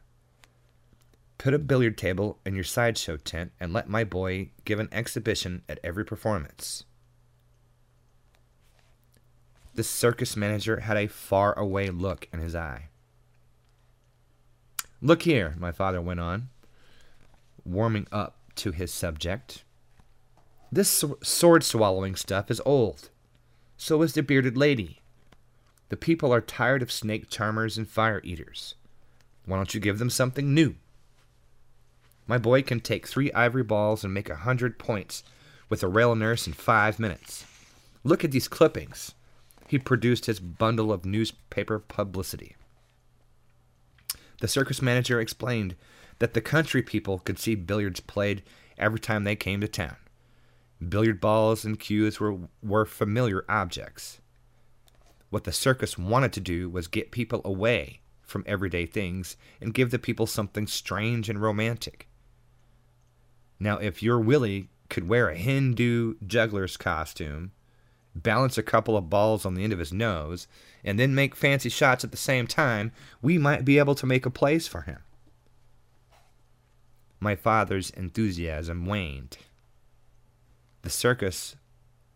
Put 1.43 1.55
a 1.55 1.59
billiard 1.59 1.99
table 1.99 2.39
in 2.47 2.55
your 2.55 2.63
sideshow 2.63 3.17
tent 3.17 3.51
and 3.59 3.73
let 3.73 3.89
my 3.89 4.05
boy 4.05 4.51
give 4.65 4.79
an 4.79 4.89
exhibition 4.93 5.63
at 5.69 5.81
every 5.83 6.05
performance. 6.05 6.85
The 9.75 9.83
circus 9.83 10.37
manager 10.37 10.79
had 10.79 10.97
a 10.97 11.09
far 11.09 11.59
away 11.59 11.91
look 11.91 12.29
in 12.33 12.39
his 12.39 12.55
eye. 12.55 12.91
Look 15.01 15.23
here, 15.23 15.57
my 15.59 15.73
father 15.73 16.01
went 16.01 16.21
on, 16.21 16.51
warming 17.65 18.07
up 18.13 18.37
to 18.55 18.71
his 18.71 18.95
subject. 18.95 19.65
This 20.71 21.05
sword 21.25 21.65
swallowing 21.65 22.15
stuff 22.15 22.53
is 22.53 22.63
old. 22.65 23.11
So 23.77 24.03
is 24.03 24.13
the 24.13 24.23
bearded 24.23 24.57
lady. 24.57 25.01
The 25.89 25.97
people 25.97 26.33
are 26.33 26.41
tired 26.41 26.83
of 26.83 26.93
snake 26.93 27.31
charmers 27.31 27.77
and 27.77 27.89
fire 27.89 28.21
eaters. 28.23 28.77
Why 29.45 29.57
don't 29.57 29.75
you 29.75 29.81
give 29.81 29.99
them 29.99 30.09
something 30.09 30.55
new? 30.55 30.77
My 32.27 32.39
boy 32.39 32.63
can 32.63 32.81
take 32.81 33.07
three 33.07 33.33
ivory 33.33 33.65
balls 33.65 34.05
and 34.05 34.15
make 34.15 34.31
a 34.31 34.37
hundred 34.37 34.79
points 34.79 35.23
with 35.69 35.83
a 35.83 35.89
rail 35.89 36.15
nurse 36.15 36.47
in 36.47 36.53
five 36.53 36.99
minutes. 36.99 37.45
Look 38.05 38.25
at 38.25 38.31
these 38.31 38.49
clippings. 38.49 39.15
He 39.69 39.79
produced 39.79 40.27
his 40.27 40.41
bundle 40.41 40.93
of 40.93 41.05
newspaper 41.05 41.79
publicity. 41.79 42.57
The 44.41 44.49
circus 44.49 44.83
manager 44.83 45.21
explained 45.21 45.77
that 46.19 46.35
the 46.35 46.41
country 46.41 46.83
people 46.83 47.21
could 47.21 47.39
see 47.39 47.55
billiards 47.55 48.01
played 48.01 48.43
every 48.77 49.01
time 49.01 49.25
they 49.25 49.37
came 49.37 49.61
to 49.61 49.69
town. 49.69 49.97
Billiard 50.89 51.21
balls 51.21 51.65
and 51.65 51.79
cues 51.79 52.19
were, 52.19 52.37
were 52.63 52.85
familiar 52.85 53.45
objects. 53.49 54.21
What 55.31 55.45
the 55.45 55.53
circus 55.53 55.97
wanted 55.97 56.33
to 56.35 56.41
do 56.41 56.69
was 56.69 56.89
get 56.89 57.11
people 57.11 57.41
away 57.45 58.01
from 58.23 58.45
everyday 58.47 58.87
things 58.87 59.37
and 59.61 59.75
give 59.75 59.91
the 59.91 59.99
people 59.99 60.27
something 60.27 60.67
strange 60.67 61.29
and 61.29 61.41
romantic. 61.41 62.09
Now, 63.63 63.79
if 63.79 64.03
your 64.03 64.19
Willie 64.19 64.71
could 64.91 65.09
wear 65.09 65.29
a 65.29 65.37
Hindu 65.37 66.17
juggler's 66.27 66.77
costume, 66.77 67.53
balance 68.13 68.59
a 68.59 68.63
couple 68.63 68.97
of 68.97 69.09
balls 69.09 69.47
on 69.47 69.55
the 69.55 69.63
end 69.63 69.73
of 69.73 69.79
his 69.79 69.93
nose, 69.93 70.49
and 70.83 70.99
then 70.99 71.15
make 71.15 71.37
fancy 71.37 71.69
shots 71.69 72.03
at 72.03 72.11
the 72.11 72.17
same 72.17 72.49
time, 72.49 72.91
we 73.23 73.39
might 73.39 73.65
be 73.65 73.79
able 73.79 73.95
to 73.95 74.05
make 74.05 74.27
a 74.27 74.31
place 74.31 74.67
for 74.67 74.81
him. 74.81 74.99
My 77.21 77.37
father's 77.37 77.91
enthusiasm 77.91 78.85
waned. 78.85 79.39
The 80.83 80.91
circus, 80.91 81.55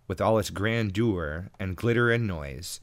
with 0.09 0.21
all 0.21 0.41
its 0.41 0.51
grandeur 0.51 1.51
and 1.61 1.77
glitter 1.77 2.11
and 2.11 2.27
noise, 2.27 2.81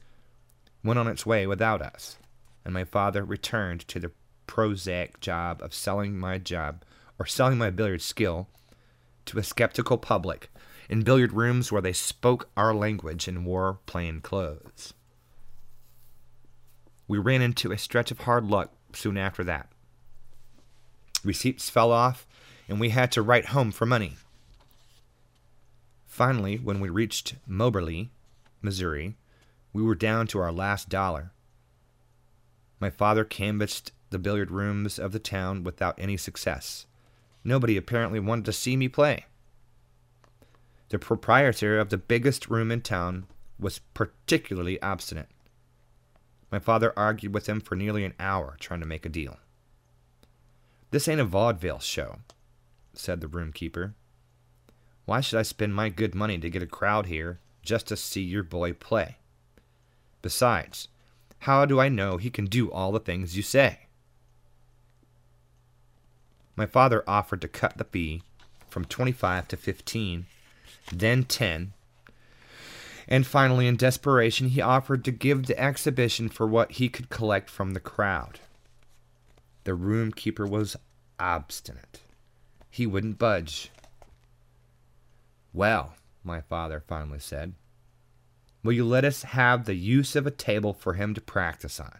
went 0.82 0.98
on 0.98 1.06
its 1.06 1.26
way 1.26 1.46
without 1.46 1.82
us, 1.82 2.16
and 2.64 2.72
my 2.72 2.84
father 2.84 3.24
returned 3.24 3.86
to 3.88 4.00
the 4.00 4.12
prosaic 4.46 5.20
job 5.20 5.60
of 5.62 5.74
selling 5.74 6.18
my 6.18 6.38
job 6.38 6.82
or 7.18 7.26
selling 7.26 7.58
my 7.58 7.70
billiard 7.70 8.02
skill 8.02 8.48
to 9.26 9.38
a 9.38 9.42
skeptical 9.42 9.98
public 9.98 10.50
in 10.88 11.02
billiard 11.02 11.32
rooms 11.32 11.72
where 11.72 11.82
they 11.82 11.92
spoke 11.92 12.48
our 12.56 12.74
language 12.74 13.26
and 13.28 13.46
wore 13.46 13.78
plain 13.86 14.20
clothes. 14.20 14.92
We 17.08 17.18
ran 17.18 17.42
into 17.42 17.72
a 17.72 17.78
stretch 17.78 18.10
of 18.10 18.20
hard 18.20 18.46
luck 18.46 18.72
soon 18.92 19.16
after 19.16 19.44
that. 19.44 19.68
Receipts 21.22 21.70
fell 21.70 21.90
off, 21.90 22.26
and 22.68 22.78
we 22.78 22.90
had 22.90 23.10
to 23.12 23.22
write 23.22 23.46
home 23.46 23.70
for 23.70 23.86
money. 23.86 24.16
Finally, 26.06 26.56
when 26.56 26.80
we 26.80 26.88
reached 26.88 27.34
Moberly, 27.46 28.10
Missouri, 28.62 29.16
we 29.72 29.82
were 29.82 29.94
down 29.94 30.26
to 30.28 30.38
our 30.38 30.52
last 30.52 30.88
dollar. 30.88 31.32
My 32.78 32.90
father 32.90 33.24
canvassed 33.24 33.92
the 34.10 34.18
billiard 34.18 34.50
rooms 34.50 34.98
of 34.98 35.12
the 35.12 35.18
town 35.18 35.64
without 35.64 35.98
any 35.98 36.16
success. 36.16 36.86
Nobody 37.44 37.76
apparently 37.76 38.20
wanted 38.20 38.46
to 38.46 38.52
see 38.52 38.76
me 38.76 38.88
play. 38.88 39.26
The 40.88 40.98
proprietor 40.98 41.78
of 41.78 41.90
the 41.90 41.98
biggest 41.98 42.48
room 42.48 42.70
in 42.70 42.80
town 42.80 43.26
was 43.58 43.80
particularly 43.92 44.80
obstinate. 44.80 45.28
My 46.50 46.58
father 46.58 46.92
argued 46.96 47.34
with 47.34 47.48
him 47.48 47.60
for 47.60 47.74
nearly 47.74 48.04
an 48.04 48.14
hour 48.18 48.56
trying 48.58 48.80
to 48.80 48.86
make 48.86 49.04
a 49.04 49.10
deal. 49.10 49.38
This 50.90 51.08
ain't 51.08 51.20
a 51.20 51.24
vaudeville 51.24 51.80
show, 51.80 52.18
said 52.92 53.20
the 53.20 53.26
roomkeeper. 53.26 53.94
Why 55.04 55.20
should 55.20 55.38
I 55.38 55.42
spend 55.42 55.74
my 55.74 55.88
good 55.88 56.14
money 56.14 56.38
to 56.38 56.48
get 56.48 56.62
a 56.62 56.66
crowd 56.66 57.06
here 57.06 57.40
just 57.62 57.88
to 57.88 57.96
see 57.96 58.22
your 58.22 58.44
boy 58.44 58.72
play? 58.72 59.16
Besides, 60.22 60.88
how 61.40 61.66
do 61.66 61.80
I 61.80 61.88
know 61.88 62.16
he 62.16 62.30
can 62.30 62.46
do 62.46 62.70
all 62.70 62.92
the 62.92 63.00
things 63.00 63.36
you 63.36 63.42
say? 63.42 63.83
My 66.56 66.66
father 66.66 67.02
offered 67.06 67.40
to 67.42 67.48
cut 67.48 67.78
the 67.78 67.84
fee 67.84 68.22
from 68.68 68.84
25 68.84 69.48
to 69.48 69.56
15, 69.56 70.26
then 70.92 71.24
10, 71.24 71.72
and 73.06 73.26
finally, 73.26 73.66
in 73.66 73.76
desperation, 73.76 74.48
he 74.48 74.60
offered 74.60 75.04
to 75.04 75.10
give 75.10 75.46
the 75.46 75.58
exhibition 75.58 76.28
for 76.28 76.46
what 76.46 76.72
he 76.72 76.88
could 76.88 77.10
collect 77.10 77.50
from 77.50 77.72
the 77.72 77.80
crowd. 77.80 78.40
The 79.64 79.72
roomkeeper 79.72 80.48
was 80.48 80.76
obstinate. 81.18 82.00
He 82.70 82.86
wouldn't 82.86 83.18
budge. 83.18 83.70
Well, 85.52 85.94
my 86.22 86.40
father 86.40 86.82
finally 86.86 87.18
said, 87.18 87.54
will 88.62 88.72
you 88.72 88.84
let 88.84 89.04
us 89.04 89.22
have 89.22 89.64
the 89.64 89.74
use 89.74 90.16
of 90.16 90.26
a 90.26 90.30
table 90.30 90.72
for 90.72 90.94
him 90.94 91.14
to 91.14 91.20
practice 91.20 91.78
on? 91.78 91.98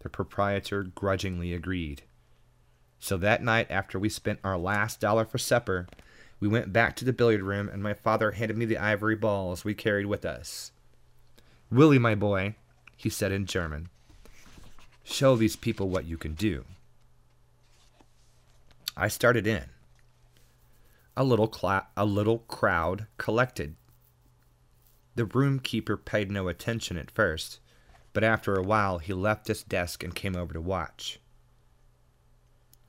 The 0.00 0.08
proprietor 0.08 0.82
grudgingly 0.82 1.52
agreed. 1.52 2.02
So 3.00 3.16
that 3.16 3.42
night, 3.42 3.66
after 3.70 3.98
we 3.98 4.10
spent 4.10 4.40
our 4.44 4.58
last 4.58 5.00
dollar 5.00 5.24
for 5.24 5.38
supper, 5.38 5.88
we 6.38 6.46
went 6.46 6.72
back 6.72 6.94
to 6.96 7.04
the 7.04 7.14
billiard 7.14 7.42
room, 7.42 7.68
and 7.68 7.82
my 7.82 7.94
father 7.94 8.32
handed 8.32 8.56
me 8.56 8.66
the 8.66 8.78
ivory 8.78 9.16
balls 9.16 9.64
we 9.64 9.74
carried 9.74 10.06
with 10.06 10.24
us. 10.24 10.70
Willie, 11.70 11.98
my 11.98 12.14
boy, 12.14 12.54
he 12.96 13.08
said 13.08 13.32
in 13.32 13.46
German, 13.46 13.88
show 15.02 15.34
these 15.34 15.56
people 15.56 15.88
what 15.88 16.04
you 16.04 16.18
can 16.18 16.34
do. 16.34 16.64
I 18.96 19.08
started 19.08 19.46
in. 19.46 19.64
A 21.16 21.24
little, 21.24 21.48
cla- 21.48 21.86
a 21.96 22.04
little 22.04 22.40
crowd 22.40 23.06
collected. 23.16 23.76
The 25.14 25.24
room 25.24 25.58
keeper 25.58 25.96
paid 25.96 26.30
no 26.30 26.48
attention 26.48 26.98
at 26.98 27.10
first, 27.10 27.60
but 28.12 28.24
after 28.24 28.56
a 28.56 28.62
while 28.62 28.98
he 28.98 29.12
left 29.14 29.48
his 29.48 29.62
desk 29.62 30.04
and 30.04 30.14
came 30.14 30.36
over 30.36 30.52
to 30.52 30.60
watch. 30.60 31.18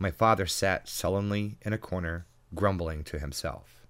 My 0.01 0.09
father 0.09 0.47
sat 0.47 0.89
sullenly 0.89 1.59
in 1.61 1.73
a 1.73 1.77
corner, 1.77 2.25
grumbling 2.55 3.03
to 3.03 3.19
himself. 3.19 3.85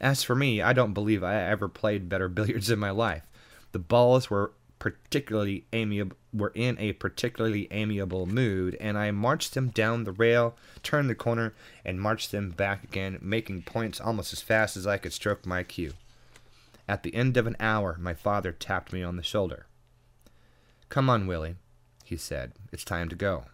As 0.00 0.22
for 0.22 0.36
me, 0.36 0.62
I 0.62 0.72
don't 0.72 0.92
believe 0.92 1.24
I 1.24 1.42
ever 1.42 1.66
played 1.66 2.08
better 2.08 2.28
billiards 2.28 2.70
in 2.70 2.78
my 2.78 2.90
life. 2.90 3.24
The 3.72 3.80
balls 3.80 4.30
were 4.30 4.52
particularly 4.78 5.64
amiable 5.72 6.16
were 6.32 6.52
in 6.54 6.78
a 6.78 6.92
particularly 6.92 7.66
amiable 7.72 8.26
mood, 8.26 8.76
and 8.78 8.96
I 8.96 9.10
marched 9.10 9.54
them 9.54 9.70
down 9.70 10.04
the 10.04 10.12
rail, 10.12 10.54
turned 10.84 11.10
the 11.10 11.16
corner, 11.16 11.52
and 11.84 12.00
marched 12.00 12.30
them 12.30 12.50
back 12.50 12.84
again, 12.84 13.18
making 13.20 13.62
points 13.62 14.00
almost 14.00 14.32
as 14.32 14.40
fast 14.40 14.76
as 14.76 14.86
I 14.86 14.98
could 14.98 15.12
stroke 15.12 15.46
my 15.46 15.64
cue. 15.64 15.94
At 16.86 17.02
the 17.02 17.12
end 17.12 17.36
of 17.36 17.48
an 17.48 17.56
hour, 17.58 17.96
my 17.98 18.14
father 18.14 18.52
tapped 18.52 18.92
me 18.92 19.02
on 19.02 19.16
the 19.16 19.24
shoulder. 19.24 19.66
Come 20.90 21.10
on, 21.10 21.26
Willie, 21.26 21.56
he 22.04 22.16
said. 22.16 22.52
It's 22.70 22.84
time 22.84 23.08
to 23.08 23.16
go. 23.16 23.46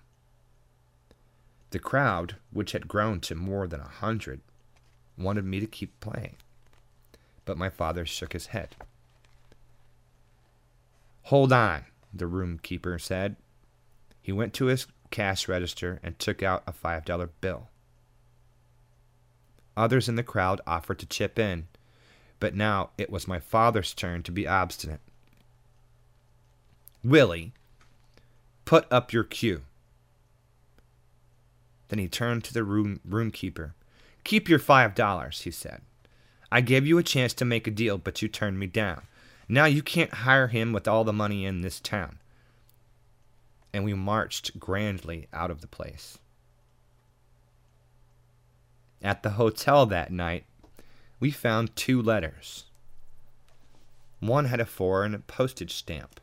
The 1.74 1.80
crowd, 1.80 2.36
which 2.52 2.70
had 2.70 2.86
grown 2.86 3.18
to 3.22 3.34
more 3.34 3.66
than 3.66 3.80
a 3.80 3.88
hundred, 3.88 4.42
wanted 5.18 5.44
me 5.44 5.58
to 5.58 5.66
keep 5.66 5.98
playing. 5.98 6.36
But 7.44 7.58
my 7.58 7.68
father 7.68 8.06
shook 8.06 8.32
his 8.32 8.46
head. 8.46 8.76
Hold 11.22 11.52
on, 11.52 11.86
the 12.12 12.28
room 12.28 12.60
keeper 12.62 12.96
said. 13.00 13.34
He 14.22 14.30
went 14.30 14.54
to 14.54 14.66
his 14.66 14.86
cash 15.10 15.48
register 15.48 15.98
and 16.04 16.16
took 16.16 16.44
out 16.44 16.62
a 16.64 16.72
$5 16.72 17.30
bill. 17.40 17.66
Others 19.76 20.08
in 20.08 20.14
the 20.14 20.22
crowd 20.22 20.60
offered 20.68 21.00
to 21.00 21.06
chip 21.06 21.40
in, 21.40 21.66
but 22.38 22.54
now 22.54 22.90
it 22.96 23.10
was 23.10 23.26
my 23.26 23.40
father's 23.40 23.92
turn 23.92 24.22
to 24.22 24.30
be 24.30 24.46
obstinate. 24.46 25.00
Willie, 27.02 27.52
put 28.64 28.86
up 28.92 29.12
your 29.12 29.24
cue. 29.24 29.62
Then 31.94 32.00
he 32.00 32.08
turned 32.08 32.42
to 32.42 32.52
the 32.52 32.64
room 32.64 32.98
roomkeeper. 33.08 33.70
Keep 34.24 34.48
your 34.48 34.58
five 34.58 34.96
dollars, 34.96 35.42
he 35.42 35.52
said. 35.52 35.80
I 36.50 36.60
gave 36.60 36.88
you 36.88 36.98
a 36.98 37.04
chance 37.04 37.32
to 37.34 37.44
make 37.44 37.68
a 37.68 37.70
deal, 37.70 37.98
but 37.98 38.20
you 38.20 38.26
turned 38.26 38.58
me 38.58 38.66
down. 38.66 39.02
Now 39.48 39.66
you 39.66 39.80
can't 39.80 40.12
hire 40.12 40.48
him 40.48 40.72
with 40.72 40.88
all 40.88 41.04
the 41.04 41.12
money 41.12 41.44
in 41.44 41.60
this 41.60 41.78
town. 41.78 42.18
And 43.72 43.84
we 43.84 43.94
marched 43.94 44.58
grandly 44.58 45.28
out 45.32 45.52
of 45.52 45.60
the 45.60 45.68
place. 45.68 46.18
At 49.00 49.22
the 49.22 49.38
hotel 49.38 49.86
that 49.86 50.10
night, 50.10 50.46
we 51.20 51.30
found 51.30 51.76
two 51.76 52.02
letters. 52.02 52.64
One 54.18 54.46
had 54.46 54.58
a 54.58 54.66
foreign 54.66 55.22
postage 55.28 55.74
stamp. 55.74 56.18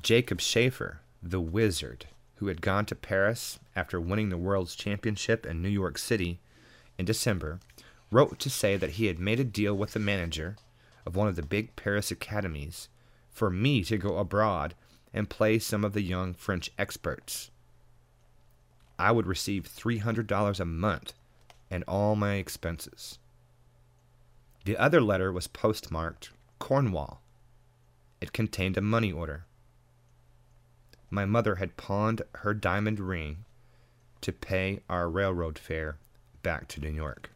Jacob 0.00 0.40
Schaefer, 0.40 1.00
the 1.20 1.40
wizard, 1.40 2.06
who 2.36 2.46
had 2.46 2.62
gone 2.62 2.86
to 2.86 2.94
Paris 2.94 3.58
after 3.74 4.00
winning 4.00 4.28
the 4.28 4.36
World's 4.36 4.74
Championship 4.74 5.46
in 5.46 5.62
New 5.62 5.68
York 5.68 5.98
City 5.98 6.40
in 6.98 7.04
December, 7.04 7.60
wrote 8.10 8.38
to 8.38 8.50
say 8.50 8.76
that 8.76 8.92
he 8.92 9.06
had 9.06 9.18
made 9.18 9.40
a 9.40 9.44
deal 9.44 9.74
with 9.74 9.92
the 9.92 9.98
manager 9.98 10.56
of 11.06 11.16
one 11.16 11.28
of 11.28 11.36
the 11.36 11.42
big 11.42 11.74
Paris 11.76 12.10
academies 12.10 12.88
for 13.30 13.50
me 13.50 13.82
to 13.84 13.96
go 13.96 14.18
abroad 14.18 14.74
and 15.14 15.30
play 15.30 15.58
some 15.58 15.84
of 15.84 15.92
the 15.94 16.02
young 16.02 16.34
French 16.34 16.70
experts. 16.78 17.50
I 18.98 19.10
would 19.10 19.26
receive 19.26 19.64
$300 19.64 20.60
a 20.60 20.64
month 20.64 21.14
and 21.70 21.84
all 21.88 22.14
my 22.14 22.34
expenses. 22.34 23.18
The 24.64 24.76
other 24.76 25.00
letter 25.00 25.32
was 25.32 25.48
postmarked 25.48 26.30
Cornwall. 26.58 27.20
It 28.20 28.32
contained 28.32 28.76
a 28.76 28.82
money 28.82 29.10
order. 29.10 29.46
My 31.10 31.24
mother 31.24 31.56
had 31.56 31.76
pawned 31.76 32.22
her 32.36 32.54
diamond 32.54 33.00
ring 33.00 33.44
to 34.22 34.32
pay 34.32 34.80
our 34.88 35.08
railroad 35.08 35.58
fare 35.58 35.96
back 36.42 36.66
to 36.68 36.80
New 36.80 36.90
York. 36.90 37.30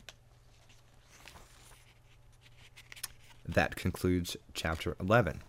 That 3.46 3.76
concludes 3.76 4.36
chapter 4.54 4.96
11. 4.98 5.40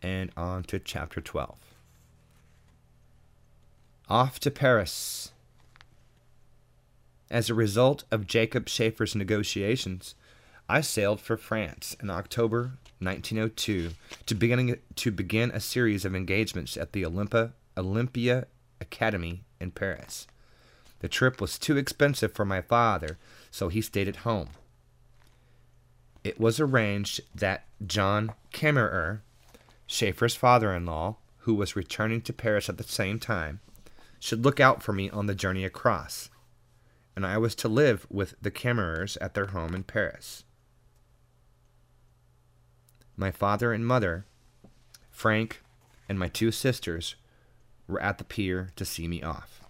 And 0.00 0.30
on 0.36 0.64
to 0.64 0.78
chapter 0.78 1.20
12. 1.20 1.56
Off 4.08 4.40
to 4.40 4.50
Paris. 4.50 5.32
As 7.30 7.48
a 7.48 7.54
result 7.54 8.04
of 8.10 8.26
Jacob 8.26 8.68
Schaefer's 8.68 9.14
negotiations, 9.14 10.14
I 10.68 10.80
sailed 10.80 11.20
for 11.20 11.36
France 11.36 11.96
in 12.02 12.10
October 12.10 12.72
1902 12.98 13.90
to 14.26 14.34
begin, 14.34 14.78
to 14.96 15.10
begin 15.10 15.50
a 15.50 15.60
series 15.60 16.04
of 16.04 16.14
engagements 16.14 16.76
at 16.76 16.92
the 16.92 17.04
Olympa, 17.04 17.52
Olympia 17.76 18.46
Academy 18.82 19.44
in 19.58 19.70
Paris. 19.70 20.26
The 21.00 21.08
trip 21.08 21.40
was 21.40 21.58
too 21.58 21.78
expensive 21.78 22.32
for 22.32 22.44
my 22.44 22.60
father, 22.60 23.18
so 23.50 23.68
he 23.68 23.80
stayed 23.80 24.08
at 24.08 24.16
home 24.16 24.50
it 26.24 26.38
was 26.40 26.60
arranged 26.60 27.20
that 27.34 27.66
John 27.84 28.32
Kammerer, 28.52 29.20
Schaefer's 29.86 30.36
father 30.36 30.72
in 30.72 30.86
law, 30.86 31.16
who 31.38 31.54
was 31.54 31.74
returning 31.76 32.20
to 32.22 32.32
Paris 32.32 32.68
at 32.68 32.78
the 32.78 32.84
same 32.84 33.18
time, 33.18 33.60
should 34.20 34.44
look 34.44 34.60
out 34.60 34.82
for 34.82 34.92
me 34.92 35.10
on 35.10 35.26
the 35.26 35.34
journey 35.34 35.64
across, 35.64 36.30
and 37.16 37.26
I 37.26 37.38
was 37.38 37.54
to 37.56 37.68
live 37.68 38.06
with 38.08 38.34
the 38.40 38.52
Kammerers 38.52 39.18
at 39.20 39.34
their 39.34 39.46
home 39.46 39.74
in 39.74 39.82
Paris. 39.82 40.44
My 43.16 43.32
father 43.32 43.72
and 43.72 43.84
mother, 43.84 44.24
Frank, 45.10 45.60
and 46.08 46.18
my 46.18 46.28
two 46.28 46.52
sisters 46.52 47.16
were 47.92 48.02
at 48.02 48.18
the 48.18 48.24
pier 48.24 48.70
to 48.76 48.84
see 48.84 49.06
me 49.06 49.22
off. 49.22 49.60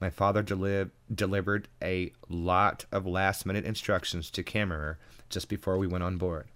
My 0.00 0.10
father 0.10 0.42
deli- 0.42 0.90
delivered 1.12 1.68
a 1.80 2.12
lot 2.28 2.84
of 2.92 3.06
last 3.06 3.46
minute 3.46 3.64
instructions 3.64 4.30
to 4.32 4.42
Kammerer 4.42 4.96
just 5.30 5.48
before 5.48 5.78
we 5.78 5.86
went 5.86 6.04
on 6.04 6.18
board. 6.18 6.48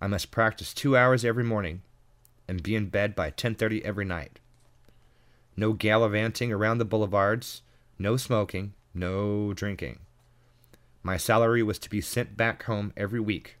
I 0.00 0.08
must 0.08 0.32
practice 0.32 0.74
two 0.74 0.96
hours 0.96 1.24
every 1.24 1.44
morning 1.44 1.82
and 2.48 2.62
be 2.62 2.74
in 2.74 2.88
bed 2.88 3.14
by 3.14 3.30
10:30 3.30 3.84
every 3.84 4.04
night. 4.04 4.40
No 5.56 5.74
gallivanting 5.74 6.52
around 6.52 6.78
the 6.78 6.84
boulevards, 6.84 7.62
no 7.98 8.16
smoking, 8.16 8.74
no 8.94 9.52
drinking. 9.52 10.00
My 11.04 11.16
salary 11.16 11.62
was 11.62 11.78
to 11.80 11.90
be 11.90 12.00
sent 12.00 12.36
back 12.36 12.64
home 12.64 12.92
every 12.96 13.20
week, 13.20 13.58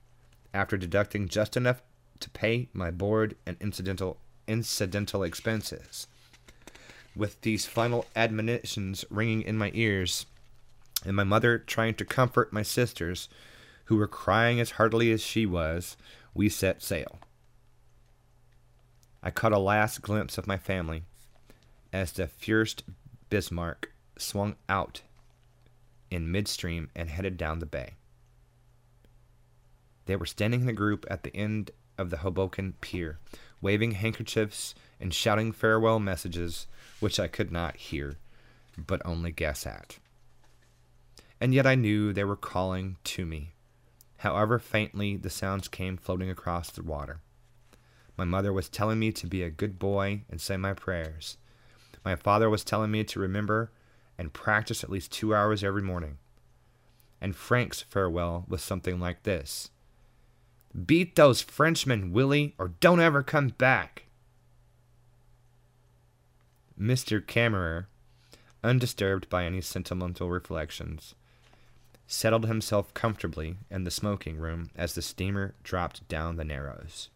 after 0.52 0.76
deducting 0.76 1.28
just 1.28 1.56
enough 1.56 1.82
to 2.18 2.30
pay 2.30 2.68
my 2.72 2.90
board 2.90 3.36
and 3.46 3.56
incidental 3.60 4.18
incidental 4.46 5.22
expenses. 5.22 6.06
With 7.14 7.40
these 7.42 7.66
final 7.66 8.06
admonitions 8.16 9.04
ringing 9.10 9.42
in 9.42 9.58
my 9.58 9.70
ears, 9.74 10.26
and 11.04 11.16
my 11.16 11.24
mother 11.24 11.58
trying 11.58 11.94
to 11.94 12.04
comfort 12.04 12.52
my 12.52 12.62
sisters, 12.62 13.28
who 13.86 13.96
were 13.96 14.06
crying 14.06 14.60
as 14.60 14.72
heartily 14.72 15.12
as 15.12 15.20
she 15.20 15.44
was, 15.44 15.96
we 16.34 16.48
set 16.48 16.82
sail. 16.82 17.18
I 19.22 19.30
caught 19.30 19.52
a 19.52 19.58
last 19.58 20.02
glimpse 20.02 20.38
of 20.38 20.46
my 20.46 20.56
family 20.56 21.02
as 21.92 22.12
the 22.12 22.26
Fürst 22.26 22.82
Bismarck 23.28 23.92
swung 24.16 24.56
out 24.68 25.02
in 26.10 26.30
midstream 26.30 26.90
and 26.94 27.08
headed 27.08 27.36
down 27.36 27.58
the 27.58 27.66
bay. 27.66 27.94
They 30.06 30.16
were 30.16 30.26
standing 30.26 30.62
in 30.62 30.68
a 30.68 30.72
group 30.72 31.06
at 31.10 31.22
the 31.22 31.34
end 31.36 31.70
of 31.96 32.10
the 32.10 32.18
Hoboken 32.18 32.74
pier, 32.80 33.18
waving 33.62 33.92
handkerchiefs 33.92 34.74
and 35.00 35.14
shouting 35.14 35.52
farewell 35.52 35.98
messages, 35.98 36.66
which 37.00 37.18
I 37.18 37.28
could 37.28 37.50
not 37.50 37.76
hear, 37.76 38.18
but 38.76 39.00
only 39.06 39.32
guess 39.32 39.66
at 39.66 39.96
and 41.42 41.52
yet 41.52 41.66
I 41.66 41.74
knew 41.74 42.12
they 42.12 42.22
were 42.22 42.36
calling 42.36 42.98
to 43.02 43.26
me, 43.26 43.54
however 44.18 44.60
faintly 44.60 45.16
the 45.16 45.28
sounds 45.28 45.66
came 45.66 45.96
floating 45.96 46.30
across 46.30 46.70
the 46.70 46.84
water. 46.84 47.20
My 48.16 48.22
mother 48.22 48.52
was 48.52 48.68
telling 48.68 49.00
me 49.00 49.10
to 49.10 49.26
be 49.26 49.42
a 49.42 49.50
good 49.50 49.76
boy 49.76 50.22
and 50.30 50.40
say 50.40 50.56
my 50.56 50.72
prayers. 50.72 51.38
My 52.04 52.14
father 52.14 52.48
was 52.48 52.62
telling 52.62 52.92
me 52.92 53.02
to 53.02 53.18
remember 53.18 53.72
and 54.16 54.32
practice 54.32 54.84
at 54.84 54.90
least 54.90 55.10
two 55.10 55.34
hours 55.34 55.64
every 55.64 55.82
morning. 55.82 56.18
And 57.20 57.34
Frank's 57.34 57.82
farewell 57.82 58.44
was 58.46 58.62
something 58.62 59.00
like 59.00 59.24
this 59.24 59.70
Beat 60.86 61.16
those 61.16 61.42
Frenchmen, 61.42 62.12
Willie, 62.12 62.54
or 62.58 62.68
don't 62.80 63.00
ever 63.00 63.22
come 63.22 63.48
back. 63.48 64.04
Mr. 66.80 67.24
Kammerer, 67.24 67.86
undisturbed 68.64 69.28
by 69.28 69.44
any 69.44 69.60
sentimental 69.60 70.30
reflections, 70.30 71.14
settled 72.06 72.46
himself 72.46 72.92
comfortably 72.94 73.56
in 73.70 73.84
the 73.84 73.90
smoking 73.90 74.38
room 74.38 74.70
as 74.74 74.94
the 74.94 75.02
steamer 75.02 75.54
dropped 75.62 76.06
down 76.08 76.36
the 76.36 76.44
Narrows. 76.44 77.10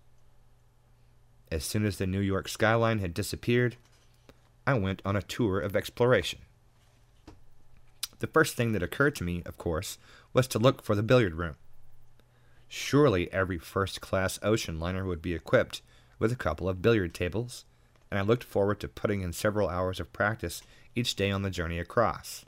As 1.50 1.64
soon 1.64 1.84
as 1.86 1.98
the 1.98 2.06
New 2.06 2.20
York 2.20 2.48
skyline 2.48 2.98
had 2.98 3.14
disappeared, 3.14 3.76
I 4.66 4.74
went 4.74 5.00
on 5.04 5.16
a 5.16 5.22
tour 5.22 5.60
of 5.60 5.76
exploration. 5.76 6.40
The 8.18 8.26
first 8.26 8.54
thing 8.54 8.72
that 8.72 8.82
occurred 8.82 9.14
to 9.16 9.24
me, 9.24 9.42
of 9.46 9.56
course, 9.56 9.98
was 10.32 10.46
to 10.48 10.58
look 10.58 10.82
for 10.82 10.94
the 10.94 11.02
billiard 11.02 11.34
room. 11.34 11.56
Surely 12.68 13.32
every 13.32 13.58
first 13.58 14.00
class 14.00 14.38
ocean 14.42 14.78
liner 14.78 15.04
would 15.04 15.22
be 15.22 15.34
equipped 15.34 15.82
with 16.18 16.32
a 16.32 16.36
couple 16.36 16.68
of 16.68 16.82
billiard 16.82 17.14
tables, 17.14 17.64
and 18.10 18.18
I 18.18 18.22
looked 18.22 18.44
forward 18.44 18.80
to 18.80 18.88
putting 18.88 19.20
in 19.20 19.32
several 19.32 19.68
hours 19.68 20.00
of 20.00 20.12
practice 20.12 20.62
each 20.94 21.14
day 21.16 21.30
on 21.30 21.42
the 21.42 21.50
journey 21.50 21.78
across. 21.78 22.44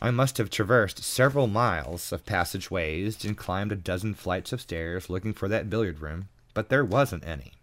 I 0.00 0.12
must 0.12 0.38
have 0.38 0.48
traversed 0.48 1.02
several 1.02 1.48
miles 1.48 2.12
of 2.12 2.24
passageways 2.24 3.24
and 3.24 3.36
climbed 3.36 3.72
a 3.72 3.76
dozen 3.76 4.14
flights 4.14 4.52
of 4.52 4.60
stairs 4.60 5.10
looking 5.10 5.32
for 5.32 5.48
that 5.48 5.68
billiard 5.68 5.98
room, 6.00 6.28
but 6.54 6.68
there 6.68 6.84
wasn't 6.84 7.26
any. 7.26 7.54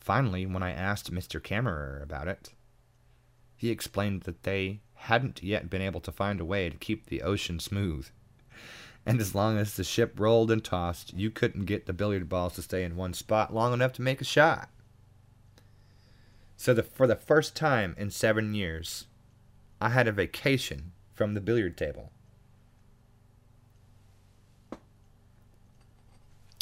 Finally, 0.00 0.46
when 0.46 0.62
I 0.62 0.72
asked 0.72 1.12
Mr. 1.12 1.40
Kammerer 1.40 2.02
about 2.02 2.26
it, 2.26 2.50
he 3.56 3.70
explained 3.70 4.22
that 4.22 4.42
they 4.42 4.80
hadn't 4.94 5.42
yet 5.42 5.70
been 5.70 5.82
able 5.82 6.00
to 6.00 6.10
find 6.10 6.40
a 6.40 6.44
way 6.44 6.68
to 6.68 6.76
keep 6.76 7.06
the 7.06 7.22
ocean 7.22 7.60
smooth. 7.60 8.08
And 9.08 9.22
as 9.22 9.34
long 9.34 9.56
as 9.56 9.72
the 9.72 9.84
ship 9.84 10.20
rolled 10.20 10.50
and 10.50 10.62
tossed, 10.62 11.14
you 11.14 11.30
couldn't 11.30 11.64
get 11.64 11.86
the 11.86 11.94
billiard 11.94 12.28
balls 12.28 12.56
to 12.56 12.62
stay 12.62 12.84
in 12.84 12.94
one 12.94 13.14
spot 13.14 13.54
long 13.54 13.72
enough 13.72 13.94
to 13.94 14.02
make 14.02 14.20
a 14.20 14.24
shot. 14.24 14.68
So, 16.58 16.74
the, 16.74 16.82
for 16.82 17.06
the 17.06 17.16
first 17.16 17.56
time 17.56 17.94
in 17.96 18.10
seven 18.10 18.52
years, 18.52 19.06
I 19.80 19.88
had 19.88 20.08
a 20.08 20.12
vacation 20.12 20.92
from 21.14 21.32
the 21.32 21.40
billiard 21.40 21.78
table. 21.78 22.12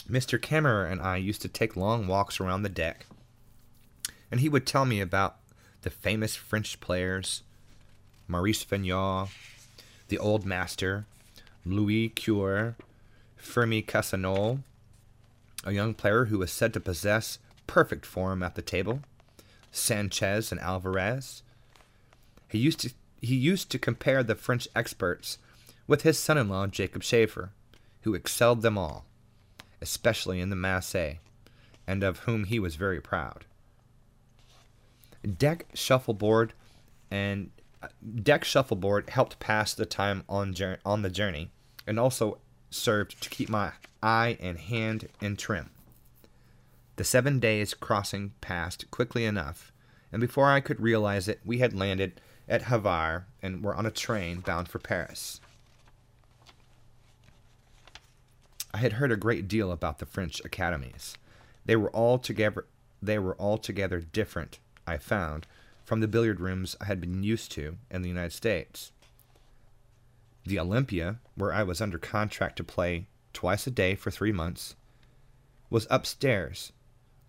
Mr. 0.09 0.39
Kammerer 0.39 0.89
and 0.89 1.01
I 1.01 1.17
used 1.17 1.43
to 1.43 1.49
take 1.49 1.75
long 1.75 2.07
walks 2.07 2.39
around 2.39 2.63
the 2.63 2.69
deck, 2.69 3.07
and 4.31 4.39
he 4.39 4.49
would 4.49 4.69
tell 4.69 4.85
me 4.85 5.01
about 5.01 5.39
the 5.83 5.91
famous 5.91 6.37
French 6.37 6.79
players, 6.79 7.43
Maurice 8.29 8.65
Vignard, 8.65 9.31
the 10.07 10.19
old 10.19 10.47
master, 10.47 11.07
Louis 11.67 12.11
Cure, 12.11 12.77
Firmin 13.37 13.83
Cassignol, 13.83 14.61
a 15.65 15.73
young 15.73 15.95
player 15.95 16.27
who 16.27 16.39
was 16.39 16.53
said 16.53 16.73
to 16.73 16.81
possess 16.81 17.39
perfect 17.67 18.07
form 18.07 18.43
at 18.43 18.55
the 18.55 18.63
table, 18.63 19.01
Sanchez 19.73 20.53
and 20.53 20.61
Alvarez. 20.61 21.43
He 22.49 22.59
used 22.59 22.81
to 22.81 22.91
he 23.21 23.35
used 23.35 23.71
to 23.71 23.79
compare 23.79 24.23
the 24.23 24.37
French 24.37 24.69
experts 24.77 25.39
with 25.89 26.03
his 26.03 26.19
son-in-law 26.19 26.69
Jacob 26.69 27.03
Schaefer, 27.03 27.51
who 28.03 28.15
excelled 28.15 28.63
them 28.63 28.79
all, 28.79 29.05
especially 29.81 30.41
in 30.41 30.51
the 30.51 30.57
masse, 30.57 30.95
and 31.87 32.05
of 32.05 32.21
whom 32.21 32.45
he 32.45 32.61
was 32.61 32.77
very 32.77 33.01
proud. 33.01 33.45
Deck 35.39 35.67
shuffleboard 35.75 36.53
and 37.11 37.51
uh, 37.83 37.89
deck 38.23 38.45
shuffleboard 38.45 39.11
helped 39.11 39.41
pass 39.41 39.75
the 39.75 39.87
time 39.87 40.23
on 40.29 40.55
journey, 40.55 40.79
on 40.85 41.03
the 41.03 41.11
journey, 41.11 41.51
and 41.87 41.99
also 41.99 42.39
served 42.71 43.23
to 43.23 43.31
keep 43.31 43.49
my 43.49 43.73
eye 44.03 44.37
and 44.41 44.59
hand 44.59 45.09
in 45.21 45.37
trim. 45.37 45.71
The 46.97 47.05
seven 47.05 47.39
days 47.39 47.75
crossing 47.75 48.33
passed 48.41 48.91
quickly 48.91 49.25
enough, 49.25 49.73
and 50.11 50.21
before 50.21 50.51
I 50.51 50.61
could 50.61 50.81
realize 50.81 51.29
it, 51.29 51.41
we 51.45 51.59
had 51.59 51.75
landed 51.75 52.21
at 52.49 52.63
Havre 52.63 53.27
and 53.43 53.63
were 53.63 53.75
on 53.75 53.87
a 53.87 53.91
train 53.91 54.41
bound 54.41 54.69
for 54.69 54.79
Paris. 54.79 55.41
I 58.73 58.79
had 58.79 58.95
heard 58.95 59.13
a 59.13 59.17
great 59.17 59.49
deal 59.49 59.73
about 59.73 59.99
the 59.99 60.07
French 60.07 60.41
academies. 60.45 61.17
They 61.65 61.77
were 61.77 61.95
altogether 61.95 62.67
they 63.03 63.19
were 63.19 63.39
altogether 63.41 64.01
different, 64.01 64.59
I 64.87 64.97
found, 64.99 65.47
from 65.85 66.01
the 66.01 66.09
billiard 66.09 66.41
rooms 66.41 66.77
I 66.81 66.87
had 66.87 67.01
been 67.01 67.23
used 67.23 67.53
to 67.53 67.77
in 67.91 68.03
the 68.03 68.09
United 68.09 68.33
States. 68.33 68.91
The 70.47 70.61
Olympia, 70.61 71.19
where 71.35 71.53
I 71.53 71.65
was 71.65 71.81
under 71.81 71.99
contract 71.99 72.57
to 72.57 72.65
play 72.65 73.09
twice 73.33 73.67
a 73.67 73.71
day 73.71 73.97
for 73.97 74.13
three 74.13 74.31
months, 74.31 74.77
was 75.69 75.89
upstairs, 75.91 76.73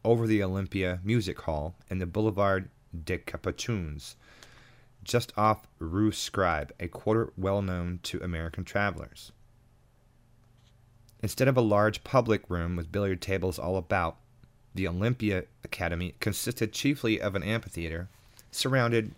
over 0.06 0.28
the 0.28 0.44
Olympia 0.44 1.00
Music 1.04 1.42
Hall 1.42 1.76
in 1.90 1.98
the 1.98 2.06
Boulevard 2.06 2.70
des 3.04 3.18
Capucines, 3.18 4.16
just 5.04 5.34
off 5.36 5.68
Rue 5.80 6.12
Scribe, 6.12 6.72
a 6.80 6.88
quarter 6.88 7.34
well 7.36 7.64
known 7.64 8.00
to 8.04 8.22
American 8.22 8.64
travelers. 8.64 9.32
Instead 11.24 11.48
of 11.48 11.58
a 11.58 11.62
large 11.62 12.04
public 12.04 12.48
room 12.50 12.76
with 12.76 12.92
billiard 12.92 13.22
tables 13.22 13.58
all 13.58 13.78
about, 13.78 14.18
the 14.76 14.88
Olympia 14.88 15.46
Academy 15.64 16.14
consisted 16.20 16.72
chiefly 16.72 17.20
of 17.20 17.34
an 17.34 17.42
amphitheater 17.42 18.10
surrounded 18.52 19.16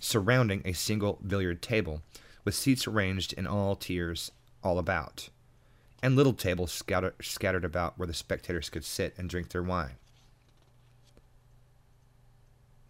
surrounding 0.00 0.62
a 0.64 0.72
single 0.72 1.20
billiard 1.26 1.62
table, 1.62 2.02
with 2.44 2.54
seats 2.54 2.86
arranged 2.86 3.32
in 3.32 3.46
all 3.46 3.76
tiers 3.76 4.32
all 4.62 4.78
about, 4.78 5.28
and 6.02 6.16
little 6.16 6.32
tables 6.32 6.72
scatter, 6.72 7.14
scattered 7.20 7.64
about 7.64 7.98
where 7.98 8.06
the 8.06 8.14
spectators 8.14 8.70
could 8.70 8.84
sit 8.84 9.14
and 9.16 9.28
drink 9.28 9.50
their 9.50 9.62
wine. 9.62 9.96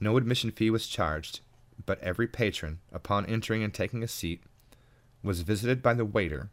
No 0.00 0.16
admission 0.16 0.50
fee 0.50 0.70
was 0.70 0.86
charged, 0.86 1.40
but 1.84 2.00
every 2.00 2.26
patron, 2.26 2.78
upon 2.92 3.26
entering 3.26 3.62
and 3.62 3.74
taking 3.74 4.02
a 4.02 4.08
seat, 4.08 4.42
was 5.22 5.42
visited 5.42 5.82
by 5.82 5.94
the 5.94 6.04
waiter, 6.04 6.50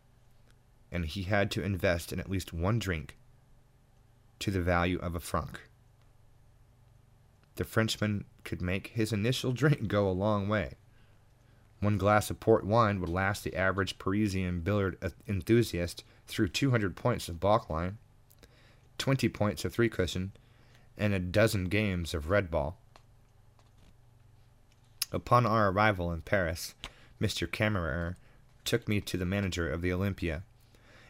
and 0.92 1.06
he 1.06 1.24
had 1.24 1.52
to 1.52 1.64
invest 1.64 2.12
in 2.12 2.20
at 2.20 2.30
least 2.30 2.54
one 2.54 2.80
drink 2.80 3.18
to 4.40 4.52
the 4.52 4.62
value 4.62 4.98
of 5.00 5.16
a 5.16 5.20
franc. 5.20 5.62
The 7.56 7.64
Frenchman 7.64 8.26
could 8.44 8.62
make 8.62 8.88
his 8.88 9.14
initial 9.14 9.52
drink 9.52 9.88
go 9.88 10.10
a 10.10 10.12
long 10.12 10.50
way. 10.50 10.74
One 11.80 11.98
glass 11.98 12.30
of 12.30 12.40
port 12.40 12.66
wine 12.66 13.00
would 13.00 13.10
last 13.10 13.44
the 13.44 13.56
average 13.56 13.98
Parisian 13.98 14.62
billiard 14.62 14.98
enthusiast 15.28 16.04
through 16.28 16.50
200 16.50 16.96
points 16.96 17.30
of 17.30 17.40
baulk-line, 17.40 17.98
20 18.98 19.30
points 19.30 19.66
of 19.66 19.74
three 19.74 19.90
cushion, 19.90 20.32
and 20.98 21.14
a 21.14 21.20
dozen 21.20 21.66
games 21.66 22.14
of 22.14 22.30
red 22.30 22.50
ball. 22.50 22.80
Upon 25.12 25.46
our 25.46 25.70
arrival 25.70 26.12
in 26.12 26.22
Paris, 26.22 26.74
Mr. 27.22 27.48
Kammerer 27.48 28.16
took 28.64 28.88
me 28.88 29.00
to 29.02 29.18
the 29.18 29.26
manager 29.26 29.70
of 29.70 29.82
the 29.82 29.94
Olympia, 29.94 30.44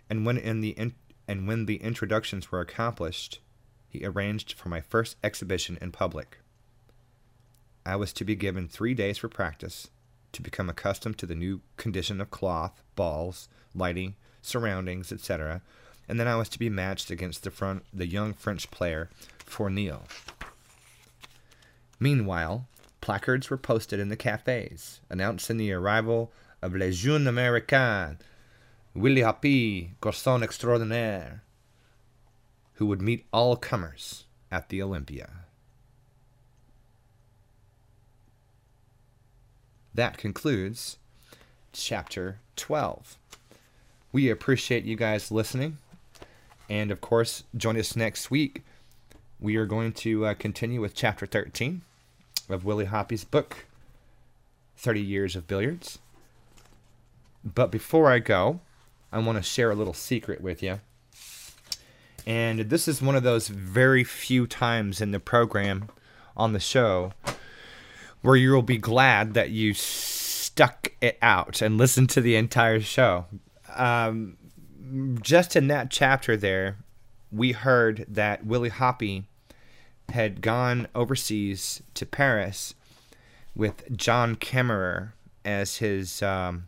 and 0.09 0.25
when 0.25 0.37
in 0.37 0.61
the 0.61 0.71
in- 0.71 0.95
and 1.27 1.47
when 1.47 1.65
the 1.65 1.77
introductions 1.77 2.51
were 2.51 2.59
accomplished, 2.59 3.39
he 3.87 4.05
arranged 4.05 4.53
for 4.53 4.69
my 4.69 4.81
first 4.81 5.15
exhibition 5.23 5.77
in 5.81 5.91
public. 5.91 6.39
I 7.85 7.95
was 7.95 8.13
to 8.13 8.25
be 8.25 8.35
given 8.35 8.67
three 8.67 8.93
days 8.93 9.17
for 9.17 9.29
practice, 9.29 9.89
to 10.35 10.41
become 10.41 10.69
accustomed 10.69 11.17
to 11.17 11.25
the 11.25 11.35
new 11.35 11.61
condition 11.77 12.21
of 12.21 12.31
cloth, 12.31 12.83
balls, 12.95 13.49
lighting, 13.73 14.15
surroundings, 14.41 15.11
etc., 15.11 15.61
and 16.07 16.19
then 16.19 16.27
I 16.27 16.35
was 16.35 16.49
to 16.49 16.59
be 16.59 16.69
matched 16.69 17.09
against 17.09 17.43
the 17.43 17.51
front 17.51 17.83
the 17.91 18.05
young 18.05 18.33
French 18.33 18.69
player 18.69 19.09
Fournier. 19.39 20.01
Meanwhile, 21.99 22.67
placards 23.01 23.49
were 23.49 23.57
posted 23.57 23.99
in 23.99 24.09
the 24.09 24.15
cafes 24.15 24.99
announcing 25.09 25.57
the 25.57 25.71
arrival 25.71 26.31
of 26.61 26.75
Les 26.75 26.91
Jeunes 26.91 27.27
Américains, 27.27 28.17
Willie 28.93 29.21
Hoppe, 29.21 29.91
Garçon 30.01 30.43
Extraordinaire, 30.43 31.41
who 32.73 32.85
would 32.85 33.01
meet 33.01 33.25
all 33.31 33.55
comers 33.55 34.25
at 34.51 34.69
the 34.69 34.81
Olympia. 34.81 35.44
That 39.95 40.17
concludes 40.17 40.97
chapter 41.71 42.39
12. 42.57 43.15
We 44.11 44.29
appreciate 44.29 44.83
you 44.83 44.97
guys 44.97 45.31
listening. 45.31 45.77
And 46.69 46.91
of 46.91 46.99
course, 46.99 47.43
join 47.55 47.77
us 47.77 47.95
next 47.95 48.29
week. 48.29 48.65
We 49.39 49.55
are 49.55 49.65
going 49.65 49.93
to 49.93 50.25
uh, 50.25 50.33
continue 50.33 50.81
with 50.81 50.95
chapter 50.95 51.25
13 51.25 51.81
of 52.49 52.65
Willie 52.65 52.85
Hoppe's 52.85 53.23
book, 53.23 53.67
30 54.75 54.99
Years 54.99 55.33
of 55.37 55.47
Billiards. 55.47 55.99
But 57.45 57.71
before 57.71 58.11
I 58.11 58.19
go, 58.19 58.59
I 59.13 59.19
want 59.19 59.37
to 59.37 59.43
share 59.43 59.71
a 59.71 59.75
little 59.75 59.93
secret 59.93 60.41
with 60.41 60.61
you. 60.61 60.81
And 62.27 62.59
this 62.59 62.89
is 62.89 63.01
one 63.01 63.15
of 63.15 63.23
those 63.23 63.47
very 63.47 64.03
few 64.03 64.45
times 64.45 64.99
in 64.99 65.11
the 65.11 65.21
program 65.21 65.87
on 66.35 66.51
the 66.51 66.59
show 66.59 67.13
where 68.25 68.35
you'll 68.35 68.63
be 68.63 68.77
glad 68.77 69.35
that 69.35 69.51
you 69.51 69.71
stuck 69.75 70.91
it 70.99 71.15
out 71.21 71.61
and 71.61 71.77
listened 71.77 72.09
to 72.09 72.21
the 72.21 72.35
entire 72.35 72.79
show. 72.79 73.25
Um, 73.75 74.37
just 75.21 75.55
in 75.55 75.67
that 75.67 75.91
chapter 75.91 76.35
there, 76.35 76.77
we 77.31 77.51
heard 77.51 78.03
that 78.07 78.43
Willie 78.43 78.71
Hoppe 78.71 79.25
had 80.09 80.41
gone 80.41 80.87
overseas 80.95 81.83
to 81.93 82.05
Paris 82.05 82.73
with 83.55 83.95
John 83.95 84.35
Kammerer 84.35 85.11
as 85.43 85.77
his 85.77 86.23
um, 86.23 86.67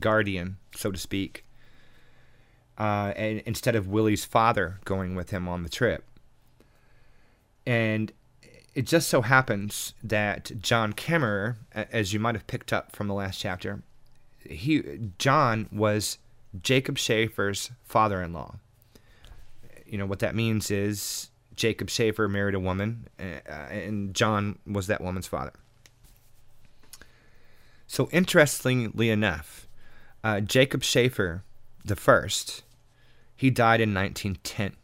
guardian, 0.00 0.56
so 0.74 0.90
to 0.90 0.98
speak, 0.98 1.44
uh, 2.78 3.12
and 3.16 3.42
instead 3.46 3.76
of 3.76 3.86
Willie's 3.86 4.24
father 4.24 4.80
going 4.84 5.14
with 5.14 5.30
him 5.30 5.46
on 5.48 5.62
the 5.62 5.68
trip. 5.68 6.04
And 7.64 8.12
it 8.76 8.86
just 8.86 9.08
so 9.08 9.22
happens 9.22 9.94
that 10.04 10.52
John 10.60 10.92
Kammerer, 10.92 11.56
as 11.72 12.12
you 12.12 12.20
might 12.20 12.34
have 12.34 12.46
picked 12.46 12.74
up 12.74 12.94
from 12.94 13.08
the 13.08 13.14
last 13.14 13.40
chapter, 13.40 13.82
he 14.44 15.10
John 15.18 15.66
was 15.72 16.18
Jacob 16.62 16.98
Schaefer's 16.98 17.70
father-in-law. 17.84 18.56
You 19.86 19.96
know 19.96 20.04
what 20.04 20.18
that 20.18 20.34
means 20.34 20.70
is 20.70 21.30
Jacob 21.54 21.88
Schaefer 21.88 22.28
married 22.28 22.54
a 22.54 22.60
woman, 22.60 23.08
uh, 23.18 23.50
and 23.50 24.14
John 24.14 24.58
was 24.66 24.88
that 24.88 25.00
woman's 25.00 25.26
father. 25.26 25.54
So 27.86 28.10
interestingly 28.12 29.08
enough, 29.08 29.66
uh, 30.22 30.40
Jacob 30.40 30.84
Schaefer 30.84 31.44
the 31.82 31.96
first, 31.96 32.62
he 33.34 33.48
died 33.48 33.80
in 33.80 33.94
1910. 33.94 34.76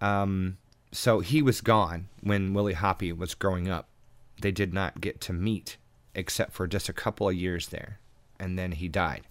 Um, 0.00 0.56
so 0.96 1.20
he 1.20 1.42
was 1.42 1.60
gone 1.60 2.08
when 2.22 2.54
Willie 2.54 2.72
Hoppe 2.72 3.14
was 3.14 3.34
growing 3.34 3.68
up. 3.68 3.86
They 4.40 4.50
did 4.50 4.72
not 4.72 5.02
get 5.02 5.20
to 5.22 5.34
meet 5.34 5.76
except 6.14 6.54
for 6.54 6.66
just 6.66 6.88
a 6.88 6.94
couple 6.94 7.28
of 7.28 7.34
years 7.34 7.68
there, 7.68 8.00
and 8.40 8.58
then 8.58 8.72
he 8.72 8.88
died. 8.88 9.26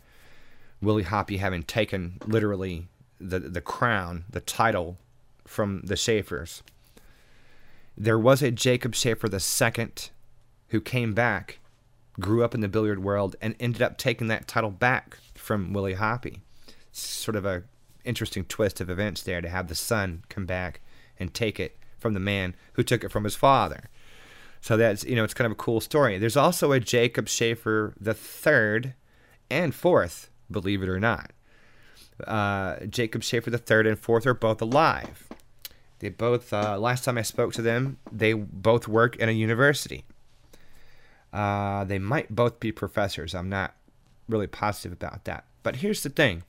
Willie 0.80 1.06
Hoppe 1.06 1.40
having 1.40 1.64
taken 1.64 2.20
literally 2.28 2.88
the 3.20 3.40
the 3.40 3.62
crown, 3.62 4.26
the 4.30 4.42
title 4.42 5.00
from 5.44 5.82
the 5.82 5.96
Schaefers. 5.96 6.62
There 7.98 8.20
was 8.20 8.44
a 8.44 8.52
Jacob 8.52 8.94
Schaefer 8.94 9.28
II 9.28 9.88
who 10.68 10.82
came 10.82 11.16
back, 11.16 11.58
grew 12.20 12.44
up 12.44 12.54
in 12.54 12.62
the 12.62 12.68
billiard 12.68 13.04
world, 13.04 13.36
and 13.42 13.56
ended 13.60 13.82
up 13.82 13.98
taking 13.98 14.28
that 14.28 14.48
title 14.48 14.70
back 14.70 15.18
from 15.34 15.74
Willie 15.74 15.96
Hoppy. 15.96 16.42
Sort 16.92 17.36
of 17.36 17.44
a 17.44 17.64
interesting 18.04 18.46
twist 18.46 18.80
of 18.80 18.90
events 18.92 19.24
there 19.24 19.42
to 19.42 19.50
have 19.50 19.68
the 19.68 19.74
son 19.74 20.24
come 20.30 20.46
back 20.46 20.80
and 21.20 21.34
take 21.34 21.60
it 21.60 21.78
from 21.98 22.14
the 22.14 22.20
man 22.20 22.56
who 22.74 22.84
took 22.84 23.04
it 23.04 23.12
from 23.12 23.24
his 23.24 23.36
father. 23.36 23.90
So 24.62 24.78
that's 24.78 25.04
you 25.04 25.16
know 25.16 25.24
it's 25.24 25.34
kind 25.34 25.46
of 25.46 25.52
a 25.52 25.56
cool 25.56 25.80
story. 25.80 26.18
There's 26.18 26.38
also 26.38 26.72
a 26.72 26.80
Jacob 26.80 27.28
Schaefer 27.28 27.94
the 28.00 28.14
third 28.14 28.94
and 29.50 29.76
fourth, 29.76 30.30
believe 30.50 30.82
it 30.82 30.90
or 30.90 31.00
not. 31.00 31.32
Uh, 32.26 32.78
Jacob 32.88 33.24
Schaefer 33.24 33.52
the 33.52 33.58
third 33.58 33.86
and 33.86 34.00
fourth 34.00 34.26
are 34.26 34.34
both 34.34 34.62
alive. 34.62 35.28
They 36.00 36.10
both 36.10 36.52
uh, 36.52 36.78
last 36.80 37.04
time 37.04 37.18
I 37.18 37.22
spoke 37.22 37.54
to 37.54 37.62
them, 37.62 37.98
they 38.12 38.34
both 38.34 38.88
work 38.88 39.16
in 39.18 39.30
a 39.30 39.34
university. 39.34 40.04
Uh, 41.32 41.84
they 41.84 42.00
might 42.00 42.34
both 42.34 42.60
be 42.60 42.72
professors. 42.72 43.36
I'm 43.36 43.50
not 43.50 43.76
really 44.30 44.48
positive 44.48 44.94
about 44.94 45.26
that. 45.26 45.46
But 45.64 45.78
here's 45.78 46.02
the 46.04 46.10
thing. 46.10 46.44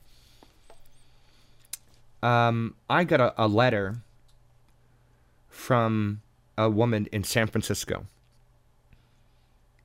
Um, 2.23 2.75
I 2.89 3.03
got 3.03 3.19
a, 3.21 3.33
a 3.37 3.47
letter 3.47 4.01
from 5.57 6.21
a 6.55 6.69
woman 6.69 7.07
in 7.11 7.23
San 7.23 7.47
Francisco 7.47 8.05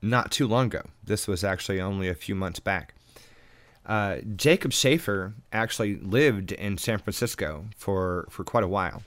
not 0.03 0.31
too 0.31 0.45
long 0.47 0.67
ago. 0.67 0.83
This 1.03 1.27
was 1.27 1.43
actually 1.43 1.81
only 1.81 2.07
a 2.07 2.13
few 2.13 2.35
months 2.35 2.59
back. 2.59 2.93
Uh, 3.85 4.17
Jacob 4.35 4.71
Schaefer 4.71 5.33
actually 5.51 5.95
lived 5.95 6.51
in 6.51 6.77
San 6.77 6.99
Francisco 6.99 7.65
for, 7.75 8.27
for 8.29 8.43
quite 8.43 8.63
a 8.63 8.67
while. 8.67 9.03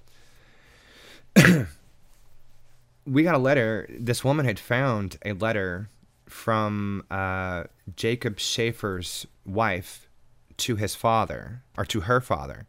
we 3.06 3.22
got 3.22 3.34
a 3.34 3.38
letter. 3.38 3.86
This 3.90 4.24
woman 4.24 4.44
had 4.44 4.58
found 4.58 5.18
a 5.24 5.32
letter 5.32 5.88
from 6.26 7.04
uh, 7.10 7.64
Jacob 7.94 8.40
Schaefer's 8.40 9.26
wife 9.44 10.08
to 10.56 10.76
his 10.76 10.94
father, 10.94 11.62
or 11.76 11.84
to 11.84 12.00
her 12.00 12.20
father, 12.20 12.66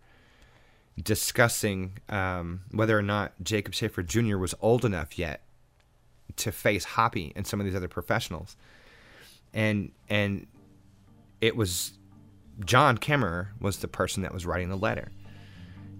discussing 1.01 1.99
um, 2.09 2.61
whether 2.71 2.97
or 2.97 3.03
not 3.03 3.33
Jacob 3.43 3.73
Schaefer 3.73 4.03
Jr. 4.03 4.37
was 4.37 4.55
old 4.61 4.83
enough 4.83 5.17
yet 5.17 5.41
to 6.37 6.51
face 6.51 6.85
Hoppe 6.85 7.33
and 7.35 7.45
some 7.45 7.59
of 7.59 7.65
these 7.65 7.75
other 7.75 7.87
professionals. 7.87 8.55
And 9.53 9.91
and 10.09 10.47
it 11.41 11.55
was 11.55 11.93
John 12.65 12.97
Kammerer 12.97 13.49
was 13.59 13.77
the 13.77 13.87
person 13.87 14.23
that 14.23 14.33
was 14.33 14.45
writing 14.45 14.69
the 14.69 14.77
letter. 14.77 15.11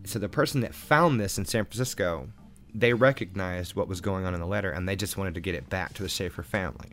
So 0.05 0.19
the 0.19 0.29
person 0.29 0.61
that 0.61 0.73
found 0.73 1.19
this 1.19 1.37
in 1.37 1.45
San 1.45 1.65
Francisco, 1.65 2.29
they 2.73 2.93
recognized 2.93 3.75
what 3.75 3.87
was 3.87 4.01
going 4.01 4.25
on 4.25 4.33
in 4.33 4.39
the 4.39 4.47
letter 4.47 4.71
and 4.71 4.87
they 4.87 4.95
just 4.95 5.17
wanted 5.17 5.35
to 5.35 5.41
get 5.41 5.55
it 5.55 5.69
back 5.69 5.93
to 5.93 6.03
the 6.03 6.09
Schaefer 6.09 6.43
family. 6.43 6.91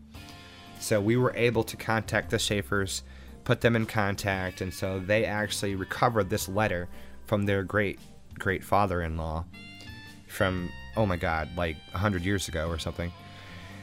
So 0.81 1.01
we 1.01 1.17
were 1.17 1.33
able 1.35 1.65
to 1.65 1.77
contact 1.77 2.31
the 2.31 2.39
Schaefers, 2.39 3.03
put 3.45 3.61
them 3.61 3.77
in 3.77 3.87
contact, 3.87 4.61
and 4.61 4.73
so 4.75 4.99
they 4.99 5.25
actually 5.25 5.75
recovered 5.77 6.29
this 6.29 6.49
letter 6.49 6.89
from 7.27 7.47
their 7.47 7.63
great 7.63 7.99
great 8.39 8.65
father-in-law 8.65 9.45
from 10.27 10.71
oh 10.97 11.07
my 11.07 11.17
god, 11.17 11.49
like 11.57 11.77
100 11.91 12.25
years 12.25 12.49
ago 12.49 12.69
or 12.69 12.79
something 12.79 13.13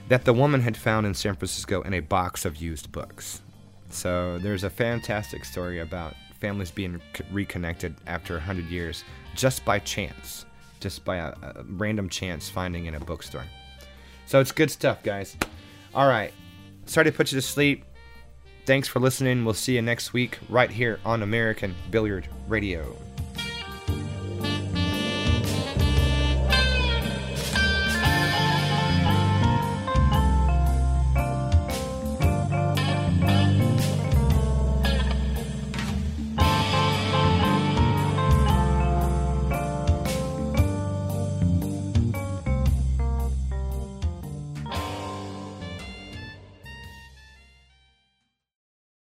that 0.07 0.25
the 0.25 0.33
woman 0.33 0.61
had 0.61 0.75
found 0.75 1.05
in 1.05 1.13
San 1.13 1.35
Francisco 1.35 1.81
in 1.83 1.93
a 1.93 1.99
box 1.99 2.43
of 2.43 2.57
used 2.57 2.91
books. 2.91 3.41
So 3.89 4.39
there's 4.39 4.63
a 4.63 4.69
fantastic 4.69 5.45
story 5.45 5.79
about 5.79 6.15
families 6.39 6.71
being 6.71 6.99
reconnected 7.31 7.95
after 8.07 8.33
100 8.33 8.65
years 8.65 9.03
just 9.35 9.63
by 9.63 9.79
chance, 9.79 10.45
just 10.79 11.05
by 11.05 11.17
a, 11.17 11.29
a 11.41 11.63
random 11.65 12.09
chance 12.09 12.49
finding 12.49 12.87
in 12.87 12.95
a 12.95 12.99
bookstore. 12.99 13.45
So 14.25 14.39
it's 14.39 14.51
good 14.51 14.71
stuff, 14.71 15.03
guys. 15.03 15.37
All 15.93 16.07
right. 16.07 16.33
Sorry 16.85 17.05
to 17.05 17.11
put 17.11 17.31
you 17.31 17.37
to 17.37 17.41
sleep. 17.41 17.85
Thanks 18.65 18.87
for 18.87 18.99
listening. 18.99 19.45
We'll 19.45 19.53
see 19.53 19.75
you 19.75 19.81
next 19.81 20.13
week 20.13 20.39
right 20.49 20.69
here 20.69 20.99
on 21.05 21.23
American 21.23 21.75
Billiard 21.89 22.27
Radio. 22.47 22.95